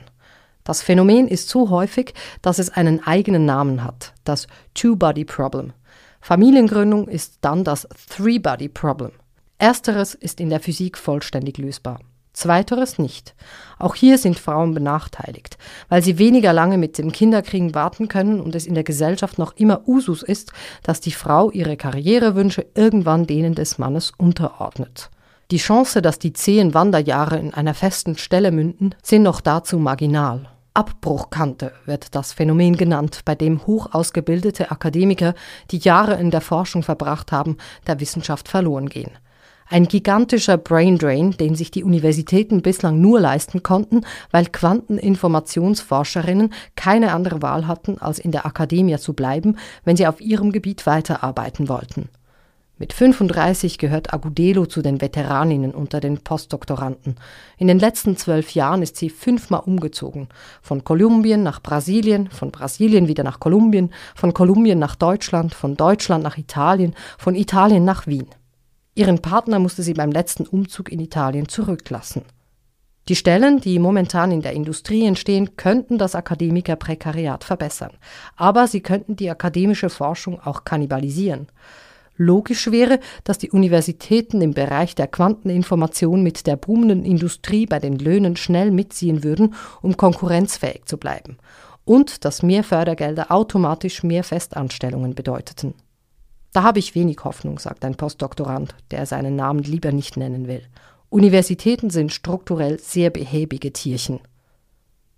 Das 0.67 0.81
Phänomen 0.81 1.29
ist 1.29 1.47
so 1.47 1.69
häufig, 1.69 2.13
dass 2.41 2.59
es 2.59 2.69
einen 2.69 3.01
eigenen 3.07 3.45
Namen 3.45 3.85
hat, 3.85 4.11
das 4.25 4.47
Two-Body-Problem. 4.73 5.71
Familiengründung 6.19 7.07
ist 7.07 7.37
dann 7.39 7.63
das 7.63 7.87
Three-Body-Problem. 8.09 9.11
Ersteres 9.59 10.13
ist 10.13 10.41
in 10.41 10.49
der 10.49 10.59
Physik 10.59 10.97
vollständig 10.97 11.57
lösbar. 11.57 12.01
Zweiteres 12.33 12.99
nicht. 12.99 13.33
Auch 13.79 13.95
hier 13.95 14.17
sind 14.17 14.37
Frauen 14.39 14.73
benachteiligt, 14.73 15.57
weil 15.87 16.01
sie 16.01 16.17
weniger 16.17 16.51
lange 16.51 16.77
mit 16.77 16.97
dem 16.97 17.13
Kinderkriegen 17.13 17.73
warten 17.73 18.09
können 18.09 18.41
und 18.41 18.53
es 18.53 18.67
in 18.67 18.75
der 18.75 18.83
Gesellschaft 18.83 19.39
noch 19.39 19.55
immer 19.55 19.87
Usus 19.87 20.21
ist, 20.21 20.51
dass 20.83 20.99
die 20.99 21.13
Frau 21.13 21.49
ihre 21.49 21.77
Karrierewünsche 21.77 22.65
irgendwann 22.75 23.25
denen 23.25 23.55
des 23.55 23.77
Mannes 23.77 24.11
unterordnet. 24.17 25.11
Die 25.49 25.59
Chance, 25.59 26.01
dass 26.01 26.19
die 26.19 26.33
zehn 26.33 26.73
Wanderjahre 26.73 27.39
in 27.39 27.53
einer 27.53 27.73
festen 27.73 28.17
Stelle 28.17 28.51
münden, 28.51 28.95
sind 29.01 29.23
noch 29.23 29.39
dazu 29.39 29.79
marginal. 29.79 30.49
Abbruchkante 30.77 31.73
wird 31.85 32.13
das 32.13 32.33
Phänomen 32.33 32.77
genannt, 32.77 33.21
bei 33.25 33.33
dem 33.33 33.65
hoch 33.65 33.93
ausgebildete 33.93 34.69
Akademiker, 34.69 35.33
die 35.71 35.79
Jahre 35.79 36.19
in 36.19 36.29
der 36.29 36.41
Forschung 36.41 36.83
verbracht 36.83 37.31
haben, 37.31 37.57
der 37.87 37.99
Wissenschaft 37.99 38.47
verloren 38.47 38.87
gehen. 38.87 39.09
Ein 39.69 39.87
gigantischer 39.87 40.57
Braindrain, 40.57 41.31
den 41.31 41.55
sich 41.55 41.71
die 41.71 41.83
Universitäten 41.83 42.61
bislang 42.61 43.01
nur 43.01 43.19
leisten 43.19 43.63
konnten, 43.63 44.01
weil 44.29 44.45
Quanteninformationsforscherinnen 44.45 46.53
keine 46.75 47.11
andere 47.11 47.41
Wahl 47.41 47.65
hatten, 47.65 47.97
als 47.97 48.19
in 48.19 48.31
der 48.31 48.45
Akademie 48.45 48.99
zu 48.99 49.13
bleiben, 49.13 49.57
wenn 49.83 49.97
sie 49.97 50.05
auf 50.05 50.21
ihrem 50.21 50.51
Gebiet 50.51 50.85
weiterarbeiten 50.85 51.69
wollten. 51.69 52.09
Mit 52.79 52.93
35 52.93 53.79
gehört 53.79 54.13
Agudelo 54.13 54.67
zu 54.67 54.83
den 54.83 55.01
Veteraninnen 55.01 55.71
unter 55.71 55.99
den 55.99 56.19
Postdoktoranden. 56.19 57.15
In 57.57 57.67
den 57.67 57.79
letzten 57.79 58.17
zwölf 58.17 58.51
Jahren 58.51 58.83
ist 58.83 58.97
sie 58.97 59.09
fünfmal 59.09 59.61
umgezogen. 59.65 60.27
Von 60.61 60.83
Kolumbien 60.83 61.41
nach 61.41 61.59
Brasilien, 61.59 62.29
von 62.29 62.51
Brasilien 62.51 63.07
wieder 63.07 63.23
nach 63.23 63.39
Kolumbien, 63.39 63.89
von 64.13 64.31
Kolumbien 64.31 64.77
nach 64.77 64.95
Deutschland, 64.95 65.55
von 65.55 65.75
Deutschland 65.75 66.23
nach 66.23 66.37
Italien, 66.37 66.93
von 67.17 67.33
Italien 67.33 67.83
nach 67.83 68.05
Wien. 68.05 68.27
Ihren 68.93 69.23
Partner 69.23 69.57
musste 69.57 69.81
sie 69.81 69.95
beim 69.95 70.11
letzten 70.11 70.45
Umzug 70.45 70.91
in 70.91 70.99
Italien 70.99 71.49
zurücklassen. 71.49 72.25
Die 73.09 73.15
Stellen, 73.15 73.59
die 73.59 73.79
momentan 73.79 74.31
in 74.31 74.41
der 74.41 74.53
Industrie 74.53 75.05
entstehen, 75.05 75.55
könnten 75.55 75.97
das 75.97 76.13
Akademikerprekariat 76.13 77.43
verbessern. 77.43 77.93
Aber 78.35 78.67
sie 78.67 78.81
könnten 78.81 79.15
die 79.15 79.31
akademische 79.31 79.89
Forschung 79.89 80.39
auch 80.41 80.63
kannibalisieren. 80.63 81.47
Logisch 82.17 82.71
wäre, 82.71 82.99
dass 83.23 83.37
die 83.37 83.51
Universitäten 83.51 84.41
im 84.41 84.53
Bereich 84.53 84.95
der 84.95 85.07
Quanteninformation 85.07 86.23
mit 86.23 86.47
der 86.47 86.55
boomenden 86.55 87.05
Industrie 87.05 87.67
bei 87.67 87.79
den 87.79 87.99
Löhnen 87.99 88.35
schnell 88.35 88.71
mitziehen 88.71 89.23
würden, 89.23 89.53
um 89.81 89.97
konkurrenzfähig 89.97 90.85
zu 90.85 90.97
bleiben. 90.97 91.37
Und 91.85 92.25
dass 92.25 92.43
mehr 92.43 92.63
Fördergelder 92.63 93.31
automatisch 93.31 94.03
mehr 94.03 94.23
Festanstellungen 94.23 95.13
bedeuteten. 95.13 95.75
Da 96.53 96.63
habe 96.63 96.79
ich 96.79 96.95
wenig 96.95 97.23
Hoffnung, 97.23 97.59
sagt 97.59 97.85
ein 97.85 97.95
Postdoktorand, 97.95 98.73
der 98.89 99.05
seinen 99.05 99.35
Namen 99.35 99.61
lieber 99.61 99.91
nicht 99.91 100.17
nennen 100.17 100.47
will. 100.47 100.63
Universitäten 101.09 101.89
sind 101.91 102.11
strukturell 102.11 102.79
sehr 102.79 103.11
behäbige 103.11 103.71
Tierchen. 103.71 104.19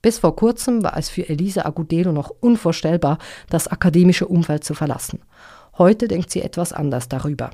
Bis 0.02 0.20
vor 0.20 0.36
kurzem 0.36 0.84
war 0.84 0.98
es 0.98 1.10
für 1.10 1.28
Elisa 1.28 1.66
Agudelo 1.66 2.12
noch 2.12 2.30
unvorstellbar, 2.30 3.18
das 3.50 3.68
akademische 3.68 4.28
Umfeld 4.28 4.64
zu 4.64 4.74
verlassen. 4.74 5.20
Heute 5.80 6.10
denkt 6.10 6.30
sie 6.30 6.42
etwas 6.42 6.74
anders 6.74 7.08
darüber. 7.08 7.52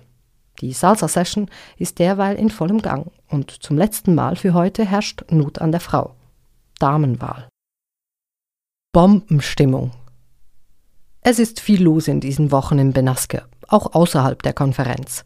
Die 0.59 0.73
Salsa-Session 0.73 1.47
ist 1.77 1.99
derweil 1.99 2.35
in 2.37 2.49
vollem 2.49 2.81
Gang 2.81 3.11
und 3.29 3.51
zum 3.51 3.77
letzten 3.77 4.15
Mal 4.15 4.35
für 4.35 4.55
heute 4.55 4.83
herrscht 4.83 5.23
Not 5.29 5.59
an 5.59 5.71
der 5.71 5.79
Frau. 5.79 6.15
Damenwahl. 6.79 7.47
Bombenstimmung. 8.93 9.91
Es 11.21 11.37
ist 11.37 11.59
viel 11.59 11.83
los 11.83 12.07
in 12.07 12.19
diesen 12.19 12.51
Wochen 12.51 12.79
in 12.79 12.93
Benaske, 12.93 13.45
auch 13.67 13.93
außerhalb 13.93 14.41
der 14.41 14.53
Konferenz. 14.53 15.23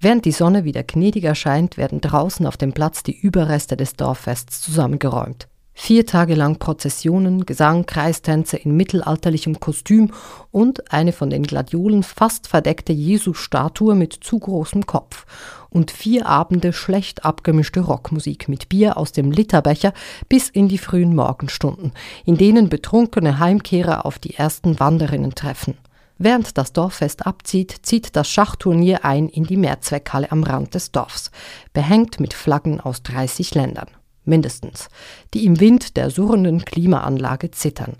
Während 0.00 0.24
die 0.24 0.32
Sonne 0.32 0.64
wieder 0.64 0.84
gnädig 0.84 1.24
erscheint, 1.24 1.76
werden 1.76 2.00
draußen 2.00 2.46
auf 2.46 2.56
dem 2.56 2.72
Platz 2.72 3.02
die 3.02 3.18
Überreste 3.18 3.76
des 3.76 3.94
Dorffests 3.94 4.62
zusammengeräumt. 4.62 5.48
Vier 5.80 6.04
Tage 6.04 6.34
lang 6.34 6.58
Prozessionen, 6.58 7.46
Gesang, 7.46 7.86
Kreistänze 7.86 8.56
in 8.56 8.76
mittelalterlichem 8.76 9.60
Kostüm 9.60 10.10
und 10.50 10.92
eine 10.92 11.12
von 11.12 11.30
den 11.30 11.44
Gladiolen 11.44 12.02
fast 12.02 12.48
verdeckte 12.48 12.92
Jesus-Statue 12.92 13.94
mit 13.94 14.12
zu 14.12 14.40
großem 14.40 14.86
Kopf 14.86 15.24
und 15.70 15.92
vier 15.92 16.26
Abende 16.26 16.72
schlecht 16.72 17.24
abgemischte 17.24 17.80
Rockmusik 17.80 18.48
mit 18.48 18.68
Bier 18.68 18.98
aus 18.98 19.12
dem 19.12 19.30
Literbecher 19.30 19.94
bis 20.28 20.50
in 20.50 20.68
die 20.68 20.78
frühen 20.78 21.14
Morgenstunden, 21.14 21.92
in 22.26 22.36
denen 22.36 22.68
betrunkene 22.68 23.38
Heimkehrer 23.38 24.04
auf 24.04 24.18
die 24.18 24.34
ersten 24.34 24.80
Wanderinnen 24.80 25.36
treffen. 25.36 25.78
Während 26.18 26.58
das 26.58 26.72
Dorffest 26.72 27.24
abzieht, 27.24 27.74
zieht 27.82 28.16
das 28.16 28.28
Schachturnier 28.28 29.04
ein 29.04 29.28
in 29.28 29.44
die 29.44 29.56
Mehrzweckhalle 29.56 30.32
am 30.32 30.42
Rand 30.42 30.74
des 30.74 30.90
Dorfs, 30.90 31.30
behängt 31.72 32.18
mit 32.18 32.34
Flaggen 32.34 32.80
aus 32.80 33.04
30 33.04 33.54
Ländern 33.54 33.88
mindestens, 34.28 34.88
die 35.34 35.44
im 35.44 35.58
Wind 35.58 35.96
der 35.96 36.10
surrenden 36.10 36.64
Klimaanlage 36.64 37.50
zittern. 37.50 37.96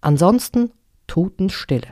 Ansonsten 0.00 0.72
Totenstille. 1.06 1.88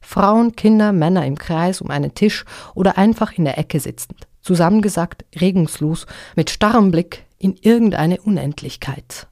Frauen, 0.00 0.56
Kinder, 0.56 0.92
Männer 0.92 1.24
im 1.24 1.38
Kreis 1.38 1.80
um 1.80 1.90
einen 1.90 2.14
Tisch 2.14 2.44
oder 2.74 2.98
einfach 2.98 3.32
in 3.32 3.44
der 3.44 3.58
Ecke 3.58 3.80
sitzend, 3.80 4.26
zusammengesackt, 4.42 5.24
regungslos, 5.40 6.06
mit 6.36 6.50
starrem 6.50 6.90
Blick 6.90 7.24
in 7.38 7.56
irgendeine 7.60 8.20
Unendlichkeit. 8.20 9.28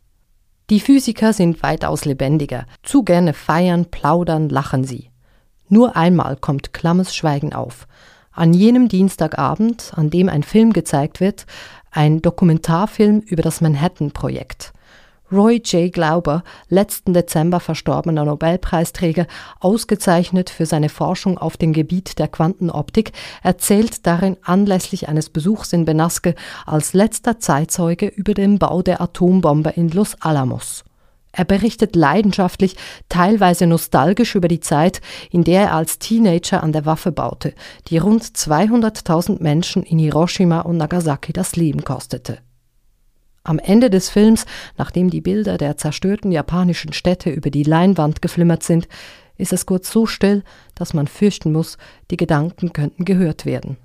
Die 0.70 0.80
Physiker 0.80 1.32
sind 1.32 1.62
weitaus 1.62 2.04
lebendiger, 2.04 2.66
zu 2.82 3.02
gerne 3.02 3.34
feiern, 3.34 3.86
plaudern, 3.90 4.48
lachen 4.48 4.84
sie. 4.84 5.10
Nur 5.68 5.96
einmal 5.96 6.36
kommt 6.36 6.72
klammes 6.72 7.14
Schweigen 7.14 7.52
auf. 7.52 7.86
An 8.30 8.54
jenem 8.54 8.88
Dienstagabend, 8.88 9.92
an 9.94 10.08
dem 10.08 10.30
ein 10.30 10.42
Film 10.42 10.72
gezeigt 10.72 11.20
wird, 11.20 11.44
ein 11.92 12.22
Dokumentarfilm 12.22 13.20
über 13.20 13.42
das 13.42 13.60
Manhattan-Projekt. 13.60 14.72
Roy 15.30 15.62
J. 15.64 15.90
Glauber, 15.90 16.44
letzten 16.68 17.14
Dezember 17.14 17.58
verstorbener 17.58 18.24
Nobelpreisträger, 18.24 19.26
ausgezeichnet 19.60 20.50
für 20.50 20.66
seine 20.66 20.90
Forschung 20.90 21.38
auf 21.38 21.56
dem 21.56 21.72
Gebiet 21.72 22.18
der 22.18 22.28
Quantenoptik, 22.28 23.12
erzählt 23.42 24.06
darin 24.06 24.36
anlässlich 24.42 25.08
eines 25.08 25.30
Besuchs 25.30 25.72
in 25.72 25.86
Benaske 25.86 26.34
als 26.66 26.92
letzter 26.92 27.38
Zeitzeuge 27.38 28.08
über 28.08 28.34
den 28.34 28.58
Bau 28.58 28.82
der 28.82 29.00
Atombombe 29.00 29.70
in 29.70 29.88
Los 29.88 30.16
Alamos. 30.20 30.84
Er 31.32 31.46
berichtet 31.46 31.96
leidenschaftlich, 31.96 32.76
teilweise 33.08 33.66
nostalgisch 33.66 34.34
über 34.34 34.48
die 34.48 34.60
Zeit, 34.60 35.00
in 35.30 35.44
der 35.44 35.62
er 35.62 35.74
als 35.74 35.98
Teenager 35.98 36.62
an 36.62 36.72
der 36.72 36.84
Waffe 36.84 37.10
baute, 37.10 37.54
die 37.88 37.96
rund 37.96 38.22
200.000 38.22 39.42
Menschen 39.42 39.82
in 39.82 39.98
Hiroshima 39.98 40.60
und 40.60 40.76
Nagasaki 40.76 41.32
das 41.32 41.56
Leben 41.56 41.84
kostete. 41.84 42.38
Am 43.44 43.58
Ende 43.58 43.90
des 43.90 44.10
Films, 44.10 44.44
nachdem 44.76 45.10
die 45.10 45.22
Bilder 45.22 45.56
der 45.56 45.76
zerstörten 45.76 46.30
japanischen 46.30 46.92
Städte 46.92 47.30
über 47.30 47.50
die 47.50 47.64
Leinwand 47.64 48.22
geflimmert 48.22 48.62
sind, 48.62 48.86
ist 49.36 49.52
es 49.52 49.66
kurz 49.66 49.90
so 49.90 50.06
still, 50.06 50.44
dass 50.74 50.94
man 50.94 51.08
fürchten 51.08 51.50
muss, 51.50 51.78
die 52.10 52.16
Gedanken 52.16 52.72
könnten 52.72 53.04
gehört 53.04 53.46
werden. 53.46 53.78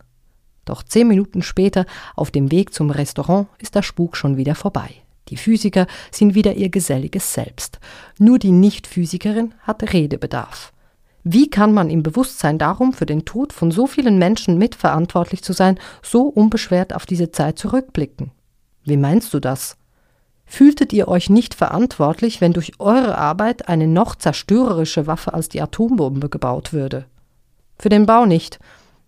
Doch 0.66 0.84
zehn 0.84 1.08
Minuten 1.08 1.42
später, 1.42 1.86
auf 2.16 2.30
dem 2.30 2.52
Weg 2.52 2.74
zum 2.74 2.92
Restaurant, 2.92 3.48
ist 3.58 3.74
der 3.74 3.82
Spuk 3.82 4.18
schon 4.18 4.36
wieder 4.36 4.54
vorbei. 4.54 4.90
Die 5.30 5.38
Physiker 5.38 5.88
sind 6.12 6.36
wieder 6.36 6.54
ihr 6.54 6.70
geselliges 6.70 7.34
Selbst. 7.34 7.80
Nur 8.20 8.40
die 8.40 8.52
Nicht-Physikerin 8.52 9.54
hat 9.62 9.94
Redebedarf. 9.94 10.74
Wie 11.24 11.50
kann 11.50 11.74
man 11.74 11.90
im 11.90 12.04
Bewusstsein 12.04 12.58
darum, 12.58 12.94
für 12.94 13.06
den 13.06 13.26
Tod 13.26 13.52
von 13.52 13.70
so 13.70 13.86
vielen 13.86 14.18
Menschen 14.18 14.58
mitverantwortlich 14.58 15.44
zu 15.44 15.52
sein, 15.52 15.78
so 16.02 16.24
unbeschwert 16.24 16.94
auf 16.94 17.06
diese 17.06 17.32
Zeit 17.32 17.60
zurückblicken? 17.60 18.32
Wie 18.86 18.96
meinst 18.96 19.34
du 19.34 19.42
das? 19.42 19.76
Fühltet 20.46 20.94
ihr 20.94 21.10
euch 21.10 21.30
nicht 21.30 21.54
verantwortlich, 21.54 22.40
wenn 22.40 22.54
durch 22.54 22.80
eure 22.80 23.18
Arbeit 23.18 23.68
eine 23.68 23.86
noch 23.86 24.16
zerstörerische 24.16 25.06
Waffe 25.06 25.34
als 25.34 25.50
die 25.50 25.62
Atombombe 25.62 26.30
gebaut 26.30 26.72
würde? 26.72 27.06
Für 27.78 27.90
den 27.90 28.06
Bau 28.06 28.26
nicht. 28.26 28.60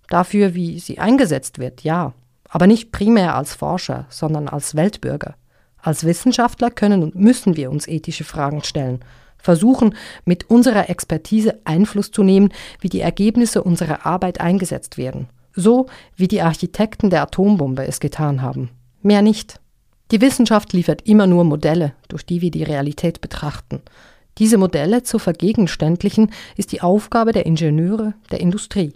Dafür, 0.10 0.54
wie 0.54 0.80
sie 0.80 1.00
eingesetzt 1.00 1.58
wird, 1.58 1.86
ja. 1.86 2.14
Aber 2.50 2.68
nicht 2.68 2.92
primär 2.92 3.36
als 3.36 3.54
Forscher, 3.54 4.06
sondern 4.10 4.50
als 4.50 4.76
Weltbürger. 4.76 5.36
Als 5.82 6.04
Wissenschaftler 6.04 6.72
können 6.72 7.04
und 7.04 7.16
müssen 7.16 7.56
wir 7.56 7.72
uns 7.72 7.88
ethische 7.88 8.24
Fragen 8.24 8.64
stellen, 8.64 9.00
versuchen, 9.38 9.96
mit 10.26 10.50
unserer 10.50 10.90
Expertise 10.90 11.60
Einfluss 11.64 12.12
zu 12.12 12.24
nehmen, 12.24 12.50
wie 12.82 12.90
die 12.90 13.02
Ergebnisse 13.02 13.64
unserer 13.64 14.06
Arbeit 14.06 14.42
eingesetzt 14.42 14.98
werden, 14.98 15.28
so 15.56 15.88
wie 16.16 16.28
die 16.28 16.42
Architekten 16.42 17.10
der 17.10 17.24
Atombombe 17.24 17.88
es 17.88 18.00
getan 18.00 18.42
haben. 18.42 18.70
Mehr 19.02 19.22
nicht. 19.22 19.60
Die 20.12 20.22
Wissenschaft 20.22 20.74
liefert 20.74 21.08
immer 21.08 21.28
nur 21.28 21.44
Modelle, 21.44 21.94
durch 22.08 22.26
die 22.26 22.42
wir 22.42 22.52
die 22.52 22.64
Realität 22.64 23.22
betrachten. 23.22 23.82
Diese 24.38 24.58
Modelle 24.58 25.04
zu 25.04 25.20
vergegenständlichen, 25.20 26.32
ist 26.56 26.72
die 26.72 26.82
Aufgabe 26.82 27.32
der 27.32 27.46
Ingenieure, 27.46 28.14
der 28.32 28.40
Industrie. 28.40 28.94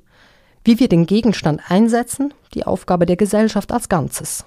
Wie 0.64 0.80
wir 0.80 0.88
den 0.88 1.06
Gegenstand 1.06 1.62
einsetzen, 1.70 2.34
die 2.54 2.66
Aufgabe 2.66 3.06
der 3.06 3.18
Gesellschaft 3.18 3.72
als 3.72 3.90
Ganzes. 3.90 4.46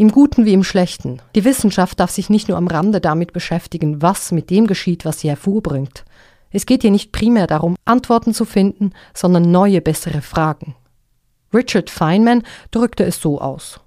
Im 0.00 0.12
Guten 0.12 0.46
wie 0.46 0.54
im 0.54 0.64
Schlechten. 0.64 1.20
Die 1.34 1.44
Wissenschaft 1.44 2.00
darf 2.00 2.10
sich 2.10 2.30
nicht 2.30 2.48
nur 2.48 2.56
am 2.56 2.68
Rande 2.68 3.02
damit 3.02 3.34
beschäftigen, 3.34 4.00
was 4.00 4.32
mit 4.32 4.48
dem 4.48 4.66
geschieht, 4.66 5.04
was 5.04 5.20
sie 5.20 5.28
hervorbringt. 5.28 6.06
Es 6.48 6.64
geht 6.64 6.80
hier 6.80 6.90
nicht 6.90 7.12
primär 7.12 7.46
darum, 7.46 7.76
Antworten 7.84 8.32
zu 8.32 8.46
finden, 8.46 8.94
sondern 9.12 9.50
neue, 9.50 9.82
bessere 9.82 10.22
Fragen. 10.22 10.74
Richard 11.52 11.90
Feynman 11.90 12.44
drückte 12.70 13.04
es 13.04 13.20
so 13.20 13.42
aus. 13.42 13.80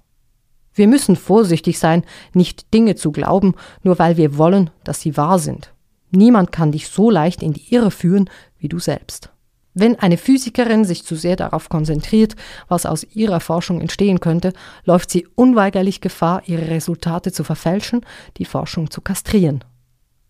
Wir 0.72 0.86
müssen 0.86 1.16
vorsichtig 1.16 1.80
sein, 1.80 2.04
nicht 2.32 2.72
Dinge 2.72 2.94
zu 2.94 3.10
glauben, 3.10 3.56
nur 3.82 3.98
weil 3.98 4.16
wir 4.16 4.38
wollen, 4.38 4.70
dass 4.84 5.00
sie 5.00 5.16
wahr 5.16 5.40
sind. 5.40 5.74
Niemand 6.12 6.52
kann 6.52 6.70
dich 6.70 6.90
so 6.90 7.10
leicht 7.10 7.42
in 7.42 7.54
die 7.54 7.74
Irre 7.74 7.90
führen 7.90 8.30
wie 8.60 8.68
du 8.68 8.78
selbst. 8.78 9.33
Wenn 9.74 9.98
eine 9.98 10.16
Physikerin 10.16 10.84
sich 10.84 11.04
zu 11.04 11.16
sehr 11.16 11.34
darauf 11.34 11.68
konzentriert, 11.68 12.36
was 12.68 12.86
aus 12.86 13.04
ihrer 13.12 13.40
Forschung 13.40 13.80
entstehen 13.80 14.20
könnte, 14.20 14.52
läuft 14.84 15.10
sie 15.10 15.26
unweigerlich 15.34 16.00
Gefahr, 16.00 16.42
ihre 16.46 16.68
Resultate 16.68 17.32
zu 17.32 17.42
verfälschen, 17.42 18.02
die 18.36 18.44
Forschung 18.44 18.90
zu 18.90 19.00
kastrieren. 19.00 19.64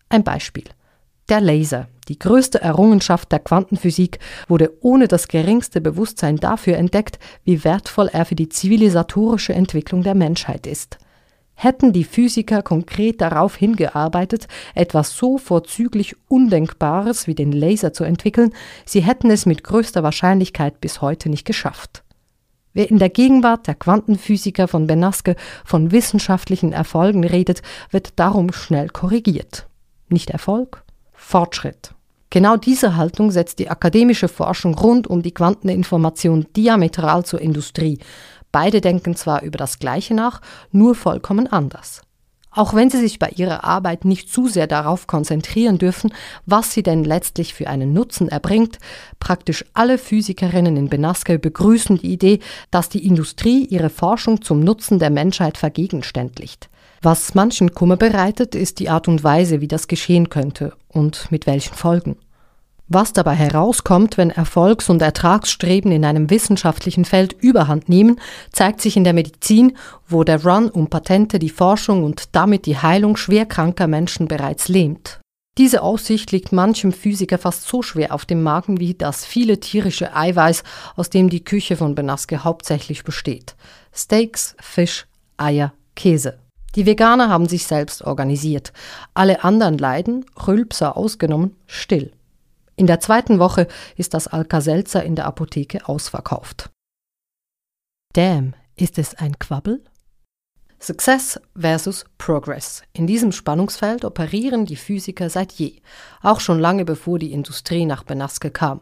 Ein 0.09 0.23
Beispiel. 0.23 0.65
Der 1.29 1.41
Laser, 1.41 1.87
die 2.07 2.19
größte 2.19 2.61
Errungenschaft 2.61 3.31
der 3.31 3.39
Quantenphysik, 3.39 4.19
wurde 4.47 4.71
ohne 4.81 5.07
das 5.07 5.27
geringste 5.27 5.81
Bewusstsein 5.81 6.37
dafür 6.37 6.77
entdeckt, 6.77 7.19
wie 7.43 7.63
wertvoll 7.63 8.09
er 8.11 8.25
für 8.25 8.35
die 8.35 8.49
zivilisatorische 8.49 9.53
Entwicklung 9.53 10.03
der 10.03 10.15
Menschheit 10.15 10.67
ist. 10.67 10.97
Hätten 11.55 11.93
die 11.93 12.03
Physiker 12.03 12.61
konkret 12.61 13.21
darauf 13.21 13.55
hingearbeitet, 13.55 14.47
etwas 14.75 15.17
so 15.17 15.37
vorzüglich 15.37 16.15
Undenkbares 16.27 17.27
wie 17.27 17.35
den 17.35 17.51
Laser 17.51 17.93
zu 17.93 18.03
entwickeln, 18.03 18.53
sie 18.85 19.01
hätten 19.01 19.31
es 19.31 19.45
mit 19.45 19.63
größter 19.63 20.03
Wahrscheinlichkeit 20.03 20.81
bis 20.81 21.01
heute 21.01 21.29
nicht 21.29 21.45
geschafft. 21.45 22.03
Wer 22.73 22.91
in 22.91 22.99
der 22.99 23.09
Gegenwart 23.09 23.67
der 23.67 23.75
Quantenphysiker 23.75 24.67
von 24.67 24.85
Benaske 24.85 25.37
von 25.63 25.91
wissenschaftlichen 25.91 26.73
Erfolgen 26.73 27.23
redet, 27.23 27.61
wird 27.89 28.19
darum 28.19 28.51
schnell 28.51 28.89
korrigiert. 28.89 29.67
Nicht 30.09 30.29
Erfolg, 30.29 30.83
Fortschritt. 31.13 31.95
Genau 32.31 32.57
diese 32.57 32.97
Haltung 32.97 33.31
setzt 33.31 33.59
die 33.59 33.69
akademische 33.69 34.27
Forschung 34.27 34.75
rund 34.77 35.07
um 35.07 35.21
die 35.21 35.33
Quanteninformation 35.33 36.47
diametral 36.53 37.23
zur 37.23 37.39
Industrie, 37.39 37.99
Beide 38.55 38.79
denken 38.79 39.17
zwar 39.17 39.41
über 39.41 39.57
das 39.57 39.79
Gleiche 39.79 40.13
nach, 40.13 40.39
nur 40.71 40.95
vollkommen 40.95 41.45
anders. 41.45 42.01
auch 42.51 42.73
wenn 42.73 42.89
sie 42.89 42.99
sich 42.99 43.19
bei 43.19 43.27
ihrer 43.35 43.65
Arbeit 43.65 44.05
nicht 44.05 44.31
zu 44.31 44.47
sehr 44.47 44.65
darauf 44.65 45.07
konzentrieren 45.07 45.77
dürfen, 45.77 46.13
was 46.45 46.71
sie 46.71 46.83
denn 46.83 47.03
letztlich 47.03 47.53
für 47.53 47.67
einen 47.67 47.91
Nutzen 47.91 48.29
erbringt. 48.29 48.77
Praktisch 49.19 49.65
alle 49.73 49.97
Physikerinnen 49.97 50.77
in 50.77 50.87
Benaske 50.87 51.37
begrüßen 51.37 51.97
die 51.97 52.13
Idee, 52.13 52.39
dass 52.71 52.87
die 52.87 53.05
Industrie 53.05 53.65
ihre 53.65 53.89
Forschung 53.89 54.41
zum 54.41 54.61
Nutzen 54.61 54.99
der 54.99 55.09
Menschheit 55.09 55.57
vergegenständlicht. 55.57 56.69
Was 57.01 57.35
manchen 57.35 57.73
Kummer 57.73 57.97
bereitet, 57.97 58.55
ist 58.55 58.79
die 58.79 58.87
Art 58.87 59.09
und 59.09 59.21
Weise, 59.21 59.59
wie 59.59 59.67
das 59.67 59.89
geschehen 59.89 60.29
könnte 60.29 60.71
und 60.87 61.29
mit 61.29 61.45
welchen 61.45 61.75
Folgen. 61.75 62.15
Was 62.87 63.13
dabei 63.13 63.33
herauskommt, 63.33 64.15
wenn 64.17 64.29
Erfolgs- 64.29 64.89
und 64.89 65.01
Ertragsstreben 65.01 65.91
in 65.91 66.05
einem 66.05 66.29
wissenschaftlichen 66.29 67.03
Feld 67.03 67.33
überhand 67.33 67.89
nehmen, 67.89 68.19
zeigt 68.51 68.79
sich 68.79 68.95
in 68.95 69.03
der 69.03 69.13
Medizin, 69.13 69.75
wo 70.07 70.23
der 70.23 70.43
Run 70.45 70.69
um 70.69 70.87
Patente 70.87 71.39
die 71.39 71.49
Forschung 71.49 72.03
und 72.03 72.35
damit 72.35 72.67
die 72.67 72.77
Heilung 72.77 73.17
schwerkranker 73.17 73.87
Menschen 73.87 74.27
bereits 74.27 74.67
lähmt. 74.67 75.19
Diese 75.57 75.81
Aussicht 75.81 76.31
liegt 76.31 76.51
manchem 76.51 76.91
Physiker 76.91 77.39
fast 77.39 77.67
so 77.67 77.81
schwer 77.81 78.13
auf 78.13 78.25
dem 78.25 78.43
Magen 78.43 78.79
wie 78.79 78.93
das 78.93 79.25
viele 79.25 79.59
tierische 79.59 80.15
Eiweiß, 80.15 80.63
aus 80.95 81.09
dem 81.09 81.29
die 81.29 81.43
Küche 81.43 81.77
von 81.77 81.95
Benaske 81.95 82.43
hauptsächlich 82.43 83.03
besteht. 83.03 83.55
Steaks, 83.93 84.55
Fisch, 84.59 85.07
Eier, 85.37 85.73
Käse. 85.95 86.37
Die 86.75 86.85
Veganer 86.85 87.29
haben 87.29 87.47
sich 87.47 87.65
selbst 87.65 88.03
organisiert. 88.03 88.73
Alle 89.13 89.43
anderen 89.43 89.77
leiden, 89.77 90.25
Rülpser 90.45 90.97
ausgenommen, 90.97 91.55
still. 91.65 92.11
In 92.75 92.87
der 92.87 92.99
zweiten 92.99 93.39
Woche 93.39 93.67
ist 93.95 94.13
das 94.13 94.27
Alka-Seltzer 94.27 95.03
in 95.03 95.15
der 95.15 95.25
Apotheke 95.25 95.87
ausverkauft. 95.87 96.69
Damn, 98.13 98.53
ist 98.75 98.97
es 98.97 99.15
ein 99.15 99.39
Quabbel? 99.39 99.83
Success 100.79 101.39
versus 101.57 102.05
Progress. 102.17 102.83
In 102.93 103.07
diesem 103.07 103.31
Spannungsfeld 103.31 104.03
operieren 104.03 104.65
die 104.65 104.75
Physiker 104.75 105.29
seit 105.29 105.53
je, 105.53 105.81
auch 106.21 106.39
schon 106.39 106.59
lange 106.59 106.85
bevor 106.85 107.17
die 107.17 107.31
Industrie 107.31 107.85
nach 107.85 108.03
Benaske 108.03 108.51
kam. 108.51 108.81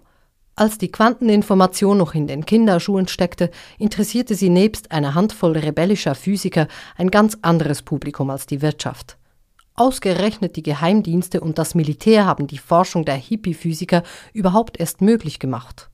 Als 0.56 0.78
die 0.78 0.92
Quanteninformation 0.92 1.98
noch 1.98 2.14
in 2.14 2.28
den 2.28 2.46
Kinderschuhen 2.46 3.08
steckte, 3.08 3.50
interessierte 3.80 4.36
sie 4.36 4.50
nebst 4.50 4.92
einer 4.92 5.16
Handvoll 5.16 5.58
rebellischer 5.58 6.14
Physiker 6.14 6.68
ein 6.96 7.10
ganz 7.10 7.38
anderes 7.42 7.82
Publikum 7.82 8.30
als 8.30 8.46
die 8.46 8.62
Wirtschaft. 8.62 9.18
Ausgerechnet 9.76 10.56
die 10.56 10.64
Geheimdienste 10.64 11.42
und 11.42 11.58
das 11.58 11.74
Militär 11.74 12.26
haben 12.26 12.46
die 12.46 12.60
Forschung 12.60 13.06
der 13.06 13.16
Hippie-Physiker 13.16 14.04
überhaupt 14.32 14.80
erst 14.80 15.02
möglich 15.02 15.40
gemacht. 15.40 15.90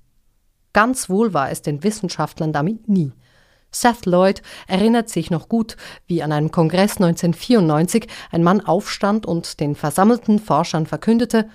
Ganz 0.73 1.09
wohl 1.09 1.34
war 1.34 1.49
es 1.49 1.61
den 1.61 1.84
Wissenschaftlern 1.84 2.51
damit 2.51 2.89
nie. 2.89 3.13
Seth 3.71 4.05
Lloyd 4.05 4.41
erinnert 4.67 5.09
sich 5.09 5.32
noch 5.32 5.47
gut, 5.47 5.77
wie 6.07 6.23
an 6.23 6.32
einem 6.32 6.51
Kongress 6.51 6.97
1994 6.97 8.07
ein 8.32 8.43
Mann 8.43 8.61
aufstand 8.61 9.25
und 9.25 9.59
den 9.59 9.75
versammelten 9.75 10.39
Forschern 10.39 10.86
verkündete 10.86 11.49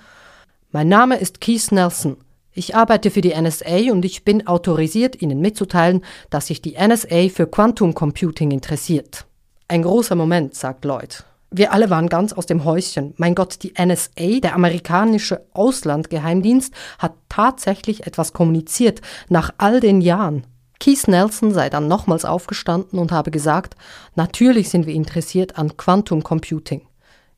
Mein 0.70 0.88
Name 0.88 1.16
ist 1.16 1.40
Keith 1.40 1.72
Nelson. 1.72 2.16
Ich 2.52 2.76
arbeite 2.76 3.10
für 3.10 3.20
die 3.20 3.34
NSA 3.34 3.90
und 3.90 4.04
ich 4.04 4.24
bin 4.24 4.46
autorisiert, 4.46 5.20
Ihnen 5.20 5.40
mitzuteilen, 5.40 6.04
dass 6.30 6.46
sich 6.46 6.62
die 6.62 6.76
NSA 6.78 7.28
für 7.28 7.48
Quantum 7.48 7.94
Computing 7.94 8.52
interessiert. 8.52 9.26
Ein 9.66 9.82
großer 9.82 10.14
Moment, 10.14 10.54
sagt 10.54 10.84
Lloyd. 10.84 11.24
Wir 11.56 11.72
alle 11.72 11.88
waren 11.88 12.08
ganz 12.08 12.32
aus 12.32 12.46
dem 12.46 12.64
Häuschen. 12.64 13.14
Mein 13.16 13.36
Gott, 13.36 13.62
die 13.62 13.74
NSA, 13.80 14.40
der 14.42 14.56
amerikanische 14.56 15.46
Auslandgeheimdienst, 15.52 16.74
hat 16.98 17.12
tatsächlich 17.28 18.08
etwas 18.08 18.32
kommuniziert 18.32 19.02
nach 19.28 19.54
all 19.56 19.78
den 19.78 20.00
Jahren. 20.00 20.48
Keith 20.80 21.06
Nelson 21.06 21.52
sei 21.52 21.70
dann 21.70 21.86
nochmals 21.86 22.24
aufgestanden 22.24 22.98
und 22.98 23.12
habe 23.12 23.30
gesagt, 23.30 23.76
natürlich 24.16 24.68
sind 24.68 24.88
wir 24.88 24.94
interessiert 24.94 25.56
an 25.56 25.76
Quantum 25.76 26.24
Computing. 26.24 26.88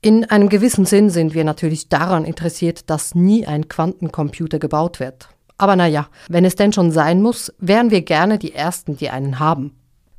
In 0.01 0.25
einem 0.25 0.49
gewissen 0.49 0.87
Sinn 0.87 1.11
sind 1.11 1.35
wir 1.35 1.45
natürlich 1.45 1.91
daran 1.91 2.25
interessiert, 2.25 2.89
dass 2.89 3.15
nie 3.15 3.47
ein 3.47 3.69
Quantencomputer 3.69 4.59
gebaut 4.59 4.99
wird. 4.99 5.29
Aber 5.59 5.77
naja, 5.77 6.09
wenn 6.31 6.47
es 6.47 6.57
denn 6.57 6.73
schon 6.73 6.91
sein 6.91 7.21
muss, 7.21 7.53
wären 7.59 7.91
wir 7.91 8.01
gerne 8.01 8.39
die 8.39 8.55
Ersten, 8.55 8.97
die 8.97 9.11
einen 9.11 9.41
haben. 9.41 9.77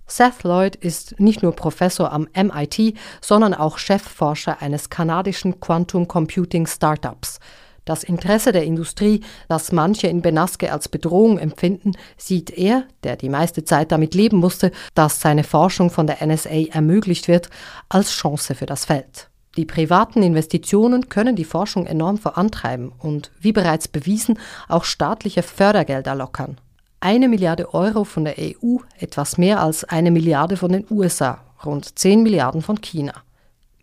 Seth 0.08 0.44
Lloyd 0.44 0.78
ist 0.78 1.20
nicht 1.20 1.44
nur 1.44 1.52
Professor 1.52 2.14
am 2.14 2.28
MIT, 2.34 2.98
sondern 3.22 3.54
auch 3.54 3.78
Chefforscher 3.78 4.62
eines 4.62 4.90
kanadischen 4.90 5.60
Quantum 5.60 6.08
Computing 6.08 6.66
Startups. 6.66 7.40
Das 7.84 8.04
Interesse 8.04 8.52
der 8.52 8.64
Industrie, 8.64 9.22
das 9.48 9.72
manche 9.72 10.08
in 10.08 10.22
Benaske 10.22 10.72
als 10.72 10.90
Bedrohung 10.90 11.38
empfinden, 11.38 11.94
sieht 12.18 12.50
er, 12.50 12.84
der 13.04 13.16
die 13.16 13.30
meiste 13.30 13.64
Zeit 13.64 13.92
damit 13.92 14.14
leben 14.14 14.38
musste, 14.38 14.72
dass 14.94 15.22
seine 15.22 15.44
Forschung 15.44 15.90
von 15.90 16.08
der 16.08 16.26
NSA 16.26 16.68
ermöglicht 16.72 17.28
wird, 17.28 17.50
als 17.88 18.12
Chance 18.12 18.56
für 18.56 18.66
das 18.66 18.86
Feld. 18.86 19.30
Die 19.56 19.66
privaten 19.66 20.22
Investitionen 20.22 21.10
können 21.10 21.36
die 21.36 21.46
Forschung 21.46 21.86
enorm 21.86 22.18
vorantreiben 22.18 22.92
und, 23.00 23.32
wie 23.40 23.54
bereits 23.54 23.88
bewiesen, 23.88 24.38
auch 24.68 24.84
staatliche 24.84 25.42
Fördergelder 25.42 26.16
lockern 26.16 26.58
eine 27.00 27.28
Milliarde 27.28 27.74
Euro 27.74 28.04
von 28.04 28.26
der 28.26 28.36
EU, 28.40 28.78
etwas 29.00 29.38
mehr 29.38 29.62
als 29.62 29.84
eine 29.84 30.12
Milliarde 30.12 30.58
von 30.58 30.72
den 30.72 30.86
USA, 30.90 31.44
rund 31.66 31.98
10 31.98 32.24
Milliarden 32.24 32.62
von 32.62 32.82
China. 32.82 33.14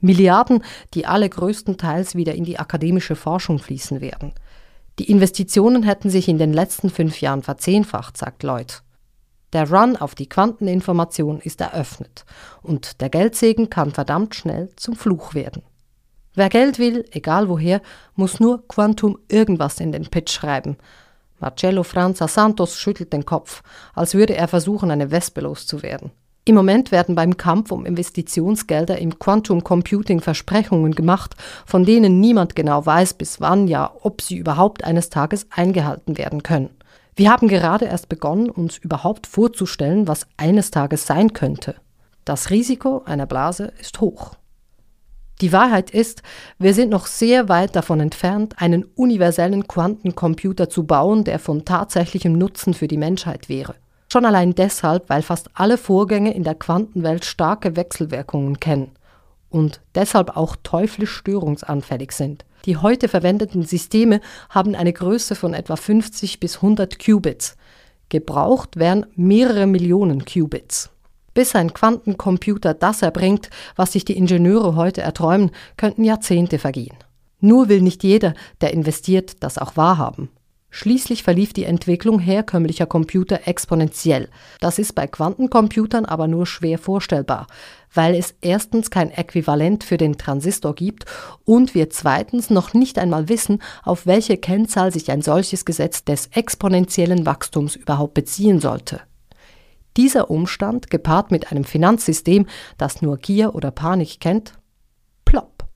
Milliarden, 0.01 0.63
die 0.93 1.07
alle 1.07 1.29
größtenteils 1.29 2.15
wieder 2.15 2.35
in 2.35 2.45
die 2.45 2.59
akademische 2.59 3.17
Forschung 3.17 3.59
fließen 3.59 4.01
werden. 4.01 4.33
Die 4.99 5.11
Investitionen 5.11 5.83
hätten 5.83 6.11
sich 6.11 6.29
in 6.29 6.39
den 6.39 6.53
letzten 6.53 6.91
fünf 6.91 7.21
Jahren 7.21 7.43
verzehnfacht, 7.43 8.17
sagt 8.17 8.43
Lloyd. 8.43 8.83
Der 9.53 9.71
Run 9.71 9.97
auf 9.97 10.15
die 10.15 10.29
Quanteninformation 10.29 11.41
ist 11.41 11.61
eröffnet 11.61 12.25
und 12.63 13.01
der 13.01 13.09
Geldsegen 13.09 13.71
kann 13.71 13.93
verdammt 13.93 14.35
schnell 14.35 14.71
zum 14.77 14.97
Fluch 14.97 15.35
werden. 15.35 15.63
Wer 16.35 16.49
Geld 16.49 16.81
will, 16.81 17.05
egal 17.13 17.49
woher, 17.49 17.81
muss 18.17 18.41
nur 18.41 18.67
Quantum 18.67 19.19
irgendwas 19.29 19.79
in 19.79 19.93
den 19.93 20.07
Pitch 20.11 20.33
schreiben 20.33 20.77
Marcello 21.45 21.83
Franza 21.83 22.27
Santos 22.27 22.79
schüttelt 22.79 23.13
den 23.13 23.27
Kopf, 23.27 23.63
als 23.93 24.15
würde 24.15 24.35
er 24.35 24.49
versuchen, 24.49 24.91
eine 24.91 25.11
Wespe 25.11 25.43
loszuwerden. 25.43 26.11
Im 26.47 26.55
Moment 26.55 26.91
werden 26.91 27.15
beim 27.15 27.37
Kampf 27.37 27.71
um 27.71 27.85
Investitionsgelder 27.85 28.97
im 28.97 29.19
Quantum 29.19 29.63
Computing 29.63 30.23
Versprechungen 30.23 30.95
gemacht, 30.95 31.35
von 31.67 31.85
denen 31.85 32.19
niemand 32.19 32.57
genau 32.57 32.87
weiß, 32.87 33.13
bis 33.15 33.43
wann 33.43 33.69
ja, 33.69 33.93
ob 34.01 34.23
sie 34.23 34.39
überhaupt 34.39 34.85
eines 34.85 35.11
Tages 35.11 35.47
eingehalten 35.51 36.17
werden 36.17 36.43
können. 36.43 36.71
Wir 37.15 37.31
haben 37.31 37.49
gerade 37.49 37.85
erst 37.85 38.09
begonnen, 38.09 38.49
uns 38.49 38.79
überhaupt 38.79 39.27
vorzustellen, 39.27 40.09
was 40.09 40.27
eines 40.39 40.71
Tages 40.71 41.07
sein 41.07 41.35
könnte. 41.35 41.75
Das 42.25 42.49
Risiko 42.49 43.03
einer 43.05 43.27
Blase 43.27 43.71
ist 43.79 44.01
hoch. 44.01 44.35
Die 45.45 45.53
Wahrheit 45.53 45.91
ist, 45.91 46.23
wir 46.59 46.73
sind 46.73 46.89
noch 46.89 47.05
sehr 47.05 47.51
weit 47.51 47.77
davon 47.77 48.01
entfernt, 48.01 48.55
einen 48.63 48.87
universellen 48.97 49.69
Quantencomputer 49.69 50.71
zu 50.71 50.85
bauen, 50.85 51.23
der 51.23 51.39
von 51.39 51.67
tatsächlichem 51.67 52.33
Nutzen 52.33 52.73
für 52.73 52.89
die 52.89 52.97
Menschheit 52.97 53.51
wäre. 53.51 53.75
Schon 54.11 54.25
allein 54.25 54.55
deshalb, 54.55 55.11
weil 55.11 55.21
fast 55.21 55.51
alle 55.53 55.77
Vorgänge 55.77 56.33
in 56.33 56.45
der 56.45 56.55
Quantenwelt 56.55 57.27
starke 57.27 57.77
Wechselwirkungen 57.77 58.59
kennen 58.59 58.93
und 59.51 59.83
deshalb 59.95 60.35
auch 60.35 60.57
teuflisch 60.63 61.13
störungsanfällig 61.13 62.13
sind. 62.13 62.47
Die 62.65 62.79
heute 62.79 63.09
verwendeten 63.09 63.67
Systeme 63.67 64.23
haben 64.49 64.75
eine 64.75 64.95
Größe 64.95 65.35
von 65.35 65.53
etwa 65.53 65.77
50 65.77 66.41
bis 66.41 66.57
100 66.57 66.99
Qubits. 66.99 67.59
Gebraucht 68.09 68.79
werden 68.79 69.05
mehrere 69.15 69.67
Millionen 69.67 70.25
Qubits. 70.25 70.94
Bis 71.35 71.55
ein 71.55 71.75
Quantencomputer 71.75 72.75
das 72.75 73.03
erbringt, 73.03 73.51
was 73.77 73.93
sich 73.93 74.05
die 74.05 74.17
Ingenieure 74.17 74.77
heute 74.77 75.03
erträumen, 75.03 75.51
könnten 75.77 76.05
Jahrzehnte 76.05 76.59
vergehen. 76.59 76.97
Nur 77.41 77.69
will 77.69 77.83
nicht 77.83 78.03
jeder, 78.05 78.35
der 78.61 78.73
investiert, 78.73 79.43
das 79.43 79.59
auch 79.59 79.77
wahrhaben. 79.77 80.31
Schließlich 80.77 81.23
verlief 81.23 81.53
die 81.53 81.67
Entwicklung 81.67 82.19
herkömmlicher 82.19 82.87
Computer 82.87 83.47
exponentiell. 83.47 84.29
Das 84.59 84.81
ist 84.81 84.97
bei 84.97 85.07
Quantencomputern 85.07 86.05
aber 86.05 86.27
nur 86.27 86.47
schwer 86.47 86.79
vorstellbar, 86.79 87.47
weil 87.93 88.17
es 88.17 88.35
erstens 88.41 88.91
kein 88.91 89.13
Äquivalent 89.13 89.85
für 89.85 89.99
den 89.99 90.19
Transistor 90.19 90.75
gibt 90.75 91.05
und 91.45 91.77
wir 91.77 91.91
zweitens 91.91 92.51
noch 92.51 92.75
nicht 92.75 92.99
einmal 92.99 93.29
wissen, 93.29 93.63
auf 93.85 94.07
welche 94.07 94.37
Kennzahl 94.37 94.93
sich 94.93 95.13
ein 95.13 95.23
solches 95.23 95.65
Gesetz 95.65 96.05
des 96.05 96.27
exponentiellen 96.33 97.25
Wachstums 97.25 97.77
überhaupt 97.77 98.15
beziehen 98.15 98.59
sollte. 98.59 99.01
Dieser 99.97 100.31
Umstand, 100.31 100.91
gepaart 100.91 101.31
mit 101.31 101.53
einem 101.53 101.65
Finanzsystem, 101.65 102.47
das 102.79 103.01
nur 103.01 103.17
Gier 103.17 103.55
oder 103.55 103.71
Panik 103.71 104.19
kennt, 104.21 104.55
plopp. 105.25 105.67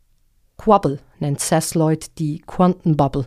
Quabble 0.57 0.99
nennt 1.21 1.41
Seth 1.41 1.75
Lloyd 1.75 2.19
die 2.19 2.41
Quantenbubble. 2.41 3.27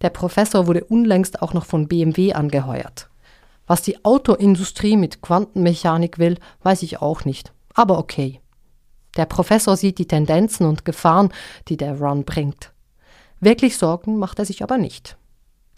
Der 0.00 0.10
Professor 0.10 0.68
wurde 0.68 0.84
unlängst 0.84 1.42
auch 1.42 1.54
noch 1.54 1.64
von 1.64 1.88
BMW 1.88 2.32
angeheuert. 2.34 3.08
Was 3.66 3.82
die 3.82 4.04
Autoindustrie 4.04 4.96
mit 4.96 5.20
Quantenmechanik 5.20 6.18
will, 6.18 6.38
weiß 6.62 6.82
ich 6.84 7.02
auch 7.02 7.24
nicht. 7.24 7.52
Aber 7.74 7.98
okay. 7.98 8.40
Der 9.16 9.26
Professor 9.26 9.76
sieht 9.76 9.98
die 9.98 10.06
Tendenzen 10.06 10.66
und 10.66 10.84
Gefahren, 10.84 11.32
die 11.66 11.76
der 11.76 11.98
Run 11.98 12.24
bringt. 12.24 12.72
Wirklich 13.40 13.76
Sorgen 13.76 14.18
macht 14.18 14.38
er 14.38 14.44
sich 14.44 14.62
aber 14.62 14.78
nicht. 14.78 15.16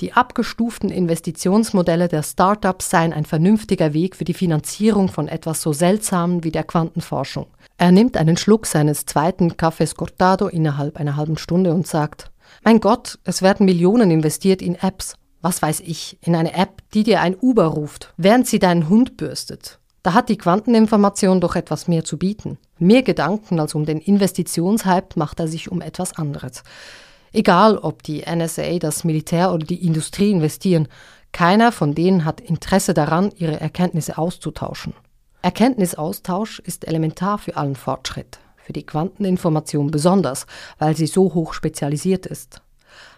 Die 0.00 0.14
abgestuften 0.14 0.88
Investitionsmodelle 0.88 2.08
der 2.08 2.22
Startups 2.22 2.88
seien 2.88 3.12
ein 3.12 3.26
vernünftiger 3.26 3.92
Weg 3.92 4.16
für 4.16 4.24
die 4.24 4.32
Finanzierung 4.32 5.08
von 5.08 5.28
etwas 5.28 5.60
so 5.60 5.74
Seltsamen 5.74 6.42
wie 6.42 6.50
der 6.50 6.64
Quantenforschung. 6.64 7.46
Er 7.76 7.92
nimmt 7.92 8.16
einen 8.16 8.38
Schluck 8.38 8.66
seines 8.66 9.04
zweiten 9.04 9.52
Cafés 9.52 9.94
Cortado 9.94 10.48
innerhalb 10.48 10.96
einer 10.96 11.16
halben 11.16 11.36
Stunde 11.36 11.74
und 11.74 11.86
sagt, 11.86 12.30
mein 12.64 12.80
Gott, 12.80 13.18
es 13.24 13.42
werden 13.42 13.66
Millionen 13.66 14.10
investiert 14.10 14.62
in 14.62 14.74
Apps. 14.74 15.14
Was 15.42 15.60
weiß 15.60 15.80
ich, 15.80 16.18
in 16.22 16.34
eine 16.34 16.54
App, 16.54 16.82
die 16.94 17.02
dir 17.02 17.20
ein 17.20 17.36
Uber 17.38 17.66
ruft, 17.66 18.12
während 18.16 18.46
sie 18.46 18.58
deinen 18.58 18.88
Hund 18.88 19.18
bürstet. 19.18 19.78
Da 20.02 20.14
hat 20.14 20.30
die 20.30 20.38
Quanteninformation 20.38 21.42
doch 21.42 21.56
etwas 21.56 21.88
mehr 21.88 22.04
zu 22.04 22.18
bieten. 22.18 22.58
Mehr 22.78 23.02
Gedanken 23.02 23.60
als 23.60 23.74
um 23.74 23.84
den 23.84 23.98
Investitionshype 23.98 25.18
macht 25.18 25.40
er 25.40 25.48
sich 25.48 25.70
um 25.70 25.82
etwas 25.82 26.16
anderes. 26.16 26.62
Egal, 27.32 27.78
ob 27.78 28.02
die 28.02 28.22
NSA, 28.22 28.78
das 28.78 29.04
Militär 29.04 29.52
oder 29.52 29.64
die 29.64 29.86
Industrie 29.86 30.30
investieren, 30.30 30.88
keiner 31.32 31.70
von 31.70 31.94
denen 31.94 32.24
hat 32.24 32.40
Interesse 32.40 32.92
daran, 32.92 33.30
ihre 33.36 33.60
Erkenntnisse 33.60 34.18
auszutauschen. 34.18 34.94
Erkenntnisaustausch 35.42 36.58
ist 36.58 36.86
elementar 36.86 37.38
für 37.38 37.56
allen 37.56 37.76
Fortschritt, 37.76 38.40
für 38.56 38.72
die 38.72 38.84
Quanteninformation 38.84 39.90
besonders, 39.90 40.46
weil 40.78 40.96
sie 40.96 41.06
so 41.06 41.32
hoch 41.32 41.54
spezialisiert 41.54 42.26
ist. 42.26 42.62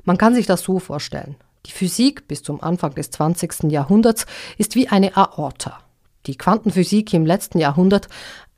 Man 0.05 0.19
kann 0.19 0.35
sich 0.35 0.47
das 0.47 0.63
so 0.63 0.79
vorstellen. 0.79 1.37
Die 1.67 1.73
Physik 1.73 2.29
bis 2.29 2.43
zum 2.43 2.63
Anfang 2.63 2.95
des 2.95 3.11
20. 3.11 3.71
Jahrhunderts 3.71 4.27
ist 4.59 4.75
wie 4.75 4.89
eine 4.89 5.17
Aorta. 5.17 5.79
Die 6.27 6.37
Quantenphysik 6.37 7.15
im 7.15 7.25
letzten 7.25 7.59
Jahrhundert 7.59 8.09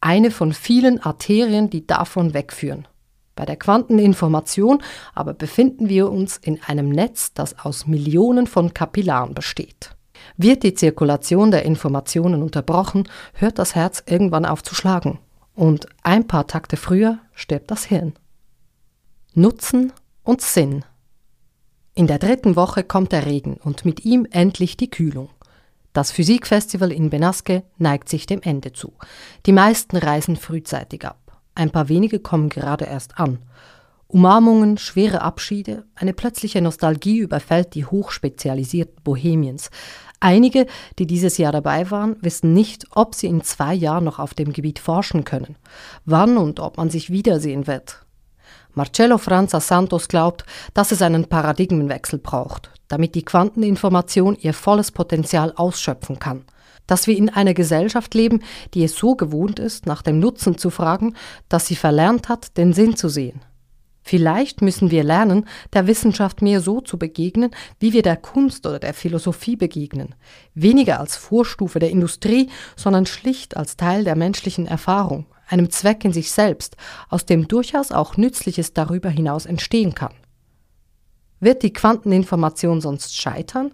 eine 0.00 0.30
von 0.30 0.52
vielen 0.52 1.00
Arterien, 1.00 1.70
die 1.70 1.86
davon 1.86 2.34
wegführen. 2.34 2.86
Bei 3.36 3.44
der 3.44 3.56
Quanteninformation 3.56 4.82
aber 5.14 5.34
befinden 5.34 5.88
wir 5.88 6.10
uns 6.10 6.36
in 6.36 6.62
einem 6.62 6.88
Netz, 6.88 7.32
das 7.34 7.58
aus 7.58 7.86
Millionen 7.86 8.46
von 8.46 8.74
Kapillaren 8.74 9.34
besteht. 9.34 9.90
Wird 10.36 10.62
die 10.62 10.74
Zirkulation 10.74 11.50
der 11.50 11.64
Informationen 11.64 12.42
unterbrochen, 12.42 13.08
hört 13.34 13.58
das 13.58 13.74
Herz 13.74 14.02
irgendwann 14.06 14.46
auf 14.46 14.62
zu 14.62 14.74
schlagen. 14.74 15.18
Und 15.54 15.86
ein 16.02 16.26
paar 16.26 16.46
Takte 16.46 16.76
früher 16.76 17.18
stirbt 17.32 17.70
das 17.70 17.84
Hirn. 17.84 18.14
Nutzen 19.34 19.92
und 20.22 20.40
Sinn. 20.40 20.84
In 21.94 22.06
der 22.06 22.18
dritten 22.18 22.56
Woche 22.56 22.82
kommt 22.82 23.12
der 23.12 23.26
Regen 23.26 23.58
und 23.62 23.84
mit 23.84 24.04
ihm 24.04 24.26
endlich 24.30 24.76
die 24.76 24.90
Kühlung. 24.90 25.30
Das 25.92 26.10
Physikfestival 26.10 26.90
in 26.90 27.10
Benasque 27.10 27.62
neigt 27.78 28.08
sich 28.08 28.26
dem 28.26 28.42
Ende 28.42 28.72
zu. 28.72 28.92
Die 29.46 29.52
meisten 29.52 29.96
reisen 29.96 30.34
frühzeitig 30.36 31.04
ab. 31.04 31.23
Ein 31.54 31.70
paar 31.70 31.88
wenige 31.88 32.18
kommen 32.18 32.48
gerade 32.48 32.84
erst 32.84 33.18
an. 33.18 33.38
Umarmungen, 34.08 34.78
schwere 34.78 35.22
Abschiede, 35.22 35.84
eine 35.94 36.12
plötzliche 36.12 36.60
Nostalgie 36.60 37.18
überfällt 37.18 37.74
die 37.74 37.84
hochspezialisierten 37.84 39.02
Bohemiens. 39.02 39.70
Einige, 40.20 40.66
die 40.98 41.06
dieses 41.06 41.36
Jahr 41.38 41.52
dabei 41.52 41.90
waren, 41.90 42.16
wissen 42.20 42.52
nicht, 42.52 42.86
ob 42.92 43.14
sie 43.14 43.26
in 43.26 43.42
zwei 43.42 43.74
Jahren 43.74 44.04
noch 44.04 44.18
auf 44.18 44.34
dem 44.34 44.52
Gebiet 44.52 44.78
forschen 44.78 45.24
können, 45.24 45.56
wann 46.04 46.36
und 46.36 46.60
ob 46.60 46.76
man 46.76 46.90
sich 46.90 47.10
wiedersehen 47.10 47.66
wird. 47.66 48.04
Marcello 48.74 49.18
Franza 49.18 49.60
Santos 49.60 50.08
glaubt, 50.08 50.44
dass 50.74 50.92
es 50.92 51.02
einen 51.02 51.26
Paradigmenwechsel 51.26 52.18
braucht, 52.18 52.70
damit 52.88 53.14
die 53.14 53.24
Quanteninformation 53.24 54.36
ihr 54.40 54.54
volles 54.54 54.90
Potenzial 54.92 55.52
ausschöpfen 55.56 56.18
kann 56.18 56.44
dass 56.86 57.06
wir 57.06 57.16
in 57.16 57.30
einer 57.30 57.54
Gesellschaft 57.54 58.14
leben, 58.14 58.42
die 58.74 58.84
es 58.84 58.96
so 58.96 59.14
gewohnt 59.14 59.58
ist, 59.58 59.86
nach 59.86 60.02
dem 60.02 60.18
Nutzen 60.18 60.58
zu 60.58 60.70
fragen, 60.70 61.14
dass 61.48 61.66
sie 61.66 61.76
verlernt 61.76 62.28
hat, 62.28 62.56
den 62.56 62.72
Sinn 62.72 62.96
zu 62.96 63.08
sehen. 63.08 63.40
Vielleicht 64.06 64.60
müssen 64.60 64.90
wir 64.90 65.02
lernen, 65.02 65.46
der 65.72 65.86
Wissenschaft 65.86 66.42
mehr 66.42 66.60
so 66.60 66.82
zu 66.82 66.98
begegnen, 66.98 67.50
wie 67.80 67.94
wir 67.94 68.02
der 68.02 68.18
Kunst 68.18 68.66
oder 68.66 68.78
der 68.78 68.92
Philosophie 68.92 69.56
begegnen, 69.56 70.14
weniger 70.54 71.00
als 71.00 71.16
Vorstufe 71.16 71.78
der 71.78 71.90
Industrie, 71.90 72.50
sondern 72.76 73.06
schlicht 73.06 73.56
als 73.56 73.78
Teil 73.78 74.04
der 74.04 74.14
menschlichen 74.14 74.66
Erfahrung, 74.66 75.24
einem 75.48 75.70
Zweck 75.70 76.04
in 76.04 76.12
sich 76.12 76.30
selbst, 76.32 76.76
aus 77.08 77.24
dem 77.24 77.48
durchaus 77.48 77.92
auch 77.92 78.18
Nützliches 78.18 78.74
darüber 78.74 79.08
hinaus 79.08 79.46
entstehen 79.46 79.94
kann. 79.94 80.12
Wird 81.40 81.62
die 81.62 81.72
Quanteninformation 81.72 82.82
sonst 82.82 83.16
scheitern? 83.16 83.72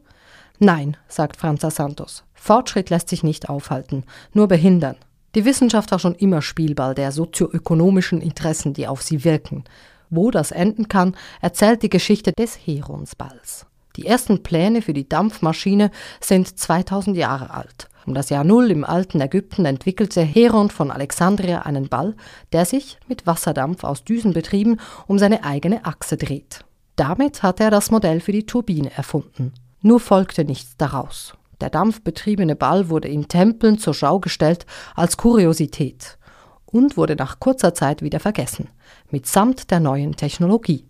Nein, 0.60 0.96
sagt 1.08 1.36
Franza 1.38 1.70
Santos. 1.70 2.22
Fortschritt 2.40 2.88
lässt 2.88 3.10
sich 3.10 3.22
nicht 3.22 3.50
aufhalten, 3.50 4.04
nur 4.32 4.48
behindern. 4.48 4.96
Die 5.34 5.44
Wissenschaft 5.44 5.90
war 5.90 5.98
schon 5.98 6.14
immer 6.14 6.40
Spielball 6.40 6.94
der 6.94 7.12
sozioökonomischen 7.12 8.22
Interessen, 8.22 8.72
die 8.72 8.88
auf 8.88 9.02
sie 9.02 9.24
wirken. 9.24 9.64
Wo 10.08 10.30
das 10.30 10.50
enden 10.50 10.88
kann, 10.88 11.14
erzählt 11.42 11.82
die 11.82 11.90
Geschichte 11.90 12.32
des 12.32 12.56
Heronsballs. 12.56 13.66
Die 13.96 14.06
ersten 14.06 14.42
Pläne 14.42 14.80
für 14.80 14.94
die 14.94 15.06
Dampfmaschine 15.06 15.90
sind 16.20 16.58
2000 16.58 17.14
Jahre 17.14 17.50
alt. 17.50 17.90
Um 18.06 18.14
das 18.14 18.30
Jahr 18.30 18.42
Null 18.42 18.70
im 18.70 18.84
alten 18.84 19.20
Ägypten 19.20 19.66
entwickelte 19.66 20.22
Heron 20.22 20.70
von 20.70 20.90
Alexandria 20.90 21.60
einen 21.60 21.90
Ball, 21.90 22.16
der 22.52 22.64
sich 22.64 22.98
mit 23.06 23.26
Wasserdampf 23.26 23.84
aus 23.84 24.02
Düsen 24.02 24.32
betrieben 24.32 24.78
um 25.06 25.18
seine 25.18 25.44
eigene 25.44 25.84
Achse 25.84 26.16
dreht. 26.16 26.64
Damit 26.96 27.42
hat 27.42 27.60
er 27.60 27.70
das 27.70 27.90
Modell 27.90 28.20
für 28.20 28.32
die 28.32 28.46
Turbine 28.46 28.90
erfunden. 28.96 29.52
Nur 29.82 30.00
folgte 30.00 30.46
nichts 30.46 30.78
daraus. 30.78 31.34
Der 31.60 31.70
dampfbetriebene 31.70 32.56
Ball 32.56 32.88
wurde 32.88 33.08
in 33.08 33.28
Tempeln 33.28 33.78
zur 33.78 33.94
Schau 33.94 34.20
gestellt 34.20 34.66
als 34.94 35.16
Kuriosität 35.16 36.18
und 36.66 36.96
wurde 36.96 37.16
nach 37.16 37.40
kurzer 37.40 37.74
Zeit 37.74 38.02
wieder 38.02 38.20
vergessen, 38.20 38.68
mitsamt 39.10 39.70
der 39.70 39.80
neuen 39.80 40.16
Technologie. 40.16 40.86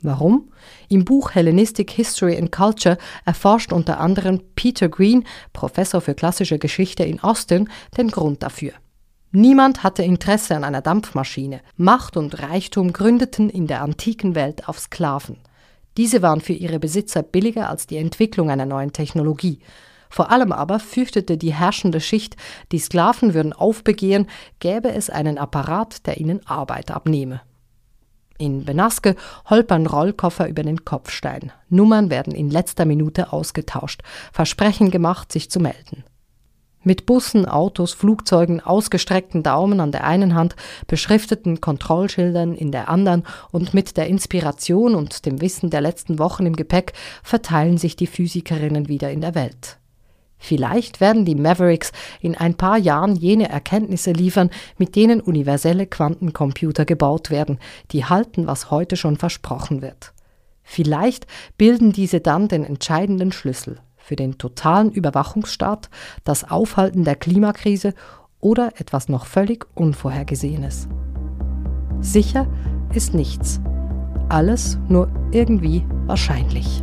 Warum? 0.00 0.50
Im 0.88 1.04
Buch 1.04 1.30
Hellenistic 1.34 1.92
History 1.92 2.36
and 2.36 2.50
Culture 2.50 2.98
erforscht 3.24 3.72
unter 3.72 4.00
anderem 4.00 4.40
Peter 4.56 4.88
Green, 4.88 5.24
Professor 5.52 6.00
für 6.00 6.14
klassische 6.14 6.58
Geschichte 6.58 7.04
in 7.04 7.22
Austin, 7.22 7.68
den 7.96 8.08
Grund 8.08 8.42
dafür. 8.42 8.72
Niemand 9.30 9.84
hatte 9.84 10.02
Interesse 10.02 10.56
an 10.56 10.64
einer 10.64 10.82
Dampfmaschine. 10.82 11.60
Macht 11.76 12.16
und 12.16 12.42
Reichtum 12.42 12.92
gründeten 12.92 13.48
in 13.48 13.66
der 13.66 13.80
antiken 13.80 14.34
Welt 14.34 14.68
auf 14.68 14.78
Sklaven. 14.78 15.38
Diese 15.96 16.20
waren 16.20 16.40
für 16.40 16.52
ihre 16.52 16.78
Besitzer 16.78 17.22
billiger 17.22 17.70
als 17.70 17.86
die 17.86 17.96
Entwicklung 17.96 18.50
einer 18.50 18.66
neuen 18.66 18.92
Technologie. 18.92 19.60
Vor 20.12 20.30
allem 20.30 20.52
aber 20.52 20.78
fürchtete 20.78 21.38
die 21.38 21.54
herrschende 21.54 21.98
Schicht, 21.98 22.36
die 22.70 22.78
Sklaven 22.78 23.32
würden 23.32 23.54
aufbegehren, 23.54 24.26
gäbe 24.60 24.92
es 24.92 25.08
einen 25.08 25.38
Apparat, 25.38 26.06
der 26.06 26.18
ihnen 26.18 26.46
Arbeit 26.46 26.90
abnehme. 26.90 27.40
In 28.36 28.66
Benasque 28.66 29.16
holpern 29.48 29.86
Rollkoffer 29.86 30.50
über 30.50 30.64
den 30.64 30.84
Kopfstein. 30.84 31.50
Nummern 31.70 32.10
werden 32.10 32.34
in 32.34 32.50
letzter 32.50 32.84
Minute 32.84 33.32
ausgetauscht, 33.32 34.02
Versprechen 34.34 34.90
gemacht, 34.90 35.32
sich 35.32 35.50
zu 35.50 35.60
melden. 35.60 36.04
Mit 36.82 37.06
Bussen, 37.06 37.46
Autos, 37.48 37.94
Flugzeugen, 37.94 38.60
ausgestreckten 38.60 39.42
Daumen 39.42 39.80
an 39.80 39.92
der 39.92 40.04
einen 40.04 40.34
Hand, 40.34 40.56
beschrifteten 40.88 41.62
Kontrollschildern 41.62 42.54
in 42.54 42.70
der 42.70 42.90
anderen 42.90 43.22
und 43.50 43.72
mit 43.72 43.96
der 43.96 44.08
Inspiration 44.08 44.94
und 44.94 45.24
dem 45.24 45.40
Wissen 45.40 45.70
der 45.70 45.80
letzten 45.80 46.18
Wochen 46.18 46.44
im 46.44 46.56
Gepäck 46.56 46.92
verteilen 47.22 47.78
sich 47.78 47.96
die 47.96 48.06
Physikerinnen 48.06 48.88
wieder 48.88 49.10
in 49.10 49.22
der 49.22 49.34
Welt. 49.34 49.78
Vielleicht 50.44 51.00
werden 51.00 51.24
die 51.24 51.36
Mavericks 51.36 51.92
in 52.20 52.36
ein 52.36 52.56
paar 52.56 52.76
Jahren 52.76 53.14
jene 53.14 53.48
Erkenntnisse 53.48 54.10
liefern, 54.10 54.50
mit 54.76 54.96
denen 54.96 55.20
universelle 55.20 55.86
Quantencomputer 55.86 56.84
gebaut 56.84 57.30
werden, 57.30 57.60
die 57.92 58.04
halten, 58.04 58.48
was 58.48 58.68
heute 58.72 58.96
schon 58.96 59.16
versprochen 59.16 59.82
wird. 59.82 60.12
Vielleicht 60.64 61.28
bilden 61.58 61.92
diese 61.92 62.20
dann 62.20 62.48
den 62.48 62.64
entscheidenden 62.64 63.30
Schlüssel 63.30 63.78
für 63.96 64.16
den 64.16 64.36
totalen 64.36 64.90
Überwachungsstaat, 64.90 65.90
das 66.24 66.50
Aufhalten 66.50 67.04
der 67.04 67.14
Klimakrise 67.14 67.94
oder 68.40 68.72
etwas 68.80 69.08
noch 69.08 69.26
völlig 69.26 69.66
Unvorhergesehenes. 69.76 70.88
Sicher 72.00 72.48
ist 72.92 73.14
nichts. 73.14 73.60
Alles 74.28 74.76
nur 74.88 75.08
irgendwie 75.30 75.86
wahrscheinlich. 76.06 76.82